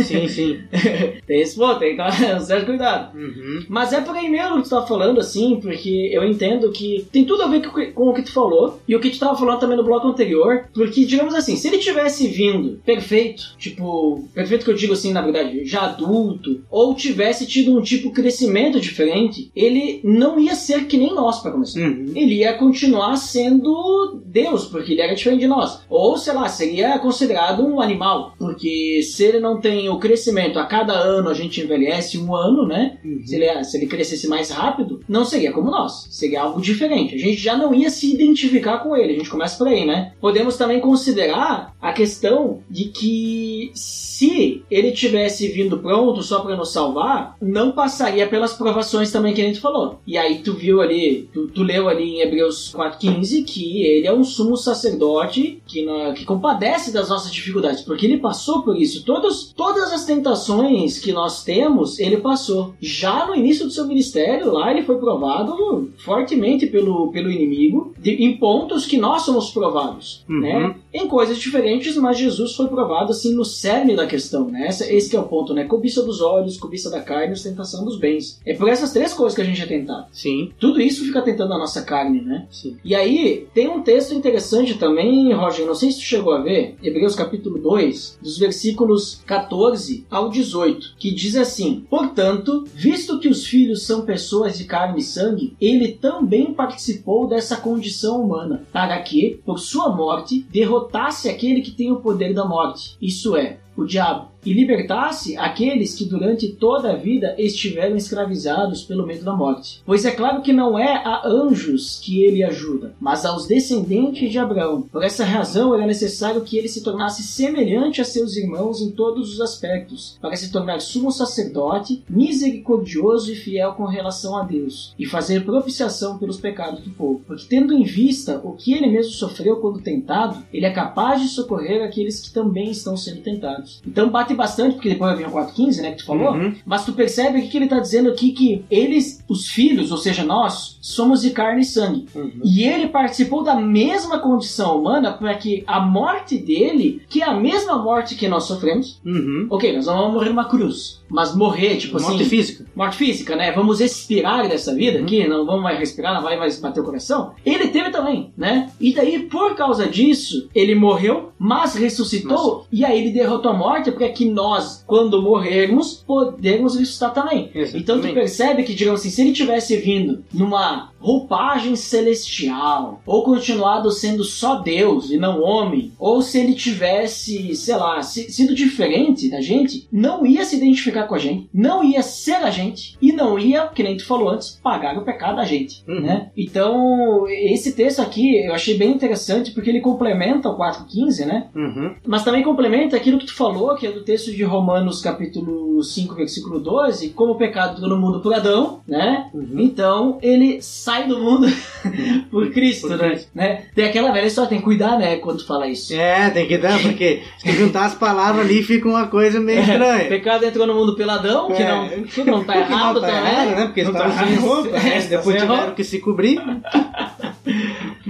Sim, 0.04 0.28
sim. 0.28 0.60
tem 1.26 1.42
esse 1.42 1.56
ponto, 1.56 1.80
tem 1.80 1.92
que 1.92 1.98
tomar 1.98 2.38
um 2.38 2.42
certo 2.42 2.66
cuidado. 2.66 3.16
Uhum. 3.18 3.66
Mas 3.70 3.94
é 3.94 4.02
por 4.02 4.16
aí 4.16 4.30
mesmo 4.30 4.58
que 4.58 4.64
tu 4.64 4.70
tá 4.70 4.82
falando, 4.82 5.20
assim, 5.20 5.60
porque 5.62 6.10
eu 6.12 6.24
entendo 6.24 6.72
que 6.72 6.81
tem 7.12 7.26
tudo 7.26 7.44
a 7.44 7.48
ver 7.48 7.62
com, 7.94 8.10
o 8.10 8.14
que 8.14 8.24
tu 8.24 8.32
falou 8.32 8.80
e 8.88 8.96
o 8.96 9.00
que 9.00 9.10
tu 9.10 9.20
tava 9.20 9.38
falando 9.38 9.60
também 9.60 9.78
no 9.78 9.84
bloco 9.84 10.08
anterior, 10.08 10.66
porque, 10.74 11.06
digamos 11.06 11.34
assim, 11.34 11.56
se 11.56 11.68
ele 11.68 11.78
tivesse 11.78 12.28
vindo 12.28 12.80
perfeito, 12.86 13.56
tipo, 13.58 14.28
perfeito 14.34 14.66
que 14.66 14.72
eu 14.72 14.76
digo 14.76 14.94
assim, 14.94 15.12
na 15.12 15.22
verdade, 15.22 15.66
já 15.66 15.82
adulto, 15.84 16.62
ou 16.70 16.96
tivesse 16.96 17.46
tido 17.46 17.78
um 17.78 17.82
tipo 17.82 18.10
de 18.10 18.14
crescimento 18.14 18.80
diferente, 18.80 19.52
ele 19.56 20.00
não 20.04 20.40
ia 20.40 20.56
ser 20.56 20.86
que 20.86 20.98
nem 20.98 21.14
nós 21.14 21.40
para 21.42 21.52
começar. 21.52 21.80
Uhum. 21.80 22.12
Ele 22.16 22.36
ia 22.36 22.54
continuar 22.54 23.16
sendo 23.18 24.22
Deus, 24.26 24.66
porque 24.66 24.94
ele 24.94 25.02
era 25.02 25.14
diferente 25.14 25.42
de 25.42 25.48
nós. 25.48 25.82
Ou, 25.90 26.18
sei 26.18 26.34
lá, 26.34 26.48
seria 26.48 26.98
considerado 27.00 27.66
um 27.66 27.82
animal, 27.82 28.34
porque 28.38 29.02
se 29.04 29.24
ele 29.24 29.40
não 29.40 29.60
tem 29.60 29.90
o 29.90 30.00
crescimento, 30.00 30.60
a 30.60 30.66
cada 30.66 30.94
ano 30.94 31.30
a 31.30 31.34
gente 31.34 31.62
envelhece 31.62 32.18
um 32.18 32.36
ano, 32.36 32.66
né? 32.66 32.98
Uhum. 33.04 33.22
Se, 33.26 33.36
ele, 33.36 33.64
se 33.64 33.78
ele 33.78 33.88
crescesse 33.88 34.28
mais 34.28 34.50
rápido, 34.50 35.02
não 35.08 35.26
seria 35.26 35.52
como 35.52 35.72
nós, 35.72 36.08
seria 36.10 36.42
algo 36.42 36.62
diferente. 36.72 37.16
A 37.16 37.18
gente 37.18 37.38
já 37.38 37.58
não 37.58 37.74
ia 37.74 37.90
se 37.90 38.14
identificar 38.14 38.80
com 38.80 38.96
ele, 38.96 39.14
a 39.14 39.18
gente 39.18 39.30
começa 39.30 39.58
por 39.58 39.68
aí, 39.68 39.86
né? 39.86 40.14
Podemos 40.20 40.58
também 40.58 40.80
considerar 40.80 41.74
a 41.82 41.92
questão 41.94 42.60
de 42.70 42.86
que 42.86 43.72
se 43.74 44.64
ele 44.70 44.92
tivesse 44.92 45.48
vindo 45.48 45.80
pronto 45.80 46.22
só 46.22 46.40
para 46.42 46.56
nos 46.56 46.72
salvar, 46.72 47.36
não 47.42 47.72
passaria 47.72 48.28
pelas 48.28 48.54
provações 48.54 49.12
também 49.12 49.34
que 49.34 49.42
a 49.42 49.46
gente 49.46 49.60
falou. 49.60 50.00
E 50.06 50.18
aí 50.18 50.40
tu 50.40 50.54
viu 50.54 50.80
ali, 50.82 51.28
tu, 51.34 51.48
tu 51.48 51.64
leu 51.64 51.90
ali 51.90 52.04
em 52.04 52.22
Hebreus 52.22 52.72
4,15 52.76 53.44
que 53.46 53.82
ele 53.84 54.06
é 54.08 54.14
um 54.14 54.24
sumo 54.24 54.56
sacerdote 54.58 55.62
que, 55.66 55.84
na- 55.84 56.14
que 56.14 56.24
compadece 56.26 56.92
das 56.94 57.10
nossas 57.10 57.32
dificuldades, 57.32 57.82
porque 57.82 58.06
ele 58.06 58.18
passou 58.20 58.62
por 58.62 58.80
isso. 58.80 59.04
Todos, 59.04 59.52
todas 59.56 59.92
as 59.92 60.06
tentações 60.06 61.00
que 61.00 61.12
nós 61.12 61.44
temos, 61.44 62.00
ele 62.00 62.18
passou. 62.18 62.74
Já 62.80 63.26
no 63.26 63.36
início 63.36 63.66
do 63.66 63.72
seu 63.72 63.88
ministério, 63.88 64.52
lá 64.52 64.72
ele 64.72 64.84
foi 64.84 64.98
provado 64.98 65.90
fortemente 65.98 66.51
pelo, 66.68 67.12
pelo 67.12 67.32
inimigo, 67.32 67.94
de- 68.00 68.24
em 68.24 68.38
pontos 68.38 68.86
que 68.86 68.98
nós 68.98 69.24
somos 69.24 69.50
provados, 69.52 70.24
Uhum. 70.30 70.40
né? 70.40 70.76
Em 70.94 71.08
coisas 71.08 71.38
diferentes, 71.40 71.96
mas 71.98 72.18
Jesus 72.18 72.56
foi 72.56 72.68
provado 72.68 73.12
assim 73.12 73.34
no 73.34 73.46
cerne 73.46 73.96
da 73.96 74.06
questão, 74.06 74.50
né? 74.50 74.68
Esse 74.68 75.10
que 75.10 75.16
é 75.16 75.20
o 75.20 75.24
ponto, 75.24 75.54
né? 75.54 75.64
Cobiça 75.66 76.04
dos 76.04 76.22
olhos, 76.22 76.58
cobiça 76.58 76.90
da 76.90 77.02
carne 77.02 77.34
ostentação 77.34 77.86
dos 77.86 77.98
bens. 77.98 78.40
É 78.46 78.54
por 78.54 78.68
essas 78.70 78.92
três 78.92 79.14
coisas 79.14 79.36
que 79.36 79.42
a 79.42 79.46
gente 79.46 79.62
é 79.62 79.66
tentado. 79.66 80.08
Sim, 80.12 80.52
Tudo 80.60 80.82
isso 80.82 81.04
fica 81.06 81.22
tentando 81.22 81.54
a 81.54 81.58
nossa 81.58 81.82
carne, 81.82 82.22
né? 82.22 82.46
sim. 82.52 82.76
E 82.84 82.94
aí, 82.94 83.48
tem 83.54 83.68
um 83.70 83.82
texto 83.82 84.14
interessante 84.14 84.76
também, 84.78 85.32
Roger, 85.34 85.66
não 85.66 85.76
sei 85.76 85.92
se 85.92 85.98
tu 86.00 86.04
chegou 86.04 86.34
a 86.34 86.42
ver, 86.42 86.76
Hebreus 86.84 87.16
capítulo 87.16 87.58
2, 87.60 88.20
dos 88.22 88.38
versículos 88.38 89.22
14 89.26 90.06
ao 90.10 90.30
18, 90.30 90.96
que 90.98 91.14
diz 91.14 91.36
assim: 91.36 91.84
Portanto, 91.90 92.64
visto 92.74 93.20
que 93.20 93.28
os 93.28 93.46
filhos 93.46 93.84
são 93.84 94.02
pessoas 94.06 94.58
de 94.58 94.64
carne 94.66 95.00
e 95.00 95.04
sangue, 95.04 95.54
ele 95.60 95.90
também 95.90 96.41
participou 96.48 97.28
dessa 97.28 97.58
condição 97.58 98.22
humana, 98.22 98.64
para 98.72 99.00
que, 99.02 99.42
por 99.46 99.60
sua 99.60 99.90
morte, 99.90 100.46
derrotasse 100.50 101.30
aquele 101.30 101.62
que 101.62 101.72
tem 101.72 101.92
o 101.92 102.02
poder 102.02 102.34
da 102.34 102.46
morte, 102.46 102.98
isso 103.02 103.36
é, 103.36 103.60
o 103.78 103.86
diabo, 103.86 104.31
e 104.46 104.54
libertasse 104.54 105.38
aqueles 105.38 105.96
que 105.96 106.06
durante 106.06 106.50
toda 106.50 106.92
a 106.92 106.96
vida 106.96 107.36
estiveram 107.38 107.96
escravizados 107.96 108.84
pelo 108.84 109.06
medo 109.06 109.24
da 109.24 109.36
morte. 109.36 109.82
Pois 109.86 110.06
é 110.06 110.12
claro 110.12 110.42
que 110.42 110.54
não 110.54 110.78
é 110.78 110.96
a 110.98 111.28
anjos 111.28 112.00
que 112.02 112.24
ele 112.24 112.44
ajuda, 112.44 112.94
mas 113.00 113.26
aos 113.26 113.48
descendentes 113.48 114.32
de 114.32 114.40
Abraão. 114.40 114.84
Por 114.84 115.04
essa 115.04 115.24
razão 115.24 115.74
era 115.74 115.86
necessário 115.86 116.42
que 116.42 116.58
ele 116.58 116.68
se 116.68 116.84
tornasse 116.84 117.24
semelhante 117.24 118.02
a 118.02 118.06
seus 118.06 118.36
irmãos 118.36 118.82
em 118.82 118.92
todos 118.92 119.34
os 119.34 119.42
aspectos, 119.42 120.18
para 120.22 120.36
se 120.36 120.52
tornar 120.52 120.82
sumo 120.82 121.12
sacerdote, 121.12 122.04
misericordioso 122.10 123.32
e 123.32 123.36
fiel 123.36 123.74
com 123.74 123.86
relação 123.86 124.38
a 124.38 124.44
Deus, 124.44 124.94
e 124.98 125.06
fazer 125.06 125.46
propiciação 125.46 126.18
pelos 126.18 126.38
pecados 126.38 126.84
do 126.84 126.90
povo. 126.92 127.22
Porque 127.26 127.46
tendo 127.48 127.74
em 127.74 127.84
vista 127.84 128.42
o 128.44 128.54
que 128.54 128.74
ele 128.74 128.88
mesmo 128.88 129.12
sofreu 129.14 129.58
quando 129.58 129.82
tentado, 129.82 130.44
ele 130.54 130.66
é 130.66 130.72
capaz 130.72 131.22
de 131.22 131.28
socorrer 131.28 131.84
aqueles 131.84 132.20
que 132.20 132.34
também 132.34 132.72
estão 132.72 132.96
sendo 132.98 133.22
tentados. 133.22 133.82
Então 133.86 134.10
bate 134.10 134.31
bastante, 134.36 134.74
porque 134.76 134.90
depois 134.90 135.18
vem 135.18 135.26
o 135.28 135.32
4.15, 135.32 135.82
né, 135.82 135.92
que 135.92 135.98
tu 136.00 136.06
falou, 136.06 136.34
Uhum. 136.34 136.56
mas 136.66 136.86
tu 136.86 136.94
percebe 136.94 137.40
aqui 137.40 137.48
que 137.50 137.58
ele 137.58 137.66
está 137.66 137.80
dizendo 137.80 138.10
aqui 138.10 138.32
que 138.32 138.66
eles, 138.70 139.24
os 139.30 139.48
filhos, 139.48 139.92
ou 139.92 139.98
seja, 139.98 140.24
nós, 140.24 140.78
somos 140.82 141.22
de 141.22 141.32
carne 141.32 141.62
e 141.62 141.66
sangue. 141.66 142.06
Uhum. 142.16 142.32
E 142.44 142.64
ele 142.64 142.88
participou 142.88 143.44
da 143.44 143.56
mesma 143.56 144.20
condição 144.20 144.80
humana 144.80 145.12
para 145.14 145.34
que 145.36 145.64
a 145.68 145.80
morte 145.80 146.38
dele, 146.38 147.02
que 147.10 147.22
é 147.22 147.26
a 147.26 147.34
mesma 147.34 147.78
morte 147.78 148.16
que 148.16 148.28
nós 148.28 148.44
sofremos, 148.46 149.00
Uhum. 149.06 149.48
ok, 149.50 149.74
nós 149.76 149.86
não 149.86 149.98
vamos 149.98 150.14
morrer 150.14 150.30
numa 150.30 150.46
cruz, 150.46 151.02
mas 151.10 151.36
morrer, 151.36 151.78
tipo 151.78 152.00
Morte 152.02 152.16
assim, 152.22 152.26
física. 152.26 152.66
morte 152.76 152.96
física, 152.98 153.36
né? 153.36 153.52
Vamos 153.52 153.80
expirar 153.82 154.48
dessa 154.48 154.74
vida 154.74 154.98
Uhum. 155.00 155.04
aqui, 155.06 155.28
não 155.28 155.46
vamos 155.46 155.64
mais 155.64 155.78
respirar, 155.80 156.14
não 156.14 156.22
vai 156.24 156.38
mais 156.38 156.60
bater 156.60 156.80
o 156.80 156.84
coração. 156.84 157.32
Ele 157.46 157.68
teve 157.68 157.90
também, 157.90 158.32
né? 158.38 158.70
E 158.80 158.94
daí, 158.94 159.20
por 159.20 159.56
causa 159.56 159.88
disso, 159.88 160.50
ele 160.56 160.74
morreu, 160.76 161.32
mas 161.38 161.76
ressuscitou, 161.76 162.66
e 162.72 162.84
aí 162.86 163.00
ele 163.00 163.12
derrotou 163.12 163.52
a 163.52 163.58
morte, 163.58 163.92
para 163.92 164.10
que 164.22 164.30
nós, 164.30 164.84
quando 164.86 165.20
morrermos, 165.22 165.96
podemos 166.06 166.76
ressuscitar 166.76 167.12
também. 167.12 167.50
Então 167.56 167.72
tu 167.74 167.80
Exatamente. 167.80 168.14
percebe 168.14 168.64
que, 168.64 168.74
digamos 168.76 169.00
assim, 169.00 169.10
se 169.10 169.22
ele 169.22 169.32
tivesse 169.32 169.76
vindo 169.78 170.24
numa 170.32 170.92
roupagem 171.00 171.76
celestial, 171.76 173.02
ou 173.08 173.24
continuado 173.24 173.90
sendo 173.92 174.24
só 174.24 174.56
Deus 174.60 175.10
e 175.10 175.18
não 175.18 175.42
homem, 175.42 175.92
ou 175.98 176.22
se 176.22 176.40
ele 176.40 176.54
tivesse, 176.54 177.56
sei 177.56 177.76
lá, 177.76 178.02
sido 178.04 178.54
diferente 178.54 179.28
da 179.30 179.42
gente, 179.42 179.88
não 179.92 180.24
ia 180.26 180.46
se 180.46 180.56
identificar 180.58 181.08
com 181.08 181.16
a 181.16 181.20
gente, 181.20 181.50
não 181.52 181.84
ia 181.84 182.04
ser 182.04 182.36
a 182.36 182.52
gente, 182.52 182.96
e 183.02 183.12
não 183.12 183.40
ia, 183.40 183.66
que 183.68 183.82
nem 183.82 183.98
tu 183.98 184.06
falou 184.06 184.30
antes, 184.30 184.60
pagar 184.62 184.96
o 184.98 185.02
pecado 185.04 185.38
da 185.38 185.44
gente, 185.46 185.84
Uhum. 185.88 186.02
né? 186.02 186.30
Então, 186.38 187.26
esse 187.28 187.74
texto 187.74 188.00
aqui 188.02 188.38
eu 188.46 188.54
achei 188.54 188.78
bem 188.78 188.92
interessante 188.92 189.52
porque 189.52 189.70
ele 189.72 189.80
complementa 189.82 190.50
o 190.50 190.58
4.15, 190.58 191.26
né? 191.26 191.48
Uhum. 191.56 191.96
Mas 192.06 192.24
também 192.24 192.44
complementa 192.44 192.96
aquilo 192.96 193.18
que 193.18 193.26
tu 193.26 193.34
falou, 193.36 193.76
que 193.76 193.88
é 193.88 193.92
do 193.92 194.04
texto 194.12 194.30
de 194.36 194.44
Romanos, 194.44 195.02
capítulo 195.02 195.82
5, 195.82 196.16
versículo 196.16 196.60
12, 196.60 197.12
como 197.12 197.32
o 197.32 197.38
pecado 197.38 197.78
entrou 197.78 197.90
no 197.92 197.98
mundo 197.98 198.20
por 198.20 198.34
Adão, 198.34 198.82
né? 198.86 199.30
Uhum. 199.34 199.56
Então 199.58 200.20
ele 200.22 200.62
sai 200.62 201.08
do 201.08 201.18
mundo 201.18 201.48
por 202.30 202.52
Cristo, 202.52 202.90
Por 202.90 202.98
né? 202.98 203.10
Cristo. 203.10 203.30
né? 203.34 203.64
Tem 203.74 203.86
aquela 203.86 204.12
velha 204.12 204.26
história, 204.28 204.50
tem 204.50 204.58
que 204.58 204.66
cuidar, 204.66 204.98
né, 205.00 205.16
quando 205.16 205.46
fala 205.46 205.66
isso. 205.66 205.94
É, 205.96 206.30
tem 206.30 206.46
que 206.46 206.58
dar, 206.58 206.78
porque 206.82 207.22
se 207.38 207.52
juntar 207.54 207.86
as 207.86 207.96
palavras 207.96 208.46
ali 208.46 208.62
fica 208.64 208.86
uma 208.86 209.08
coisa 209.08 209.40
meio 209.40 209.62
estranha. 209.62 210.10
Pecado 210.10 210.44
entrou 210.46 210.68
no 210.68 210.74
mundo 210.74 210.94
pelo 210.94 211.12
Adão, 211.12 211.48
que, 211.48 211.64
É. 211.64 211.70
não, 211.74 212.04
que 212.04 212.24
não 212.26 212.44
tá 212.44 212.52
Que 212.52 212.60
errado 212.60 212.94
não 212.96 213.02
tá 213.02 213.08
também. 213.08 213.32
errado, 213.32 213.50
né? 213.56 213.66
Porque 213.68 213.84
Não 213.86 213.94
tá 213.94 214.08
errado. 214.10 214.64
né? 214.72 214.98
É, 214.98 215.02
depois 215.08 215.42
tiveram 215.42 215.74
que 215.74 215.84
se 215.86 216.00
cobrir. 216.00 216.42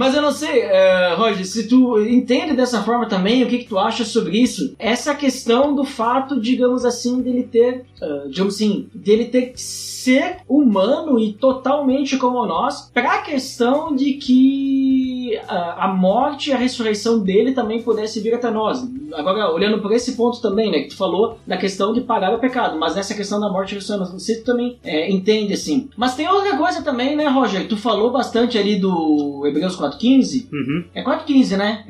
Mas 0.01 0.15
eu 0.15 0.21
não 0.23 0.31
sei, 0.31 0.61
eh, 0.61 1.13
Roger, 1.13 1.45
se 1.45 1.67
tu 1.67 2.03
entende 2.03 2.55
dessa 2.55 2.81
forma 2.81 3.07
também, 3.07 3.43
o 3.43 3.47
que, 3.47 3.59
que 3.59 3.69
tu 3.69 3.77
acha 3.77 4.03
sobre 4.03 4.41
isso? 4.41 4.73
Essa 4.79 5.13
questão 5.13 5.75
do 5.75 5.83
fato, 5.83 6.41
digamos 6.41 6.83
assim, 6.83 7.21
dele 7.21 7.43
ter, 7.43 7.85
ah, 8.01 8.23
digamos 8.27 8.55
assim, 8.55 8.89
dele 8.95 9.25
ter 9.25 9.51
que 9.51 9.61
ser 9.61 10.37
humano 10.49 11.19
e 11.19 11.33
totalmente 11.33 12.17
como 12.17 12.43
nós, 12.47 12.89
para 12.91 13.13
a 13.13 13.21
questão 13.21 13.95
de 13.95 14.13
que 14.13 15.10
a 15.37 15.87
morte 15.87 16.49
e 16.49 16.53
a 16.53 16.57
ressurreição 16.57 17.19
dele 17.19 17.53
também 17.53 17.81
pudesse 17.81 18.19
vir 18.19 18.33
até 18.33 18.49
nós. 18.49 18.83
Agora, 19.13 19.51
olhando 19.51 19.81
por 19.81 19.91
esse 19.91 20.13
ponto 20.13 20.41
também, 20.41 20.71
né, 20.71 20.79
que 20.79 20.89
tu 20.89 20.95
falou 20.95 21.37
da 21.45 21.57
questão 21.57 21.93
de 21.93 22.01
pagar 22.01 22.33
o 22.33 22.39
pecado, 22.39 22.77
mas 22.79 22.95
nessa 22.95 23.13
questão 23.13 23.39
da 23.39 23.49
morte 23.49 23.71
e 23.71 23.75
ressurreição, 23.75 24.17
tu 24.17 24.43
também 24.45 24.77
eh, 24.83 25.11
entende 25.11 25.53
assim. 25.53 25.89
Mas 25.97 26.15
tem 26.15 26.27
outra 26.27 26.55
coisa 26.57 26.81
também, 26.81 27.15
né, 27.15 27.27
Roger? 27.27 27.67
Tu 27.67 27.75
falou 27.77 28.11
bastante 28.11 28.57
ali 28.57 28.77
do 28.77 29.43
Hebreus 29.45 29.75
4.15, 29.75 30.47
Uhum. 30.51 30.83
é 30.93 31.03
4,15, 31.03 31.57
né? 31.57 31.83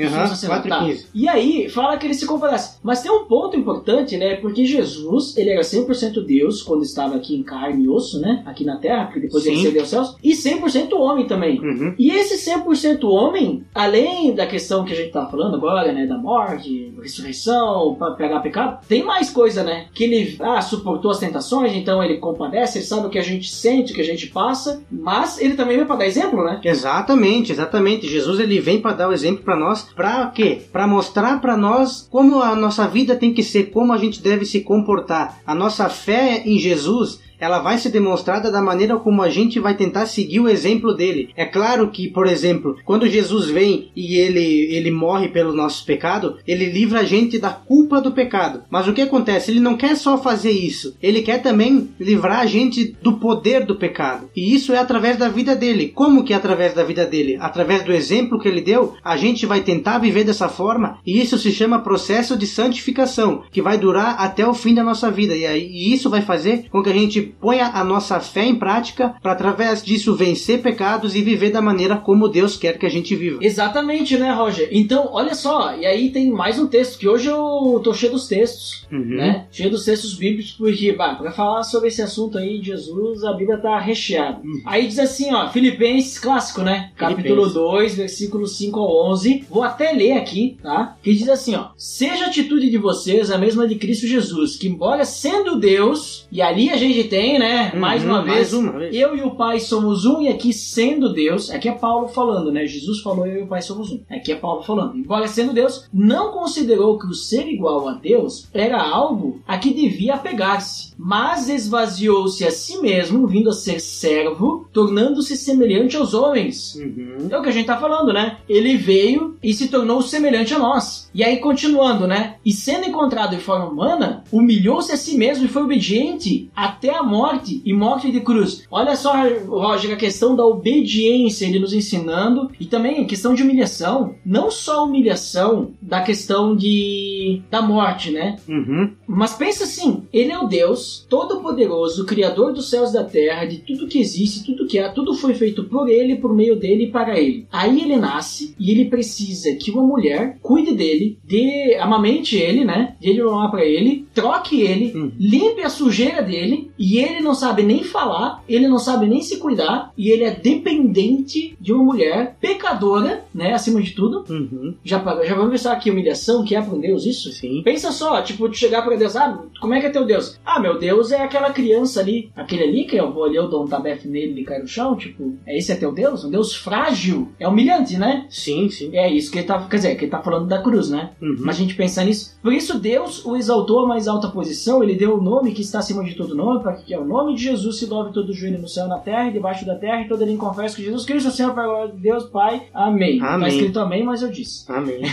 Tá. 0.69 0.81
4,15. 0.81 1.05
E 1.13 1.27
aí, 1.27 1.69
fala 1.69 1.97
que 1.97 2.07
ele 2.07 2.13
se 2.13 2.25
compadece. 2.25 2.77
Mas 2.83 3.01
tem 3.01 3.11
um 3.11 3.25
ponto 3.25 3.55
importante, 3.55 4.17
né? 4.17 4.35
Porque 4.35 4.65
Jesus, 4.65 5.37
ele 5.37 5.49
era 5.51 5.61
100% 5.61 6.25
Deus 6.25 6.61
quando 6.63 6.83
estava 6.83 7.15
aqui 7.15 7.35
em 7.35 7.43
carne 7.43 7.83
e 7.85 7.89
osso, 7.89 8.19
né? 8.19 8.43
Aqui 8.45 8.63
na 8.65 8.77
terra, 8.77 9.05
porque 9.05 9.19
depois 9.19 9.45
ele 9.45 9.57
Sim. 9.57 9.63
cedeu 9.63 9.81
aos 9.81 9.89
céus. 9.89 10.15
E 10.23 10.33
100% 10.33 10.93
homem 10.93 11.25
também. 11.27 11.59
Uhum. 11.59 11.93
E 11.97 12.09
esse 12.11 12.49
100% 12.51 13.03
homem, 13.03 13.30
além 13.73 14.33
da 14.33 14.45
questão 14.45 14.83
que 14.83 14.93
a 14.93 14.95
gente 14.95 15.11
tá 15.11 15.25
falando 15.25 15.55
agora, 15.55 15.91
né, 15.91 16.05
da 16.05 16.17
morte, 16.17 16.93
ressurreição, 17.01 17.97
pegar 18.17 18.39
pecado, 18.39 18.85
tem 18.87 19.03
mais 19.03 19.29
coisa, 19.29 19.63
né? 19.63 19.87
Que 19.93 20.03
ele 20.03 20.37
ah, 20.39 20.61
suportou 20.61 21.11
as 21.11 21.19
tentações, 21.19 21.73
então 21.73 22.03
ele 22.03 22.17
compadece, 22.17 22.79
ele 22.79 22.85
sabe 22.85 23.07
o 23.07 23.09
que 23.09 23.19
a 23.19 23.23
gente 23.23 23.49
sente, 23.49 23.91
o 23.91 23.95
que 23.95 24.01
a 24.01 24.05
gente 24.05 24.27
passa, 24.27 24.83
mas 24.91 25.39
ele 25.39 25.55
também 25.55 25.75
veio 25.75 25.87
para 25.87 25.97
dar 25.97 26.05
exemplo, 26.05 26.43
né? 26.43 26.59
Exatamente, 26.63 27.51
exatamente. 27.51 28.07
Jesus 28.07 28.39
ele 28.39 28.59
vem 28.59 28.81
para 28.81 28.93
dar 28.93 29.09
o 29.09 29.13
exemplo 29.13 29.43
para 29.43 29.55
nós, 29.55 29.87
para 29.95 30.27
quê? 30.27 30.61
Para 30.71 30.87
mostrar 30.87 31.39
para 31.41 31.57
nós 31.57 32.07
como 32.09 32.41
a 32.41 32.55
nossa 32.55 32.87
vida 32.87 33.15
tem 33.15 33.33
que 33.33 33.43
ser, 33.43 33.71
como 33.71 33.93
a 33.93 33.97
gente 33.97 34.21
deve 34.21 34.45
se 34.45 34.61
comportar. 34.61 35.39
A 35.45 35.55
nossa 35.55 35.89
fé 35.89 36.43
em 36.45 36.57
Jesus 36.57 37.19
ela 37.41 37.59
vai 37.59 37.79
ser 37.79 37.89
demonstrada 37.89 38.51
da 38.51 38.61
maneira 38.61 38.97
como 38.97 39.23
a 39.23 39.29
gente 39.29 39.59
vai 39.59 39.73
tentar 39.73 40.05
seguir 40.05 40.39
o 40.39 40.47
exemplo 40.47 40.93
dele. 40.93 41.29
É 41.35 41.43
claro 41.43 41.89
que, 41.89 42.07
por 42.07 42.27
exemplo, 42.27 42.77
quando 42.85 43.09
Jesus 43.09 43.49
vem 43.49 43.89
e 43.95 44.15
ele, 44.15 44.73
ele 44.73 44.91
morre 44.91 45.27
pelo 45.27 45.51
nosso 45.51 45.83
pecado, 45.83 46.37
ele 46.47 46.67
livra 46.67 46.99
a 46.99 47.03
gente 47.03 47.39
da 47.39 47.49
culpa 47.49 47.99
do 47.99 48.11
pecado. 48.11 48.61
Mas 48.69 48.87
o 48.87 48.93
que 48.93 49.01
acontece? 49.01 49.49
Ele 49.49 49.59
não 49.59 49.75
quer 49.75 49.95
só 49.95 50.19
fazer 50.19 50.51
isso, 50.51 50.95
ele 51.01 51.23
quer 51.23 51.41
também 51.41 51.89
livrar 51.99 52.41
a 52.41 52.45
gente 52.45 52.95
do 53.01 53.13
poder 53.13 53.65
do 53.65 53.75
pecado. 53.75 54.29
E 54.35 54.53
isso 54.53 54.71
é 54.71 54.77
através 54.77 55.17
da 55.17 55.27
vida 55.27 55.55
dele. 55.55 55.87
Como 55.87 56.23
que 56.23 56.33
é 56.33 56.35
através 56.35 56.75
da 56.75 56.83
vida 56.83 57.05
dele? 57.05 57.37
Através 57.39 57.83
do 57.83 57.91
exemplo 57.91 58.39
que 58.39 58.47
ele 58.47 58.61
deu, 58.61 58.93
a 59.03 59.17
gente 59.17 59.47
vai 59.47 59.61
tentar 59.61 59.97
viver 59.97 60.23
dessa 60.23 60.47
forma, 60.47 60.99
e 61.05 61.19
isso 61.19 61.39
se 61.39 61.51
chama 61.51 61.79
processo 61.79 62.37
de 62.37 62.45
santificação, 62.45 63.43
que 63.51 63.61
vai 63.61 63.77
durar 63.77 64.15
até 64.19 64.45
o 64.45 64.53
fim 64.53 64.75
da 64.75 64.83
nossa 64.83 65.09
vida. 65.09 65.35
E, 65.35 65.45
aí, 65.45 65.67
e 65.71 65.91
isso 65.91 66.09
vai 66.09 66.21
fazer 66.21 66.69
com 66.69 66.83
que 66.83 66.89
a 66.89 66.93
gente 66.93 67.30
ponha 67.39 67.67
a 67.73 67.83
nossa 67.83 68.19
fé 68.19 68.45
em 68.45 68.55
prática 68.55 69.15
para 69.21 69.31
através 69.31 69.83
disso 69.83 70.15
vencer 70.15 70.61
pecados 70.61 71.15
e 71.15 71.21
viver 71.21 71.51
da 71.51 71.61
maneira 71.61 71.97
como 71.97 72.27
Deus 72.27 72.57
quer 72.57 72.77
que 72.77 72.85
a 72.85 72.89
gente 72.89 73.15
viva. 73.15 73.39
Exatamente, 73.41 74.17
né, 74.17 74.31
Roger? 74.33 74.67
Então, 74.71 75.09
olha 75.11 75.33
só, 75.35 75.75
e 75.77 75.85
aí 75.85 76.09
tem 76.11 76.29
mais 76.31 76.59
um 76.59 76.67
texto, 76.67 76.97
que 76.99 77.07
hoje 77.07 77.27
eu 77.29 77.79
tô 77.83 77.93
cheio 77.93 78.11
dos 78.11 78.27
textos, 78.27 78.85
Uhum. 78.91 79.15
né? 79.17 79.45
Cheio 79.51 79.69
dos 79.69 79.85
textos 79.85 80.13
bíblicos, 80.15 80.51
porque, 80.51 80.91
bah, 80.91 81.15
pra 81.15 81.31
falar 81.31 81.63
sobre 81.63 81.87
esse 81.87 82.01
assunto 82.01 82.37
aí 82.37 82.59
de 82.59 82.67
Jesus, 82.67 83.23
a 83.23 83.33
Bíblia 83.33 83.57
tá 83.57 83.79
recheada. 83.79 84.41
Aí 84.65 84.87
diz 84.87 84.99
assim, 84.99 85.33
ó, 85.33 85.47
Filipenses, 85.49 86.19
clássico, 86.19 86.61
né? 86.61 86.91
Capítulo 86.97 87.43
Filipenses. 87.47 87.53
2, 87.53 87.95
versículos 87.95 88.57
5 88.57 88.79
ao 88.79 89.11
11. 89.11 89.45
Vou 89.49 89.63
até 89.63 89.91
ler 89.91 90.13
aqui, 90.13 90.57
tá? 90.61 90.97
Que 91.01 91.13
diz 91.13 91.27
assim, 91.29 91.55
ó: 91.55 91.69
Seja 91.77 92.25
a 92.25 92.27
atitude 92.27 92.69
de 92.69 92.77
vocês 92.77 93.31
a 93.31 93.37
mesma 93.37 93.67
de 93.67 93.75
Cristo 93.75 94.07
Jesus, 94.07 94.55
que 94.57 94.67
embora 94.67 95.05
sendo 95.05 95.59
Deus, 95.59 96.27
e 96.31 96.41
ali 96.41 96.69
a 96.69 96.77
gente 96.77 97.03
tem, 97.05 97.20
né, 97.39 97.71
mais 97.75 98.03
Uhum, 98.03 98.09
uma 98.09 98.23
vez, 98.23 98.35
mais 98.35 98.53
uma 98.53 98.71
vez. 98.79 98.95
eu 98.95 99.15
e 99.15 99.21
o 99.21 99.31
Pai 99.31 99.59
somos 99.59 100.05
um, 100.05 100.21
e 100.21 100.27
aqui 100.27 100.51
sendo 100.53 101.13
Deus, 101.13 101.49
aqui 101.49 101.67
é 101.69 101.71
Paulo 101.73 102.07
falando, 102.07 102.51
né? 102.51 102.65
Jesus 102.65 102.99
falou, 103.01 103.25
eu 103.25 103.41
e 103.41 103.43
o 103.43 103.47
Pai 103.47 103.61
somos 103.61 103.91
um. 103.91 104.01
Aqui 104.09 104.31
é 104.31 104.35
Paulo 104.35 104.61
falando. 104.63 104.97
Embora 104.97 105.27
sendo 105.27 105.53
Deus, 105.53 105.87
não 105.93 106.31
considerou 106.31 106.97
que 106.97 107.07
o 107.07 107.13
ser 107.13 107.47
igual 107.47 107.87
a 107.87 107.93
Deus 107.93 108.47
era 108.53 108.81
algo 108.81 109.41
a 109.47 109.57
que 109.57 109.73
devia 109.73 110.15
apegar-se, 110.15 110.93
mas 110.97 111.49
esvaziou-se 111.49 112.45
a 112.45 112.51
si 112.51 112.79
mesmo, 112.79 113.27
vindo 113.27 113.49
a 113.49 113.53
ser 113.53 113.79
servo, 113.79 114.67
tornando-se 114.73 115.35
semelhante 115.37 115.95
aos 115.97 116.13
homens. 116.13 116.75
Uhum. 116.75 117.27
É 117.29 117.37
o 117.37 117.41
que 117.41 117.49
a 117.49 117.51
gente 117.51 117.65
tá 117.65 117.77
falando, 117.77 118.13
né? 118.13 118.37
Ele 118.47 118.75
veio 118.77 119.35
e 119.41 119.53
se 119.53 119.67
tornou 119.67 120.01
semelhante 120.01 120.53
a 120.53 120.59
nós. 120.59 121.09
E 121.13 121.23
aí, 121.23 121.37
continuando, 121.37 122.07
né? 122.07 122.35
E 122.45 122.51
sendo 122.51 122.87
encontrado 122.87 123.35
em 123.35 123.39
forma 123.39 123.65
humana, 123.65 124.23
humilhou-se 124.31 124.91
a 124.91 124.97
si 124.97 125.17
mesmo 125.17 125.45
e 125.45 125.49
foi 125.49 125.63
obediente 125.63 126.49
até 126.55 126.95
a 126.95 127.00
morte 127.03 127.61
e 127.65 127.73
morte 127.73 128.11
de 128.11 128.19
cruz. 128.21 128.63
Olha 128.71 128.95
só, 128.95 129.13
Roger, 129.47 129.93
a 129.93 129.97
questão 129.97 130.35
da 130.35 130.45
obediência, 130.45 131.45
ele 131.45 131.59
nos 131.59 131.73
ensinando, 131.73 132.49
e 132.59 132.65
também 132.65 132.99
a 133.01 133.05
questão 133.05 133.33
de 133.33 133.43
humilhação. 133.43 134.15
Não 134.25 134.49
só 134.51 134.79
a 134.79 134.83
humilhação 134.83 135.71
da 135.81 136.01
questão 136.01 136.55
de 136.55 137.41
da 137.49 137.61
morte, 137.61 138.11
né? 138.11 138.37
Uhum. 138.47 138.91
Mas 139.07 139.33
pensa 139.33 139.63
assim, 139.63 140.03
ele 140.11 140.31
é 140.31 140.39
o 140.39 140.47
Deus 140.47 141.05
todo-poderoso, 141.09 142.05
criador 142.05 142.53
dos 142.53 142.69
céus 142.69 142.91
e 142.91 142.93
da 142.93 143.03
terra, 143.03 143.45
de 143.45 143.57
tudo 143.59 143.87
que 143.87 143.99
existe, 143.99 144.43
tudo 144.45 144.67
que 144.67 144.79
há, 144.79 144.89
tudo 144.89 145.13
foi 145.13 145.33
feito 145.33 145.63
por 145.65 145.89
ele, 145.89 146.15
por 146.17 146.33
meio 146.35 146.55
dele 146.55 146.85
e 146.85 146.91
para 146.91 147.19
ele. 147.19 147.47
Aí 147.51 147.81
ele 147.81 147.95
nasce 147.97 148.55
e 148.59 148.71
ele 148.71 148.85
precisa 148.85 149.53
que 149.55 149.71
uma 149.71 149.83
mulher 149.83 150.37
cuide 150.41 150.73
dele, 150.73 151.17
dê 151.23 151.77
amamente 151.79 152.35
ele, 152.35 152.63
né? 152.65 152.95
Dê 153.01 153.13
de 153.13 153.21
mamar 153.23 153.51
para 153.51 153.65
ele, 153.65 154.05
troque 154.13 154.61
ele, 154.61 154.91
Hum. 154.95 155.11
limpe 155.17 155.61
a 155.61 155.69
sujeira 155.69 156.21
dele 156.21 156.71
e 156.77 156.90
ele 156.97 157.19
não 157.21 157.33
sabe 157.33 157.63
nem 157.63 157.83
falar, 157.83 158.43
ele 158.47 158.67
não 158.67 158.79
sabe 158.79 159.07
nem 159.07 159.21
se 159.21 159.37
cuidar 159.37 159.91
e 159.97 160.09
ele 160.09 160.23
é 160.23 160.31
dependente 160.31 161.55
de 161.59 161.73
uma 161.73 161.83
mulher 161.83 162.37
pecadora, 162.39 163.25
né? 163.33 163.53
Acima 163.53 163.81
de 163.81 163.91
tudo. 163.91 164.25
Uhum. 164.29 164.75
Já, 164.83 164.97
já 164.97 165.35
vamos 165.35 165.51
pensar 165.51 165.75
que 165.77 165.91
humilhação 165.91 166.43
que 166.43 166.55
é 166.55 166.61
para 166.61 166.73
um 166.73 166.79
Deus 166.79 167.05
isso? 167.05 167.31
Sim. 167.31 167.61
Pensa 167.63 167.91
só, 167.91 168.21
tipo, 168.21 168.49
de 168.49 168.57
chegar 168.57 168.81
pra 168.81 168.95
Deus, 168.95 169.15
ah, 169.15 169.43
como 169.59 169.73
é 169.73 169.79
que 169.79 169.87
é 169.87 169.89
teu 169.89 170.05
Deus? 170.05 170.39
Ah, 170.45 170.59
meu 170.59 170.79
Deus 170.79 171.11
é 171.11 171.21
aquela 171.21 171.51
criança 171.51 171.99
ali, 171.99 172.31
aquele 172.35 172.63
ali 172.63 172.85
que 172.85 172.95
eu 172.95 173.11
vou 173.11 173.25
ali, 173.25 173.35
eu 173.35 173.47
dou 173.47 173.63
um 173.63 173.67
tabef 173.67 174.07
nele 174.07 174.41
e 174.41 174.43
cai 174.43 174.59
no 174.59 174.67
chão, 174.67 174.95
tipo, 174.95 175.35
é 175.45 175.57
esse 175.57 175.71
é 175.71 175.75
teu 175.75 175.91
Deus? 175.91 176.23
Um 176.23 176.31
Deus 176.31 176.55
frágil? 176.55 177.29
É 177.39 177.47
humilhante, 177.47 177.97
né? 177.97 178.25
Sim, 178.29 178.69
sim. 178.69 178.89
É 178.93 179.11
isso 179.11 179.31
que 179.31 179.39
ele 179.39 179.47
tá, 179.47 179.59
quer 179.67 179.77
dizer, 179.77 179.95
que 179.95 180.05
ele 180.05 180.11
tá 180.11 180.21
falando 180.21 180.47
da 180.47 180.61
cruz, 180.61 180.89
né? 180.89 181.11
Uhum. 181.21 181.37
Mas 181.39 181.55
a 181.55 181.59
gente 181.59 181.75
pensa 181.75 182.03
nisso. 182.03 182.37
Por 182.41 182.53
isso 182.53 182.79
Deus 182.79 183.25
o 183.25 183.35
exaltou 183.35 183.85
a 183.85 183.87
mais 183.87 184.07
alta 184.07 184.29
posição, 184.29 184.83
ele 184.83 184.95
deu 184.95 185.17
o 185.17 185.21
nome 185.21 185.51
que 185.51 185.61
está 185.61 185.79
acima 185.79 186.03
de 186.03 186.15
todo 186.15 186.35
nome, 186.35 186.61
para 186.61 186.80
que 186.85 186.93
é 186.93 186.99
o 186.99 187.05
nome 187.05 187.35
de 187.35 187.43
Jesus 187.43 187.79
se 187.79 187.87
dobre 187.87 188.13
todo 188.13 188.29
o 188.29 188.33
joelho 188.33 188.59
no 188.59 188.67
céu, 188.67 188.87
na 188.87 188.97
terra 188.97 189.29
e 189.29 189.33
debaixo 189.33 189.65
da 189.65 189.75
terra, 189.75 190.01
e 190.01 190.07
todo 190.07 190.21
ele 190.21 190.37
confessa 190.37 190.75
que 190.75 190.83
Jesus 190.83 191.05
Cristo 191.05 191.27
é 191.27 191.29
o 191.29 191.33
Senhor 191.33 191.53
para 191.53 191.65
glória 191.65 191.93
de 191.93 191.99
Deus 191.99 192.25
Pai. 192.25 192.63
Amém. 192.73 193.19
Tá 193.19 193.33
Amém. 193.35 193.49
escrito 193.49 193.79
amém, 193.79 194.03
mas 194.03 194.21
eu 194.21 194.29
disse. 194.29 194.71
Amém. 194.71 195.01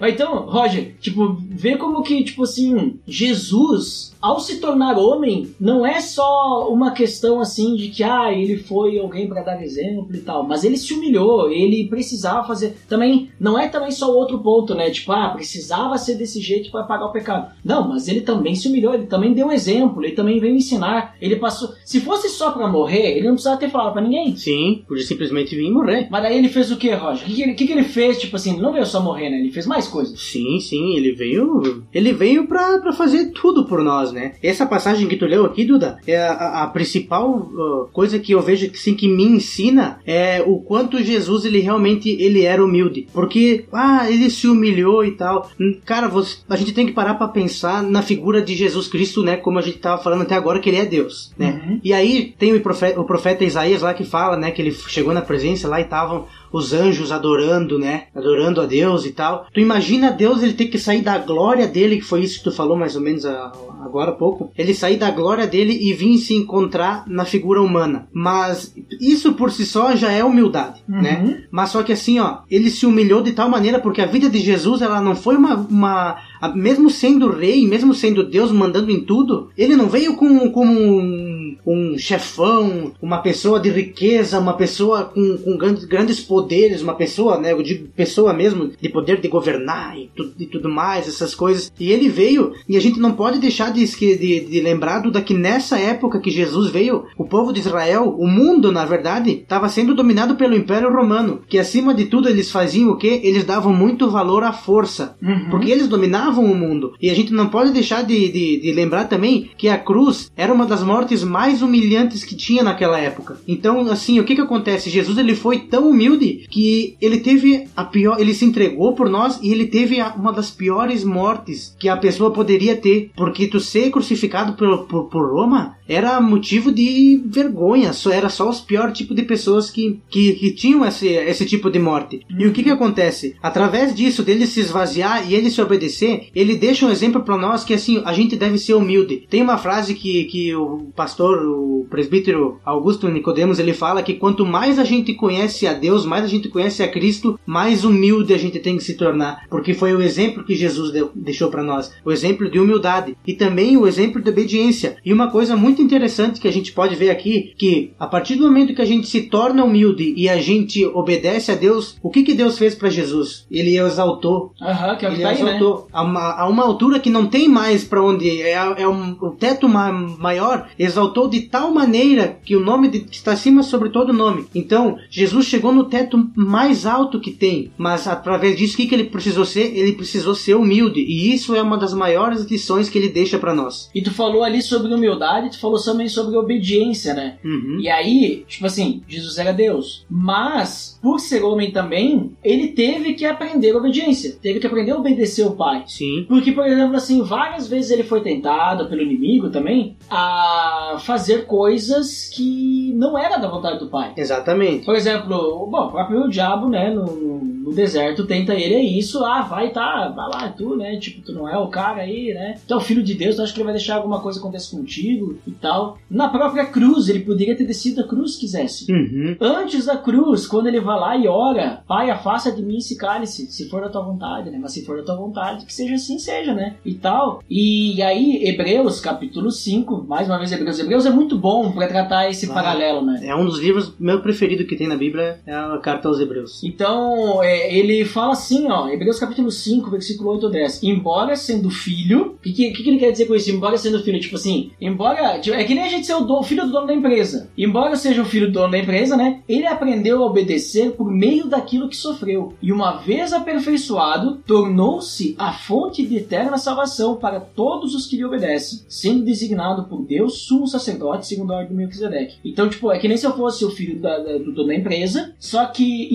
Então, 0.00 0.46
Roger, 0.46 0.94
tipo, 1.00 1.36
vê 1.48 1.76
como 1.76 2.02
que, 2.02 2.24
tipo 2.24 2.42
assim, 2.42 2.98
Jesus, 3.06 4.13
ao 4.24 4.40
se 4.40 4.56
tornar 4.58 4.98
homem, 4.98 5.54
não 5.60 5.84
é 5.84 6.00
só 6.00 6.66
uma 6.72 6.92
questão 6.92 7.40
assim 7.40 7.76
de 7.76 7.88
que, 7.88 8.02
ah, 8.02 8.32
ele 8.32 8.56
foi 8.56 8.98
alguém 8.98 9.28
para 9.28 9.42
dar 9.42 9.62
exemplo 9.62 10.08
e 10.14 10.20
tal, 10.20 10.42
mas 10.42 10.64
ele 10.64 10.78
se 10.78 10.94
humilhou, 10.94 11.50
ele 11.50 11.88
precisava 11.88 12.46
fazer. 12.46 12.74
Também, 12.88 13.28
não 13.38 13.58
é 13.58 13.68
também 13.68 13.90
só 13.90 14.10
o 14.10 14.16
outro 14.16 14.38
ponto, 14.38 14.74
né? 14.74 14.88
Tipo, 14.88 15.12
ah, 15.12 15.28
precisava 15.28 15.98
ser 15.98 16.14
desse 16.14 16.40
jeito 16.40 16.70
para 16.70 16.84
pagar 16.84 17.04
o 17.04 17.12
pecado. 17.12 17.52
Não, 17.62 17.86
mas 17.86 18.08
ele 18.08 18.22
também 18.22 18.54
se 18.54 18.66
humilhou, 18.66 18.94
ele 18.94 19.04
também 19.04 19.34
deu 19.34 19.48
um 19.48 19.52
exemplo, 19.52 20.02
ele 20.02 20.14
também 20.14 20.40
veio 20.40 20.56
ensinar, 20.56 21.14
ele 21.20 21.36
passou. 21.36 21.74
Se 21.84 22.00
fosse 22.00 22.30
só 22.30 22.50
para 22.50 22.66
morrer, 22.66 23.18
ele 23.18 23.26
não 23.26 23.34
precisava 23.34 23.60
ter 23.60 23.68
falado 23.68 23.92
para 23.92 24.00
ninguém. 24.00 24.34
Sim, 24.36 24.84
podia 24.88 25.04
simplesmente 25.04 25.54
vir 25.54 25.66
e 25.66 25.70
morrer. 25.70 26.08
Mas 26.10 26.22
daí 26.22 26.38
ele 26.38 26.48
fez 26.48 26.72
o 26.72 26.78
que, 26.78 26.90
Roger? 26.94 27.24
O 27.24 27.28
que, 27.28 27.34
que, 27.34 27.42
ele, 27.42 27.54
que 27.54 27.66
que 27.66 27.72
ele 27.72 27.84
fez? 27.84 28.18
Tipo 28.18 28.36
assim, 28.36 28.54
ele 28.54 28.62
não 28.62 28.72
veio 28.72 28.86
só 28.86 29.02
morrer, 29.02 29.28
né? 29.28 29.38
Ele 29.38 29.52
fez 29.52 29.66
mais 29.66 29.86
coisas. 29.86 30.18
Sim, 30.18 30.58
sim, 30.60 30.96
ele 30.96 31.12
veio. 31.12 31.84
Ele 31.92 32.14
veio 32.14 32.46
pra, 32.46 32.78
pra 32.78 32.92
fazer 32.94 33.32
tudo 33.32 33.66
por 33.66 33.82
nós, 33.82 34.13
né? 34.14 34.32
Essa 34.42 34.64
passagem 34.64 35.06
que 35.06 35.16
tu 35.16 35.26
leu 35.26 35.44
aqui, 35.44 35.64
Duda, 35.64 35.98
é 36.06 36.16
a, 36.16 36.62
a 36.62 36.66
principal 36.68 37.28
uh, 37.30 37.88
coisa 37.92 38.18
que 38.18 38.32
eu 38.32 38.40
vejo 38.40 38.70
que, 38.70 38.76
assim, 38.78 38.94
que 38.94 39.08
me 39.08 39.24
ensina 39.24 39.98
é 40.06 40.42
o 40.46 40.58
quanto 40.60 41.02
Jesus 41.02 41.44
ele 41.44 41.58
realmente 41.60 42.08
ele 42.08 42.42
era 42.44 42.64
humilde. 42.64 43.08
Porque, 43.12 43.64
ah, 43.72 44.10
ele 44.10 44.30
se 44.30 44.46
humilhou 44.48 45.04
e 45.04 45.10
tal. 45.12 45.50
Hum, 45.60 45.74
Cara, 45.84 46.08
você- 46.08 46.38
a 46.48 46.56
gente 46.56 46.72
tem 46.72 46.86
que 46.86 46.92
parar 46.92 47.14
pra 47.14 47.28
pensar 47.28 47.82
na 47.82 48.00
figura 48.00 48.40
de 48.40 48.54
Jesus 48.54 48.88
Cristo, 48.88 49.22
né? 49.22 49.36
Como 49.36 49.58
a 49.58 49.62
gente 49.62 49.78
tava 49.78 50.02
falando 50.02 50.22
até 50.22 50.34
agora, 50.34 50.60
que 50.60 50.70
ele 50.70 50.78
é 50.78 50.84
Deus, 50.86 51.32
né? 51.38 51.60
Uhum. 51.66 51.80
E 51.82 51.92
aí 51.92 52.32
tem 52.38 52.54
o 52.54 52.60
profeta, 52.60 53.00
o 53.00 53.04
profeta 53.04 53.44
Isaías 53.44 53.82
lá 53.82 53.92
que 53.92 54.04
fala, 54.04 54.36
né? 54.36 54.50
Que 54.50 54.62
ele 54.62 54.72
chegou 54.72 55.12
na 55.12 55.20
presença 55.22 55.66
lá 55.68 55.80
e 55.80 55.84
estavam 55.84 56.26
os 56.54 56.72
anjos 56.72 57.10
adorando, 57.10 57.78
né? 57.78 58.04
Adorando 58.14 58.60
a 58.60 58.66
Deus 58.66 59.04
e 59.04 59.10
tal. 59.10 59.46
Tu 59.52 59.58
imagina 59.60 60.10
Deus 60.12 60.42
ele 60.42 60.52
ter 60.52 60.66
que 60.66 60.78
sair 60.78 61.02
da 61.02 61.18
glória 61.18 61.66
dele, 61.66 61.96
que 61.96 62.02
foi 62.04 62.20
isso 62.22 62.38
que 62.38 62.44
tu 62.44 62.52
falou 62.52 62.76
mais 62.76 62.94
ou 62.94 63.02
menos 63.02 63.24
agora 63.26 64.10
há 64.10 64.14
pouco. 64.14 64.52
Ele 64.56 64.72
sair 64.72 64.96
da 64.96 65.10
glória 65.10 65.46
dele 65.46 65.76
e 65.80 65.92
vir 65.92 66.16
se 66.18 66.34
encontrar 66.34 67.04
na 67.08 67.24
figura 67.24 67.60
humana. 67.60 68.06
Mas 68.12 68.72
isso 69.00 69.32
por 69.32 69.50
si 69.50 69.66
só 69.66 69.96
já 69.96 70.10
é 70.12 70.22
humildade, 70.24 70.82
Uhum. 70.88 71.02
né? 71.02 71.42
Mas 71.50 71.70
só 71.70 71.82
que 71.82 71.92
assim, 71.92 72.20
ó, 72.20 72.38
ele 72.50 72.70
se 72.70 72.86
humilhou 72.86 73.20
de 73.22 73.32
tal 73.32 73.48
maneira 73.48 73.78
porque 73.80 74.00
a 74.00 74.06
vida 74.06 74.28
de 74.30 74.38
Jesus, 74.38 74.80
ela 74.80 75.00
não 75.00 75.16
foi 75.16 75.36
uma, 75.36 75.54
uma 75.56 76.16
mesmo 76.48 76.90
sendo 76.90 77.30
rei, 77.30 77.66
mesmo 77.66 77.94
sendo 77.94 78.24
Deus 78.24 78.50
mandando 78.50 78.90
em 78.90 79.00
tudo, 79.00 79.50
ele 79.56 79.76
não 79.76 79.88
veio 79.88 80.14
com, 80.16 80.50
como 80.50 80.72
um, 80.72 81.56
um 81.66 81.98
chefão, 81.98 82.92
uma 83.00 83.18
pessoa 83.18 83.60
de 83.60 83.70
riqueza, 83.70 84.38
uma 84.38 84.54
pessoa 84.54 85.04
com, 85.04 85.36
com 85.38 85.56
grandes, 85.56 85.84
grandes 85.84 86.20
poderes, 86.20 86.82
uma 86.82 86.94
pessoa, 86.94 87.38
né, 87.38 87.52
eu 87.52 87.62
digo 87.62 87.88
pessoa 87.94 88.32
mesmo, 88.32 88.70
de 88.80 88.88
poder 88.88 89.20
de 89.20 89.28
governar 89.28 89.98
e, 89.98 90.10
tu, 90.14 90.32
e 90.38 90.46
tudo 90.46 90.68
mais, 90.68 91.08
essas 91.08 91.34
coisas. 91.34 91.72
E 91.78 91.92
ele 91.92 92.08
veio, 92.08 92.52
e 92.68 92.76
a 92.76 92.80
gente 92.80 92.98
não 92.98 93.12
pode 93.12 93.38
deixar 93.38 93.72
de, 93.72 93.84
de, 93.84 94.40
de 94.40 94.60
lembrar 94.60 95.00
Duda, 95.00 95.20
que 95.20 95.34
nessa 95.34 95.78
época 95.78 96.20
que 96.20 96.30
Jesus 96.30 96.70
veio, 96.70 97.04
o 97.16 97.24
povo 97.24 97.52
de 97.52 97.60
Israel, 97.60 98.14
o 98.18 98.26
mundo, 98.26 98.72
na 98.72 98.84
verdade, 98.84 99.30
estava 99.30 99.68
sendo 99.68 99.94
dominado 99.94 100.36
pelo 100.36 100.56
Império 100.56 100.92
Romano, 100.92 101.42
que 101.48 101.58
acima 101.58 101.94
de 101.94 102.06
tudo 102.06 102.28
eles 102.28 102.50
faziam 102.50 102.90
o 102.90 102.96
quê? 102.96 103.20
Eles 103.22 103.44
davam 103.44 103.72
muito 103.72 104.10
valor 104.10 104.42
à 104.42 104.52
força. 104.52 105.16
Uhum. 105.22 105.50
Porque 105.50 105.70
eles 105.70 105.88
dominavam 105.88 106.33
o 106.42 106.54
mundo. 106.54 106.94
E 107.00 107.10
a 107.10 107.14
gente 107.14 107.32
não 107.32 107.48
pode 107.48 107.72
deixar 107.72 108.02
de, 108.02 108.28
de, 108.30 108.60
de 108.60 108.72
lembrar 108.72 109.04
também 109.04 109.50
que 109.56 109.68
a 109.68 109.78
cruz 109.78 110.30
era 110.36 110.52
uma 110.52 110.66
das 110.66 110.82
mortes 110.82 111.22
mais 111.22 111.62
humilhantes 111.62 112.24
que 112.24 112.34
tinha 112.34 112.62
naquela 112.62 112.98
época. 112.98 113.38
Então, 113.46 113.80
assim, 113.90 114.18
o 114.18 114.24
que 114.24 114.34
que 114.34 114.40
acontece? 114.40 114.90
Jesus 114.90 115.18
ele 115.18 115.34
foi 115.34 115.58
tão 115.60 115.90
humilde 115.90 116.46
que 116.50 116.96
ele 117.00 117.18
teve 117.18 117.66
a 117.76 117.84
pior, 117.84 118.20
ele 118.20 118.34
se 118.34 118.44
entregou 118.44 118.94
por 118.94 119.08
nós 119.08 119.38
e 119.42 119.50
ele 119.50 119.66
teve 119.66 120.00
uma 120.16 120.32
das 120.32 120.50
piores 120.50 121.04
mortes 121.04 121.74
que 121.78 121.88
a 121.88 121.96
pessoa 121.96 122.30
poderia 122.30 122.76
ter, 122.76 123.10
porque 123.16 123.46
tu 123.46 123.60
ser 123.60 123.90
crucificado 123.90 124.54
por, 124.54 124.86
por, 124.86 125.04
por 125.04 125.32
Roma 125.32 125.76
era 125.88 126.20
motivo 126.20 126.72
de 126.72 127.20
vergonha, 127.26 127.92
só 127.92 128.10
era 128.10 128.28
só 128.28 128.48
os 128.48 128.60
piores 128.60 128.96
tipos 128.96 129.14
de 129.14 129.22
pessoas 129.22 129.70
que, 129.70 130.00
que, 130.08 130.32
que 130.32 130.52
tinham 130.52 130.84
esse, 130.84 131.08
esse 131.08 131.44
tipo 131.44 131.70
de 131.70 131.78
morte. 131.78 132.20
E 132.38 132.46
o 132.46 132.52
que 132.52 132.62
que 132.62 132.70
acontece? 132.70 133.36
Através 133.42 133.94
disso, 133.94 134.22
dele 134.22 134.46
se 134.46 134.60
esvaziar 134.60 135.30
e 135.30 135.34
ele 135.34 135.50
se 135.50 135.60
obedecer, 135.60 136.13
ele 136.34 136.56
deixa 136.56 136.86
um 136.86 136.90
exemplo 136.90 137.22
para 137.22 137.36
nós 137.36 137.64
que 137.64 137.74
assim, 137.74 138.02
a 138.04 138.12
gente 138.12 138.36
deve 138.36 138.58
ser 138.58 138.74
humilde. 138.74 139.26
Tem 139.28 139.42
uma 139.42 139.58
frase 139.58 139.94
que, 139.94 140.24
que 140.24 140.54
o 140.54 140.88
pastor, 140.94 141.38
o 141.46 141.86
presbítero 141.90 142.58
Augusto 142.64 143.08
Nicodemos, 143.08 143.58
ele 143.58 143.72
fala 143.72 144.02
que 144.02 144.14
quanto 144.14 144.44
mais 144.44 144.78
a 144.78 144.84
gente 144.84 145.14
conhece 145.14 145.66
a 145.66 145.72
Deus, 145.72 146.04
mais 146.04 146.24
a 146.24 146.28
gente 146.28 146.48
conhece 146.48 146.82
a 146.82 146.88
Cristo, 146.88 147.38
mais 147.46 147.84
humilde 147.84 148.34
a 148.34 148.38
gente 148.38 148.58
tem 148.58 148.76
que 148.76 148.84
se 148.84 148.94
tornar, 148.94 149.46
porque 149.48 149.74
foi 149.74 149.94
o 149.94 150.02
exemplo 150.02 150.44
que 150.44 150.54
Jesus 150.54 150.92
deu, 150.92 151.10
deixou 151.14 151.50
para 151.50 151.62
nós, 151.62 151.92
o 152.04 152.12
exemplo 152.12 152.50
de 152.50 152.58
humildade 152.58 153.16
e 153.26 153.34
também 153.34 153.76
o 153.76 153.86
exemplo 153.86 154.20
de 154.20 154.30
obediência. 154.30 154.96
E 155.04 155.12
uma 155.12 155.30
coisa 155.30 155.56
muito 155.56 155.82
interessante 155.82 156.40
que 156.40 156.48
a 156.48 156.52
gente 156.52 156.72
pode 156.72 156.94
ver 156.94 157.10
aqui, 157.10 157.52
que 157.56 157.92
a 157.98 158.06
partir 158.06 158.36
do 158.36 158.44
momento 158.44 158.74
que 158.74 158.82
a 158.82 158.86
gente 158.86 159.06
se 159.06 159.22
torna 159.22 159.64
humilde 159.64 160.14
e 160.16 160.28
a 160.28 160.36
gente 160.40 160.84
obedece 160.86 161.52
a 161.52 161.54
Deus, 161.54 161.96
o 162.02 162.10
que 162.10 162.22
que 162.22 162.34
Deus 162.34 162.58
fez 162.58 162.74
para 162.74 162.90
Jesus? 162.90 163.46
Ele 163.50 163.78
exaltou. 163.78 164.52
Aham, 164.60 164.96
que 164.96 165.06
é 165.06 165.08
o 165.08 165.12
que 165.12 165.16
Ele 165.16 165.22
tá 165.22 165.30
aí, 165.30 165.42
né? 165.42 165.56
exaltou 165.56 165.88
a, 165.92 166.03
uma, 166.04 166.32
a 166.40 166.48
uma 166.48 166.62
altura 166.64 167.00
que 167.00 167.10
não 167.10 167.26
tem 167.26 167.48
mais 167.48 167.84
para 167.84 168.02
onde 168.02 168.42
é, 168.42 168.52
é 168.52 168.88
um, 168.88 169.16
o 169.20 169.30
teto 169.30 169.68
ma- 169.68 169.90
maior 169.92 170.68
exaltou 170.78 171.28
de 171.28 171.42
tal 171.42 171.72
maneira 171.72 172.38
que 172.44 172.54
o 172.56 172.60
nome 172.60 172.88
de, 172.88 173.06
está 173.10 173.32
acima 173.32 173.62
sobre 173.62 173.88
todo 173.90 174.12
nome. 174.12 174.46
Então 174.54 174.96
Jesus 175.10 175.46
chegou 175.46 175.72
no 175.72 175.84
teto 175.84 176.30
mais 176.36 176.86
alto 176.86 177.20
que 177.20 177.30
tem, 177.30 177.72
mas 177.76 178.06
através 178.06 178.56
disso 178.56 178.74
o 178.74 178.76
que, 178.76 178.86
que 178.86 178.94
ele 178.94 179.04
precisou 179.04 179.44
ser? 179.44 179.76
Ele 179.76 179.92
precisou 179.92 180.34
ser 180.34 180.54
humilde 180.54 181.00
e 181.00 181.32
isso 181.32 181.54
é 181.54 181.62
uma 181.62 181.76
das 181.78 181.94
maiores 181.94 182.44
lições 182.44 182.88
que 182.88 182.98
ele 182.98 183.08
deixa 183.08 183.38
para 183.38 183.54
nós. 183.54 183.90
E 183.94 184.02
tu 184.02 184.12
falou 184.12 184.42
ali 184.44 184.62
sobre 184.62 184.92
humildade, 184.92 185.50
tu 185.50 185.58
falou 185.58 185.82
também 185.82 186.08
sobre 186.08 186.36
obediência, 186.36 187.14
né? 187.14 187.36
Uhum. 187.44 187.78
E 187.80 187.88
aí, 187.88 188.44
tipo 188.46 188.66
assim, 188.66 189.02
Jesus 189.08 189.38
era 189.38 189.52
Deus. 189.52 190.04
Mas, 190.08 190.98
por 191.02 191.18
ser 191.20 191.42
homem 191.42 191.70
também, 191.70 192.32
ele 192.42 192.68
teve 192.68 193.14
que 193.14 193.24
aprender 193.24 193.74
obediência. 193.74 194.36
Teve 194.40 194.60
que 194.60 194.66
aprender 194.66 194.92
a 194.92 194.96
obedecer 194.98 195.46
o 195.46 195.52
Pai. 195.52 195.84
Sim. 195.96 196.24
Porque, 196.28 196.52
por 196.52 196.66
exemplo, 196.66 196.96
assim, 196.96 197.22
várias 197.22 197.68
vezes 197.68 197.90
ele 197.90 198.02
foi 198.02 198.20
tentado 198.20 198.86
pelo 198.88 199.02
inimigo 199.02 199.50
também 199.50 199.96
a 200.10 200.96
fazer 201.00 201.46
coisas 201.46 202.28
que 202.34 202.92
não 202.96 203.16
era 203.18 203.36
da 203.38 203.48
vontade 203.48 203.78
do 203.78 203.88
Pai. 203.88 204.12
Exatamente. 204.16 204.84
Por 204.84 204.94
exemplo, 204.96 205.66
bom, 205.70 205.86
o 205.86 205.90
próprio 205.90 206.28
diabo, 206.28 206.68
né, 206.68 206.90
no, 206.92 207.04
no- 207.04 207.54
deserto 207.74 208.24
tenta 208.24 208.54
ele, 208.54 208.74
é 208.74 208.80
isso, 208.84 209.24
ah, 209.24 209.42
vai, 209.42 209.70
tá, 209.70 210.08
vai 210.14 210.28
lá, 210.28 210.48
tu, 210.56 210.76
né, 210.76 210.96
tipo, 210.96 211.22
tu 211.22 211.32
não 211.32 211.48
é 211.48 211.58
o 211.58 211.66
cara 211.66 212.02
aí, 212.02 212.32
né, 212.32 212.54
tu 212.68 212.72
é 212.72 212.76
o 212.76 212.80
filho 212.80 213.02
de 213.02 213.14
Deus, 213.14 213.34
tu 213.34 213.42
acha 213.42 213.52
que 213.52 213.58
ele 213.58 213.64
vai 213.64 213.72
deixar 213.74 213.96
alguma 213.96 214.20
coisa 214.20 214.38
acontecer 214.38 214.76
contigo 214.76 215.36
e 215.44 215.50
tal. 215.50 215.98
Na 216.08 216.28
própria 216.28 216.66
cruz, 216.66 217.08
ele 217.08 217.20
poderia 217.20 217.56
ter 217.56 217.64
descido 217.66 218.02
a 218.02 218.06
cruz 218.06 218.34
se 218.34 218.40
quisesse. 218.40 218.92
Uhum. 218.92 219.36
Antes 219.40 219.86
da 219.86 219.96
cruz, 219.96 220.46
quando 220.46 220.68
ele 220.68 220.78
vai 220.80 221.00
lá 221.00 221.16
e 221.16 221.26
ora, 221.26 221.82
Pai, 221.88 222.10
afasta 222.10 222.52
de 222.52 222.62
mim 222.62 222.76
esse 222.76 222.96
cálice, 222.96 223.50
se 223.50 223.68
for 223.68 223.80
da 223.80 223.88
tua 223.88 224.02
vontade, 224.02 224.50
né? 224.50 224.58
Mas 224.62 224.72
se 224.72 224.84
for 224.84 224.98
da 224.98 225.02
tua 225.02 225.16
vontade, 225.16 225.66
que 225.66 225.74
seja 225.74 225.83
assim, 225.92 226.18
seja, 226.18 226.54
né? 226.54 226.76
E 226.84 226.94
tal. 226.94 227.42
E 227.50 228.00
aí, 228.02 228.44
Hebreus, 228.46 229.00
capítulo 229.00 229.50
5, 229.50 230.04
mais 230.08 230.28
uma 230.28 230.38
vez 230.38 230.50
Hebreus. 230.52 230.78
Hebreus 230.78 231.06
é 231.06 231.10
muito 231.10 231.36
bom 231.38 231.72
pra 231.72 231.86
tratar 231.86 232.30
esse 232.30 232.50
Ah. 232.50 232.54
paralelo, 232.54 233.04
né? 233.04 233.20
É 233.24 233.34
um 233.36 233.44
dos 233.44 233.58
livros 233.58 233.92
meu 233.98 234.20
preferido 234.22 234.64
que 234.64 234.76
tem 234.76 234.86
na 234.88 234.96
Bíblia, 234.96 235.40
é 235.46 235.52
a 235.54 235.78
carta 235.78 236.08
aos 236.08 236.20
Hebreus. 236.20 236.62
Então, 236.64 237.42
é, 237.42 237.74
ele 237.76 238.04
fala 238.04 238.32
assim, 238.32 238.70
ó, 238.70 238.88
Hebreus 238.88 239.18
capítulo 239.18 239.50
5, 239.50 239.90
versículo 239.90 240.30
8 240.30 240.44
ou 240.46 240.50
10. 240.52 240.82
Embora 240.82 241.36
sendo 241.36 241.70
filho, 241.70 242.36
o 242.38 242.42
que, 242.42 242.52
que, 242.52 242.70
que 242.82 242.88
ele 242.88 242.98
quer 242.98 243.10
dizer 243.12 243.26
com 243.26 243.34
isso? 243.34 243.50
Embora 243.50 243.76
sendo 243.76 244.02
filho, 244.02 244.20
tipo 244.20 244.36
assim, 244.36 244.70
embora. 244.80 245.38
tipo, 245.40 245.56
é 245.56 245.64
que 245.64 245.74
nem 245.74 245.84
a 245.84 245.88
gente 245.88 246.06
ser 246.06 246.14
o, 246.14 246.20
do- 246.20 246.38
o 246.38 246.42
filho 246.42 246.64
do 246.66 246.72
dono 246.72 246.86
da 246.86 246.94
empresa. 246.94 247.50
Embora 247.56 247.96
seja 247.96 248.22
o 248.22 248.24
filho 248.24 248.46
do 248.46 248.52
dono 248.52 248.70
da 248.72 248.78
empresa, 248.78 249.16
né? 249.16 249.40
Ele 249.48 249.66
aprendeu 249.66 250.22
a 250.22 250.26
obedecer 250.26 250.92
por 250.92 251.10
meio 251.10 251.46
daquilo 251.46 251.88
que 251.88 251.96
sofreu. 251.96 252.54
E 252.62 252.72
uma 252.72 252.92
vez 252.96 253.32
aperfeiçoado, 253.32 254.36
tornou-se 254.46 255.34
a 255.38 255.52
fonte 255.74 256.06
de 256.06 256.18
eterna 256.18 256.56
salvação 256.56 257.16
para 257.16 257.40
todos 257.40 257.96
os 257.96 258.06
que 258.06 258.16
lhe 258.16 258.24
obedecem, 258.24 258.80
sendo 258.88 259.24
designado 259.24 259.84
por 259.88 260.02
Deus 260.06 260.42
sumo 260.46 260.68
sacerdote 260.68 261.26
segundo 261.26 261.52
a 261.52 261.56
ordem 261.56 261.70
do 261.72 261.76
Melquisedeque. 261.76 262.36
Então, 262.44 262.68
tipo, 262.68 262.92
é 262.92 262.98
que 262.98 263.08
nem 263.08 263.16
se 263.16 263.26
eu 263.26 263.32
fosse 263.36 263.64
o 263.64 263.70
filho 263.70 263.98
da- 264.00 264.18
da- 264.18 264.38
do 264.38 264.52
dono 264.52 264.68
da 264.68 264.74
empresa, 264.76 265.32
só 265.40 265.64
que 265.66 266.08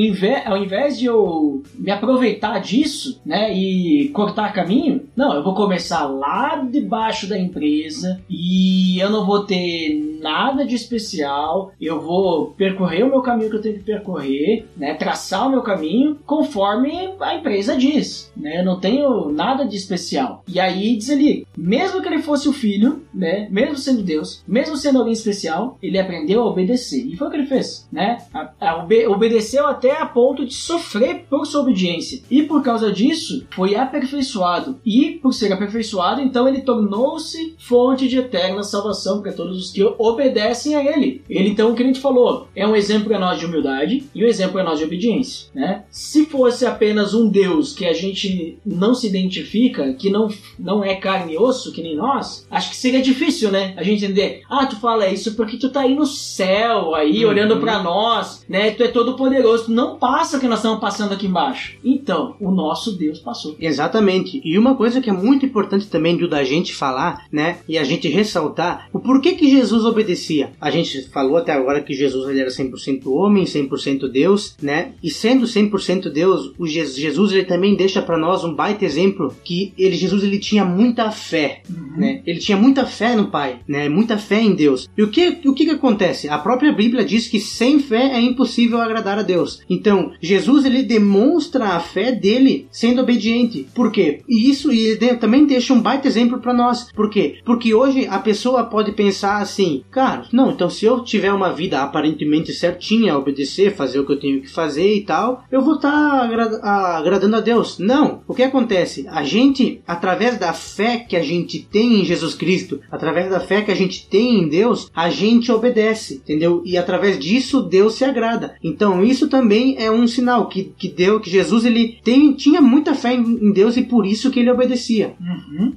ao 0.46 0.58
invés 0.64 0.98
de 0.98 1.06
eu 1.08 1.62
me 1.78 1.92
aproveitar 1.92 2.60
disso, 2.60 3.20
né, 3.26 3.54
e 3.54 4.08
cortar 4.14 4.54
caminho, 4.54 5.02
não, 5.20 5.34
eu 5.34 5.44
vou 5.44 5.54
começar 5.54 6.06
lá 6.06 6.56
debaixo 6.70 7.28
da 7.28 7.38
empresa 7.38 8.22
e 8.30 8.98
eu 9.00 9.10
não 9.10 9.26
vou 9.26 9.44
ter 9.46 10.18
nada 10.22 10.66
de 10.66 10.76
especial, 10.76 11.72
eu 11.80 12.00
vou 12.02 12.48
percorrer 12.52 13.04
o 13.04 13.10
meu 13.10 13.22
caminho 13.22 13.50
que 13.50 13.56
eu 13.56 13.62
tenho 13.62 13.76
que 13.78 13.84
percorrer, 13.84 14.66
né, 14.76 14.94
traçar 14.94 15.48
o 15.48 15.50
meu 15.50 15.62
caminho 15.62 16.18
conforme 16.26 16.92
a 17.20 17.36
empresa 17.36 17.76
diz, 17.78 18.32
né, 18.36 18.60
eu 18.60 18.66
não 18.66 18.80
tenho 18.80 19.30
nada 19.32 19.66
de 19.66 19.76
especial. 19.78 20.44
E 20.48 20.60
aí 20.60 20.96
diz 20.98 21.10
ali, 21.10 21.46
mesmo 21.58 22.02
que 22.02 22.08
ele 22.08 22.22
fosse 22.22 22.50
o 22.50 22.54
filho, 22.54 23.04
né, 23.14 23.48
mesmo 23.50 23.76
sendo 23.78 24.02
Deus, 24.04 24.44
mesmo 24.48 24.76
sendo 24.78 25.00
alguém 25.00 25.14
especial, 25.14 25.78
ele 25.82 25.98
aprendeu 26.00 26.42
a 26.42 26.48
obedecer. 26.50 27.06
E 27.06 27.16
foi 27.16 27.28
o 27.28 27.32
que 27.32 27.38
ele 27.38 27.46
fez, 27.46 27.88
né? 27.92 28.18
A- 28.34 28.52
a 28.60 28.84
obe- 28.84 29.08
obedeceu 29.08 29.66
até 29.68 29.92
a 30.02 30.06
ponto 30.06 30.46
de 30.46 30.54
sofrer 30.54 31.26
por 31.30 31.46
sua 31.46 31.62
obediência. 31.62 32.22
E 32.30 32.44
por 32.44 32.62
causa 32.64 32.92
disso, 32.92 33.46
foi 33.52 33.76
aperfeiçoado. 33.76 34.80
E 34.86 35.09
por 35.12 35.34
ser 35.34 35.52
aperfeiçoado, 35.52 36.22
então 36.22 36.48
ele 36.48 36.62
tornou-se 36.62 37.56
fonte 37.58 38.08
de 38.08 38.18
eterna 38.18 38.64
salvação 38.64 39.22
para 39.22 39.32
todos 39.34 39.58
os 39.58 39.72
que 39.72 39.84
obedecem 39.98 40.76
a 40.76 40.84
ele. 40.84 41.22
Ele, 41.30 41.50
então, 41.50 41.72
o 41.72 41.76
que 41.76 41.84
a 41.84 41.86
gente 41.86 42.00
falou, 42.00 42.48
é 42.56 42.68
um 42.68 42.76
exemplo 42.76 43.08
para 43.10 43.20
nós 43.20 43.40
de 43.40 43.46
humildade 43.46 44.04
e 44.14 44.24
um 44.24 44.28
exemplo 44.28 44.54
para 44.54 44.64
nós 44.64 44.80
de 44.80 44.86
obediência, 44.86 45.50
né? 45.54 45.84
Se 45.90 46.26
fosse 46.26 46.66
apenas 46.66 47.14
um 47.14 47.28
Deus 47.30 47.74
que 47.74 47.86
a 47.86 47.94
gente 47.94 48.58
não 48.66 48.94
se 48.94 49.08
identifica, 49.08 49.94
que 49.94 50.10
não, 50.10 50.28
não 50.58 50.84
é 50.84 50.96
carne 50.96 51.34
e 51.34 51.38
osso, 51.38 51.72
que 51.72 51.82
nem 51.82 51.96
nós, 51.96 52.46
acho 52.50 52.70
que 52.70 52.76
seria 52.76 53.02
difícil, 53.02 53.52
né? 53.52 53.74
A 53.78 53.84
gente 53.84 54.04
entender, 54.04 54.42
ah, 54.50 54.66
tu 54.66 54.76
fala 54.80 55.08
isso 55.08 55.36
porque 55.36 55.58
tu 55.58 55.70
tá 55.70 55.82
aí 55.82 55.96
no 55.96 56.06
céu, 56.06 56.96
aí, 56.96 57.24
Uhum. 57.24 57.32
olhando 57.32 57.58
para 57.58 57.82
nós, 57.82 58.46
né? 58.48 58.72
Tu 58.72 58.84
é 58.84 58.88
todo 58.88 59.16
poderoso, 59.16 59.66
tu 59.66 59.72
não 59.72 59.98
passa 59.98 60.38
o 60.38 60.40
que 60.40 60.48
nós 60.48 60.60
estamos 60.60 60.80
passando 60.80 61.14
aqui 61.14 61.26
embaixo. 61.28 61.78
Então, 61.84 62.36
o 62.40 62.52
nosso 62.52 62.92
Deus 62.94 63.20
passou. 63.20 63.56
Exatamente. 63.60 64.42
E 64.44 64.58
uma 64.58 64.76
coisa 64.76 64.99
que 65.02 65.10
é 65.10 65.14
muito 65.14 65.46
importante 65.46 65.88
também 65.88 66.16
do 66.18 66.28
da 66.30 66.44
gente 66.44 66.74
falar, 66.74 67.26
né, 67.32 67.58
e 67.68 67.78
a 67.78 67.84
gente 67.84 68.08
ressaltar, 68.08 68.88
o 68.94 69.00
porquê 69.00 69.34
que 69.34 69.50
Jesus 69.50 69.86
obedecia. 69.86 70.52
A 70.60 70.70
gente 70.70 71.10
falou 71.10 71.38
até 71.38 71.52
agora 71.54 71.82
que 71.82 71.94
Jesus 71.94 72.30
ele 72.30 72.40
era 72.40 72.50
100% 72.50 73.06
homem, 73.08 73.44
100% 73.46 74.08
Deus, 74.12 74.56
né? 74.62 74.92
E 75.04 75.10
sendo 75.10 75.46
100% 75.46 76.10
Deus, 76.12 76.54
o 76.58 76.66
Je- 76.68 76.86
Jesus 76.86 77.32
ele 77.32 77.46
também 77.46 77.76
deixa 77.76 78.02
para 78.02 78.18
nós 78.18 78.44
um 78.44 78.54
baita 78.54 78.86
exemplo 78.86 79.34
que 79.44 79.74
ele 79.78 79.96
Jesus 79.96 80.24
ele 80.24 80.40
tinha 80.40 80.64
muita 80.66 81.12
fé, 81.12 81.62
né? 81.98 82.22
Ele 82.26 82.40
tinha 82.40 82.58
muita 82.58 82.86
fé 82.86 83.16
no 83.16 83.28
Pai, 83.28 83.60
né? 83.68 83.90
Muita 83.90 84.18
fé 84.18 84.42
em 84.42 84.54
Deus. 84.54 84.88
E 84.98 85.04
o 85.04 85.10
que 85.10 85.40
o 85.46 85.54
que, 85.54 85.66
que 85.66 85.72
acontece? 85.72 86.30
A 86.30 86.38
própria 86.38 86.72
Bíblia 86.72 87.04
diz 87.04 87.28
que 87.28 87.40
sem 87.40 87.80
fé 87.80 88.12
é 88.14 88.22
impossível 88.22 88.80
agradar 88.82 89.18
a 89.20 89.24
Deus. 89.24 89.62
Então, 89.70 90.12
Jesus 90.22 90.66
ele 90.66 90.84
demonstra 90.84 91.66
a 91.70 91.80
fé 91.80 92.12
dele 92.12 92.68
sendo 92.72 93.02
obediente. 93.02 93.68
Por 93.74 93.92
quê? 93.92 94.22
E 94.28 94.50
isso 94.50 94.72
ele 94.88 94.98
de- 94.98 95.16
também 95.16 95.46
deixa 95.46 95.74
um 95.74 95.82
baita 95.82 96.08
exemplo 96.08 96.40
para 96.40 96.54
nós. 96.54 96.92
Por 96.92 97.10
quê? 97.10 97.38
Porque 97.46 97.74
hoje 97.74 98.08
a 98.10 98.20
pessoa 98.20 98.64
pode 98.64 98.92
pensar 98.92 99.38
assim, 99.42 99.84
cara, 99.92 100.24
não, 100.32 100.52
então 100.52 100.70
se 100.70 100.86
eu 100.86 101.04
tiver 101.04 101.32
uma 101.34 101.52
vida 101.52 101.82
aparentemente 101.82 102.54
certinha, 102.54 103.18
obedecer, 103.18 103.76
fazer 103.76 104.00
o 104.00 104.06
que 104.06 104.12
eu 104.14 104.20
tenho 104.20 104.42
que 104.42 104.50
fazer 104.50 104.96
e 104.96 105.02
tal, 105.02 105.44
eu 105.52 105.62
vou 105.62 105.76
estar 105.76 106.30
agradando 106.64 107.36
a 107.36 107.42
Deus. 107.42 107.78
Não. 107.80 108.22
O 108.28 108.34
que 108.34 108.44
acontece? 108.44 109.06
A 109.10 109.24
gente, 109.24 109.82
através 109.88 110.38
da 110.38 110.54
fé 110.54 110.98
que 110.98 111.16
a 111.16 111.24
gente 111.24 111.60
tem 111.60 112.02
em 112.02 112.06
Jesus 112.06 112.34
Cristo, 112.34 112.80
através 112.92 113.30
da 113.30 113.40
fé 113.40 113.62
que 113.62 113.72
a 113.72 113.76
gente 113.76 114.08
tem 114.08 114.42
em 114.42 114.48
Deus, 114.48 114.90
a 114.96 115.10
gente 115.10 115.52
obedece, 115.52 116.16
entendeu? 116.16 116.62
E 116.66 116.78
através 116.78 117.20
disso 117.20 117.62
Deus 117.62 117.96
se 117.96 118.04
agrada. 118.06 118.56
Então 118.64 119.04
isso 119.04 119.28
também 119.28 119.76
é 119.78 119.92
um 119.92 120.08
sinal 120.08 120.48
que, 120.48 120.72
que 120.78 120.88
deu 120.90 121.20
que 121.20 121.30
Jesus 121.30 121.66
ele 121.66 121.98
tem, 122.04 122.34
tinha 122.34 122.62
muita 122.62 122.94
fé 122.94 123.14
em, 123.14 123.52
Deus 123.52 123.78
e 123.78 123.82
por 123.84 124.06
isso 124.06 124.30
que 124.32 124.40
ele 124.40 124.50
obedecia. 124.70 125.14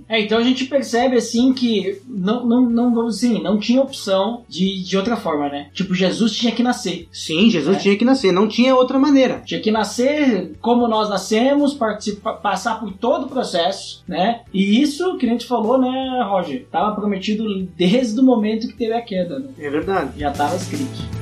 É, 0.09 0.20
então 0.20 0.38
a 0.38 0.42
gente 0.42 0.66
percebe 0.66 1.16
assim 1.16 1.52
que 1.52 2.00
não, 2.07 2.46
não, 2.46 2.70
não 2.70 2.94
vamos 2.94 3.16
assim, 3.16 3.42
não 3.42 3.59
tinha 3.59 3.81
opção 3.81 4.42
de, 4.48 4.83
de 4.83 4.96
outra 4.96 5.16
forma, 5.16 5.48
né? 5.48 5.68
Tipo, 5.72 5.94
Jesus 5.94 6.37
tinha 6.37 6.52
que 6.52 6.62
nascer. 6.62 7.09
Sim, 7.11 7.48
Jesus 7.50 7.76
É. 7.76 7.81
tinha 7.81 7.96
que 7.96 8.05
nascer, 8.05 8.33
não 8.33 8.46
tinha 8.46 8.74
outra 8.74 8.98
maneira. 8.98 9.42
Tinha 9.44 9.61
que 9.61 9.70
nascer 9.70 10.52
como 10.61 10.87
nós 10.87 11.09
nascemos, 11.09 11.74
participar, 11.74 12.35
passar 12.35 12.78
por 12.78 12.92
todo 12.92 13.26
o 13.26 13.28
processo, 13.28 14.02
né? 14.07 14.40
E 14.52 14.81
isso, 14.81 15.16
que 15.16 15.26
a 15.26 15.28
gente 15.28 15.46
falou, 15.46 15.78
né, 15.78 16.22
Roger? 16.28 16.66
Tava 16.70 16.94
prometido 16.94 17.66
desde 17.76 18.20
o 18.20 18.22
momento 18.22 18.68
que 18.68 18.74
teve 18.74 18.92
a 18.92 19.00
queda, 19.02 19.38
né? 19.38 19.48
É 19.59 19.70
verdade. 19.70 20.18
Já 20.18 20.31
tava 20.31 20.57
escrito. 20.57 21.21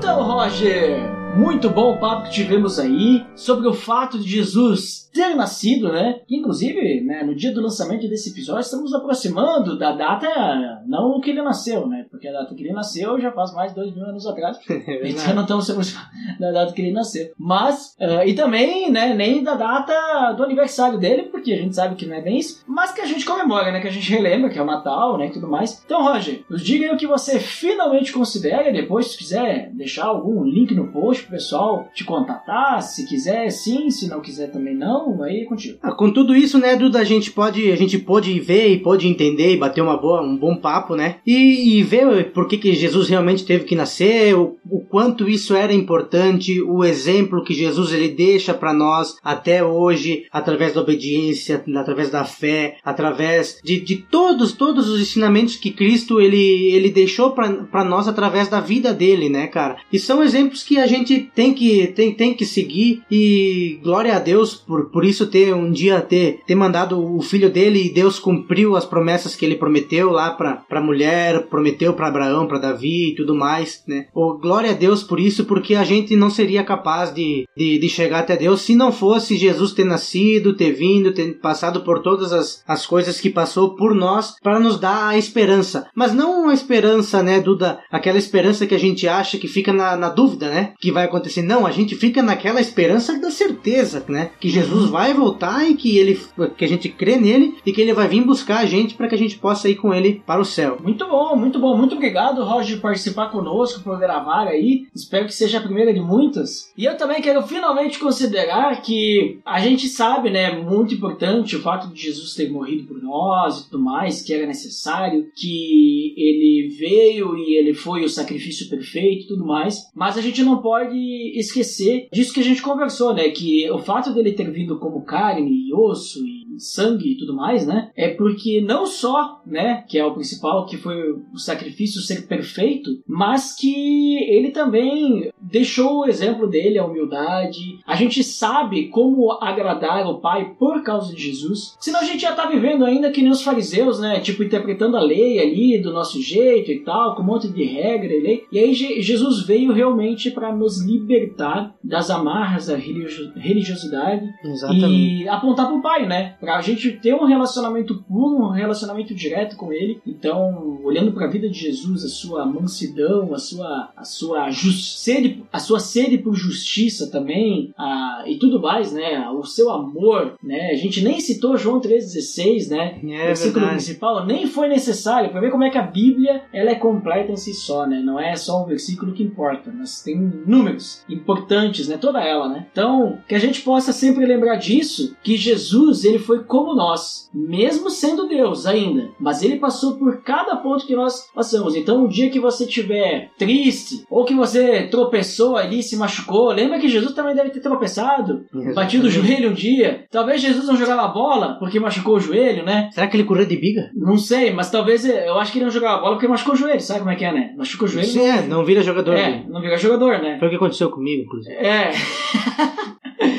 Então, 0.00 0.22
Roger, 0.22 1.10
Muito 1.36 1.70
bom 1.70 1.94
o 1.94 1.98
papo 1.98 2.24
que 2.24 2.32
tivemos 2.32 2.78
aí 2.78 3.24
sobre 3.36 3.68
o 3.68 3.72
fato 3.72 4.18
de 4.18 4.28
Jesus 4.28 5.08
ter 5.12 5.34
nascido, 5.34 5.90
né? 5.90 6.20
Inclusive, 6.28 7.00
né, 7.00 7.22
no 7.22 7.34
dia 7.34 7.52
do 7.52 7.60
lançamento 7.60 8.08
desse 8.08 8.30
episódio, 8.30 8.60
estamos 8.60 8.94
aproximando 8.94 9.78
da 9.78 9.92
data, 9.92 10.82
não 10.86 11.20
que 11.20 11.30
ele 11.30 11.42
nasceu, 11.42 11.86
né? 11.86 12.06
Porque 12.10 12.28
a 12.28 12.32
data 12.32 12.54
que 12.54 12.62
ele 12.62 12.72
nasceu 12.72 13.20
já 13.20 13.32
faz 13.32 13.52
mais 13.52 13.72
de 13.72 13.80
dois 13.80 13.94
mil 13.94 14.04
anos 14.04 14.26
atrás. 14.26 14.58
É 14.90 15.08
então 15.08 15.34
não 15.34 15.42
estamos 15.42 15.66
se 15.66 15.72
aproximando 15.72 16.08
da 16.38 16.50
data 16.50 16.72
que 16.72 16.82
ele 16.82 16.92
nasceu. 16.92 17.32
Mas, 17.38 17.96
uh, 18.00 18.26
e 18.26 18.34
também, 18.34 18.90
né, 18.90 19.14
nem 19.14 19.42
da 19.42 19.54
data 19.54 20.32
do 20.32 20.42
aniversário 20.42 20.98
dele, 20.98 21.24
porque 21.24 21.52
a 21.52 21.56
gente 21.56 21.74
sabe 21.74 21.94
que 21.94 22.06
não 22.06 22.16
é 22.16 22.20
bem 22.20 22.38
isso, 22.38 22.62
mas 22.66 22.92
que 22.92 23.00
a 23.00 23.06
gente 23.06 23.24
comemora, 23.24 23.70
né? 23.70 23.80
Que 23.80 23.88
a 23.88 23.92
gente 23.92 24.10
relembra, 24.10 24.50
que 24.50 24.58
é 24.58 24.62
o 24.62 24.66
Natal, 24.66 25.16
né? 25.16 25.26
E 25.26 25.30
tudo 25.30 25.48
mais. 25.48 25.82
Então, 25.84 26.02
Roger, 26.02 26.44
nos 26.48 26.62
diga 26.62 26.86
aí 26.86 26.94
o 26.94 26.96
que 26.96 27.06
você 27.06 27.38
finalmente 27.38 28.12
considera, 28.12 28.72
depois, 28.72 29.08
se 29.08 29.18
quiser 29.18 29.70
deixar 29.72 30.06
algum 30.06 30.42
link 30.44 30.74
no 30.74 30.88
post 30.88 31.19
pro 31.22 31.32
pessoal 31.32 31.88
te 31.94 32.04
contatar, 32.04 32.82
se 32.82 33.06
quiser 33.06 33.50
sim, 33.50 33.90
se 33.90 34.08
não 34.08 34.20
quiser 34.20 34.50
também 34.50 34.74
não, 34.74 35.22
aí 35.22 35.42
é 35.42 35.44
contigo. 35.44 35.78
Ah, 35.82 35.92
com 35.92 36.10
tudo 36.10 36.34
isso, 36.34 36.58
né, 36.58 36.76
Duda, 36.76 36.98
a 36.98 37.04
gente 37.04 37.30
pode, 37.30 37.70
a 37.70 37.76
gente 37.76 37.98
pôde 37.98 38.38
ver 38.40 38.68
e 38.68 38.78
pôde 38.78 39.06
entender 39.06 39.52
e 39.52 39.58
bater 39.58 39.80
uma 39.80 39.96
boa, 39.96 40.22
um 40.22 40.36
bom 40.36 40.56
papo, 40.56 40.94
né? 40.94 41.16
E, 41.26 41.78
e 41.78 41.82
ver 41.82 42.32
por 42.32 42.48
que, 42.48 42.56
que 42.56 42.72
Jesus 42.72 43.08
realmente 43.08 43.44
teve 43.44 43.64
que 43.64 43.74
nascer, 43.74 44.34
o, 44.34 44.56
o 44.68 44.80
quanto 44.80 45.28
isso 45.28 45.54
era 45.54 45.72
importante, 45.72 46.60
o 46.60 46.84
exemplo 46.84 47.44
que 47.44 47.54
Jesus 47.54 47.92
ele 47.92 48.08
deixa 48.08 48.54
para 48.54 48.72
nós 48.72 49.16
até 49.22 49.64
hoje, 49.64 50.24
através 50.32 50.74
da 50.74 50.80
obediência, 50.80 51.62
através 51.76 52.10
da 52.10 52.24
fé, 52.24 52.76
através 52.84 53.58
de, 53.64 53.80
de 53.80 53.96
todos, 53.96 54.52
todos 54.52 54.88
os 54.88 55.00
ensinamentos 55.00 55.56
que 55.56 55.70
Cristo 55.70 56.20
ele, 56.20 56.72
ele 56.72 56.90
deixou 56.90 57.32
para 57.32 57.84
nós 57.84 58.08
através 58.08 58.48
da 58.48 58.60
vida 58.60 58.92
dele, 58.92 59.28
né, 59.28 59.46
cara? 59.46 59.78
E 59.92 59.98
são 59.98 60.22
exemplos 60.22 60.62
que 60.62 60.78
a 60.78 60.86
gente 60.86 61.09
tem 61.18 61.52
que, 61.52 61.88
tem, 61.88 62.12
tem 62.14 62.34
que 62.34 62.44
seguir 62.44 63.02
e 63.10 63.78
glória 63.82 64.14
a 64.14 64.18
Deus 64.18 64.54
por, 64.54 64.90
por 64.90 65.04
isso 65.04 65.26
ter 65.26 65.54
um 65.54 65.70
dia 65.70 66.00
ter, 66.00 66.40
ter 66.46 66.54
mandado 66.54 66.98
o 67.00 67.20
filho 67.20 67.50
dele 67.50 67.86
e 67.86 67.92
Deus 67.92 68.18
cumpriu 68.18 68.76
as 68.76 68.84
promessas 68.84 69.34
que 69.34 69.44
ele 69.44 69.56
prometeu 69.56 70.10
lá 70.10 70.30
para 70.30 70.64
a 70.70 70.80
mulher, 70.80 71.46
prometeu 71.46 71.94
para 71.94 72.08
Abraão, 72.08 72.46
para 72.46 72.58
Davi 72.58 73.10
e 73.10 73.14
tudo 73.14 73.34
mais, 73.34 73.82
né? 73.86 74.06
Oh, 74.14 74.38
glória 74.38 74.70
a 74.70 74.74
Deus 74.74 75.02
por 75.02 75.20
isso, 75.20 75.44
porque 75.44 75.74
a 75.74 75.84
gente 75.84 76.16
não 76.16 76.30
seria 76.30 76.64
capaz 76.64 77.12
de, 77.12 77.46
de, 77.56 77.78
de 77.78 77.88
chegar 77.88 78.20
até 78.20 78.36
Deus 78.36 78.62
se 78.62 78.74
não 78.74 78.92
fosse 78.92 79.36
Jesus 79.36 79.72
ter 79.72 79.84
nascido, 79.84 80.56
ter 80.56 80.72
vindo, 80.72 81.12
ter 81.12 81.38
passado 81.40 81.80
por 81.82 82.02
todas 82.02 82.32
as, 82.32 82.62
as 82.66 82.86
coisas 82.86 83.20
que 83.20 83.30
passou 83.30 83.74
por 83.76 83.94
nós 83.94 84.34
para 84.42 84.60
nos 84.60 84.78
dar 84.78 85.08
a 85.08 85.18
esperança. 85.18 85.86
Mas 85.94 86.14
não 86.14 86.42
uma 86.42 86.54
esperança, 86.54 87.22
né, 87.22 87.40
Duda? 87.40 87.80
Aquela 87.90 88.18
esperança 88.18 88.66
que 88.66 88.74
a 88.74 88.78
gente 88.78 89.06
acha 89.08 89.38
que 89.38 89.48
fica 89.48 89.72
na, 89.72 89.96
na 89.96 90.08
dúvida, 90.08 90.48
né? 90.48 90.72
Que 90.80 90.92
vai 90.92 90.99
acontecer. 91.04 91.42
Não, 91.42 91.66
a 91.66 91.70
gente 91.70 91.94
fica 91.96 92.22
naquela 92.22 92.60
esperança 92.60 93.18
da 93.18 93.30
certeza, 93.30 94.04
né? 94.08 94.30
Que 94.38 94.48
Jesus 94.48 94.84
uhum. 94.84 94.90
vai 94.90 95.14
voltar 95.14 95.68
e 95.68 95.74
que 95.74 95.98
ele 95.98 96.20
que 96.56 96.64
a 96.64 96.68
gente 96.68 96.88
crê 96.88 97.16
nele 97.16 97.56
e 97.64 97.72
que 97.72 97.80
ele 97.80 97.92
vai 97.92 98.08
vir 98.08 98.24
buscar 98.24 98.58
a 98.58 98.66
gente 98.66 98.94
para 98.94 99.08
que 99.08 99.14
a 99.14 99.18
gente 99.18 99.38
possa 99.38 99.68
ir 99.68 99.76
com 99.76 99.92
ele 99.94 100.22
para 100.26 100.40
o 100.40 100.44
céu. 100.44 100.78
Muito 100.82 101.06
bom, 101.06 101.36
muito 101.36 101.58
bom. 101.58 101.76
Muito 101.76 101.94
obrigado, 101.94 102.44
Roger, 102.44 102.76
por 102.80 102.90
participar 102.90 103.30
conosco, 103.30 103.82
por 103.82 103.98
gravar 103.98 104.48
aí. 104.48 104.86
Espero 104.94 105.26
que 105.26 105.34
seja 105.34 105.58
a 105.58 105.62
primeira 105.62 105.94
de 105.94 106.00
muitas. 106.00 106.72
E 106.76 106.84
eu 106.84 106.96
também 106.96 107.22
quero 107.22 107.42
finalmente 107.42 107.98
considerar 107.98 108.82
que 108.82 109.38
a 109.44 109.60
gente 109.60 109.88
sabe, 109.88 110.30
né, 110.30 110.50
muito 110.58 110.94
importante 110.94 111.56
o 111.56 111.62
fato 111.62 111.88
de 111.88 112.02
Jesus 112.02 112.34
ter 112.34 112.50
morrido 112.50 112.84
por 112.84 113.00
nós 113.00 113.60
e 113.60 113.64
tudo 113.64 113.82
mais, 113.82 114.22
que 114.22 114.34
era 114.34 114.46
necessário, 114.46 115.28
que 115.34 116.14
ele 116.16 116.74
veio 116.78 117.36
e 117.36 117.58
ele 117.58 117.74
foi 117.74 118.04
o 118.04 118.08
sacrifício 118.08 118.68
perfeito 118.68 119.24
e 119.24 119.28
tudo 119.28 119.46
mais. 119.46 119.90
Mas 119.94 120.18
a 120.18 120.20
gente 120.20 120.42
não 120.42 120.58
pode 120.58 120.89
esquecer 120.94 122.08
disso 122.12 122.32
que 122.32 122.40
a 122.40 122.44
gente 122.44 122.62
conversou, 122.62 123.14
né, 123.14 123.28
que 123.30 123.70
o 123.70 123.78
fato 123.78 124.12
dele 124.12 124.32
ter 124.32 124.50
vindo 124.50 124.78
como 124.78 125.04
carne 125.04 125.68
e 125.68 125.74
osso 125.74 126.24
e 126.26 126.40
sangue 126.60 127.12
e 127.12 127.16
tudo 127.16 127.34
mais, 127.34 127.66
né? 127.66 127.90
É 127.96 128.10
porque 128.10 128.60
não 128.60 128.84
só, 128.84 129.39
né, 129.50 129.84
que 129.88 129.98
é 129.98 130.04
o 130.04 130.14
principal, 130.14 130.66
que 130.66 130.76
foi 130.76 131.12
o 131.32 131.38
sacrifício 131.38 132.00
ser 132.00 132.26
perfeito, 132.26 132.90
mas 133.06 133.54
que 133.56 134.16
ele 134.32 134.50
também 134.50 135.30
deixou 135.40 136.00
o 136.00 136.06
exemplo 136.06 136.46
dele, 136.46 136.78
a 136.78 136.84
humildade. 136.84 137.80
A 137.86 137.96
gente 137.96 138.22
sabe 138.22 138.88
como 138.88 139.32
agradar 139.42 140.06
o 140.06 140.20
Pai 140.20 140.54
por 140.58 140.82
causa 140.82 141.14
de 141.14 141.22
Jesus. 141.22 141.76
Senão 141.80 142.00
a 142.00 142.04
gente 142.04 142.20
já 142.20 142.32
tá 142.32 142.46
vivendo 142.46 142.84
ainda 142.84 143.10
que 143.10 143.22
nem 143.22 143.30
os 143.30 143.42
fariseus, 143.42 143.98
né? 143.98 144.20
Tipo, 144.20 144.44
interpretando 144.44 144.96
a 144.96 145.00
lei 145.00 145.38
ali 145.38 145.80
do 145.80 145.92
nosso 145.92 146.20
jeito 146.20 146.70
e 146.70 146.80
tal, 146.80 147.14
com 147.14 147.22
um 147.22 147.26
monte 147.26 147.48
de 147.48 147.64
regra 147.64 148.12
e 148.12 148.20
lei. 148.20 148.44
E 148.52 148.58
aí 148.58 148.74
Jesus 148.74 149.44
veio 149.46 149.72
realmente 149.72 150.30
para 150.30 150.54
nos 150.54 150.84
libertar 150.84 151.74
das 151.82 152.10
amarras 152.10 152.66
da 152.66 152.76
religiosidade 152.76 154.28
Exatamente. 154.44 155.22
e 155.22 155.28
apontar 155.28 155.66
pro 155.66 155.82
Pai, 155.82 156.06
né? 156.06 156.36
Pra 156.40 156.56
a 156.56 156.60
gente 156.60 156.92
ter 156.92 157.14
um 157.14 157.24
relacionamento 157.24 158.02
puro, 158.02 158.44
um 158.44 158.50
relacionamento 158.50 159.14
direto 159.14 159.39
com 159.56 159.72
Ele. 159.72 160.00
Então, 160.06 160.80
olhando 160.82 161.12
para 161.12 161.26
a 161.26 161.30
vida 161.30 161.48
de 161.48 161.58
Jesus, 161.58 162.04
a 162.04 162.08
sua 162.08 162.44
mansidão, 162.44 163.34
a 163.34 163.38
sua, 163.38 163.90
a 163.96 164.04
sua 164.04 164.50
sede, 164.52 165.42
a 165.52 165.58
sua 165.58 165.80
sede 165.80 166.18
por 166.18 166.34
justiça 166.34 167.10
também, 167.10 167.72
a, 167.76 168.24
e 168.26 168.38
tudo 168.38 168.60
mais, 168.60 168.92
né? 168.92 169.28
O 169.30 169.44
seu 169.44 169.70
amor, 169.70 170.34
né? 170.42 170.70
A 170.70 170.76
gente 170.76 171.02
nem 171.02 171.20
citou 171.20 171.56
João 171.56 171.80
3,16, 171.80 172.68
né? 172.68 172.98
É, 173.02 173.26
versículo 173.26 173.60
verdade. 173.60 173.84
principal, 173.84 174.26
nem 174.26 174.46
foi 174.46 174.68
necessário 174.68 175.30
para 175.30 175.40
ver 175.40 175.50
como 175.50 175.64
é 175.64 175.70
que 175.70 175.78
a 175.78 175.82
Bíblia 175.82 176.42
ela 176.52 176.70
é 176.70 176.74
completa 176.74 177.32
em 177.32 177.36
si 177.36 177.54
só, 177.54 177.86
né? 177.86 178.00
Não 178.00 178.18
é 178.18 178.36
só 178.36 178.62
um 178.62 178.66
versículo 178.66 179.12
que 179.12 179.22
importa, 179.22 179.72
mas 179.72 180.02
tem 180.02 180.18
números 180.18 181.04
importantes, 181.08 181.88
né? 181.88 181.96
Toda 181.96 182.20
ela, 182.20 182.48
né? 182.48 182.66
Então, 182.72 183.18
que 183.28 183.34
a 183.34 183.38
gente 183.38 183.62
possa 183.62 183.92
sempre 183.92 184.26
lembrar 184.26 184.56
disso, 184.56 185.16
que 185.22 185.36
Jesus, 185.36 186.04
ele 186.04 186.18
foi 186.18 186.44
como 186.44 186.74
nós, 186.74 187.30
mesmo 187.32 187.90
sendo 187.90 188.26
Deus 188.26 188.66
ainda, 188.66 189.10
mas 189.18 189.29
ele 189.42 189.56
passou 189.56 189.96
por 189.96 190.22
cada 190.22 190.56
ponto 190.56 190.86
que 190.86 190.96
nós 190.96 191.30
passamos. 191.34 191.76
Então, 191.76 192.04
o 192.04 192.08
dia 192.08 192.30
que 192.30 192.40
você 192.40 192.64
estiver 192.64 193.30
triste 193.38 194.04
ou 194.10 194.24
que 194.24 194.34
você 194.34 194.82
tropeçou 194.84 195.56
ali, 195.56 195.82
se 195.82 195.96
machucou, 195.96 196.52
lembra 196.52 196.78
que 196.78 196.88
Jesus 196.88 197.14
também 197.14 197.34
deve 197.34 197.50
ter 197.50 197.60
tropeçado, 197.60 198.44
Exatamente. 198.52 198.74
batido 198.74 199.06
o 199.06 199.10
joelho 199.10 199.50
um 199.50 199.54
dia. 199.54 200.04
Talvez 200.10 200.40
Jesus 200.40 200.66
não 200.66 200.76
jogava 200.76 201.08
bola 201.08 201.56
porque 201.58 201.78
machucou 201.80 202.16
o 202.16 202.20
joelho, 202.20 202.64
né? 202.64 202.90
Será 202.92 203.06
que 203.06 203.16
ele 203.16 203.24
correu 203.24 203.46
de 203.46 203.56
biga? 203.56 203.90
Não 203.94 204.16
sei, 204.16 204.52
mas 204.52 204.70
talvez 204.70 205.04
eu 205.04 205.38
acho 205.38 205.52
que 205.52 205.58
ele 205.58 205.66
não 205.66 205.72
jogava 205.72 206.00
bola 206.00 206.14
porque 206.14 206.28
machucou 206.28 206.54
o 206.54 206.56
joelho. 206.56 206.80
Sabe 206.80 207.00
como 207.00 207.10
é 207.10 207.16
que 207.16 207.24
é, 207.24 207.32
né? 207.32 207.54
Machucou 207.56 207.86
o 207.86 207.90
joelho. 207.90 208.08
Sim, 208.08 208.26
é, 208.26 208.42
não 208.42 208.64
vira 208.64 208.82
jogador. 208.82 209.16
É, 209.16 209.44
não 209.48 209.60
vira 209.60 209.76
jogador, 209.76 210.20
né? 210.20 210.38
Foi 210.38 210.48
o 210.48 210.50
que 210.50 210.56
aconteceu 210.56 210.90
comigo, 210.90 211.22
inclusive. 211.22 211.54
É. 211.54 211.90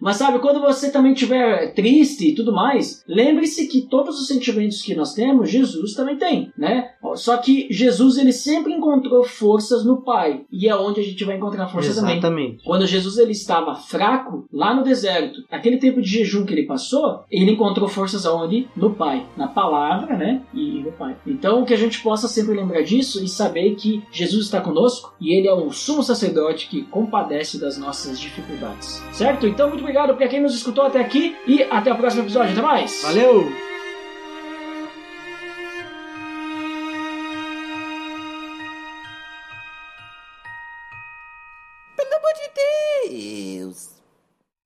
Mas 0.00 0.16
sabe, 0.16 0.38
quando 0.38 0.60
você 0.60 0.90
também 0.90 1.12
estiver 1.12 1.74
triste 1.74 2.28
e 2.28 2.34
tudo 2.34 2.52
mais, 2.52 3.04
lembre-se 3.06 3.66
que 3.68 3.82
todos 3.82 4.20
os 4.20 4.26
sentimentos 4.26 4.82
que 4.82 4.94
nós 4.94 5.14
temos, 5.14 5.50
Jesus 5.50 5.94
também 5.94 6.16
tem, 6.16 6.52
né? 6.56 6.90
Só 7.14 7.36
que 7.36 7.66
Jesus 7.70 8.16
ele 8.18 8.32
sempre 8.32 8.72
encontrou 8.72 9.24
forças 9.24 9.84
no 9.84 10.02
Pai 10.02 10.42
e 10.50 10.68
é 10.68 10.76
onde 10.76 11.00
a 11.00 11.04
gente 11.04 11.24
vai 11.24 11.36
encontrar 11.36 11.68
forças 11.68 11.96
Exatamente. 11.96 12.20
também. 12.20 12.58
Quando 12.64 12.86
Jesus 12.86 13.18
ele 13.18 13.32
estava 13.32 13.74
fraco 13.74 14.46
lá 14.52 14.74
no 14.74 14.82
deserto, 14.82 15.40
aquele 15.50 15.78
tempo 15.78 16.00
de 16.00 16.08
jejum 16.08 16.44
que 16.44 16.52
ele 16.52 16.66
passou, 16.66 17.24
ele 17.30 17.52
encontrou 17.52 17.88
forças 17.88 18.26
aonde? 18.26 18.68
No 18.76 18.94
Pai, 18.94 19.26
na 19.36 19.48
palavra, 19.48 20.16
né? 20.16 20.42
E 20.54 20.80
no 20.80 20.92
Pai. 20.92 21.16
Então 21.26 21.64
que 21.64 21.74
a 21.74 21.78
gente 21.78 22.00
possa 22.02 22.28
sempre 22.28 22.54
lembrar 22.54 22.82
disso 22.82 23.22
e 23.22 23.28
saber 23.28 23.74
que 23.74 24.02
Jesus 24.10 24.44
está 24.44 24.60
conosco 24.60 25.14
e 25.20 25.32
ele 25.36 25.48
é 25.48 25.52
o 25.52 25.70
sumo 25.72 26.02
sacerdote 26.02 26.68
que 26.68 26.82
compadece 26.84 27.58
das 27.58 27.78
nossas 27.78 28.18
dificuldades. 28.18 29.02
Certo? 29.12 29.46
Então 29.46 29.68
muito 29.68 29.84
obrigado 29.88 30.14
para 30.16 30.28
quem 30.28 30.40
nos 30.40 30.54
escutou 30.54 30.84
até 30.84 31.00
aqui 31.00 31.34
e 31.46 31.62
até 31.62 31.90
o 31.90 31.96
próximo 31.96 32.22
episódio. 32.22 32.52
Até 32.52 32.60
mais! 32.60 33.02
Valeu! 33.02 33.50
Pelo 41.96 42.14
amor 42.14 42.32
de 42.34 43.08
Deus! 43.08 43.97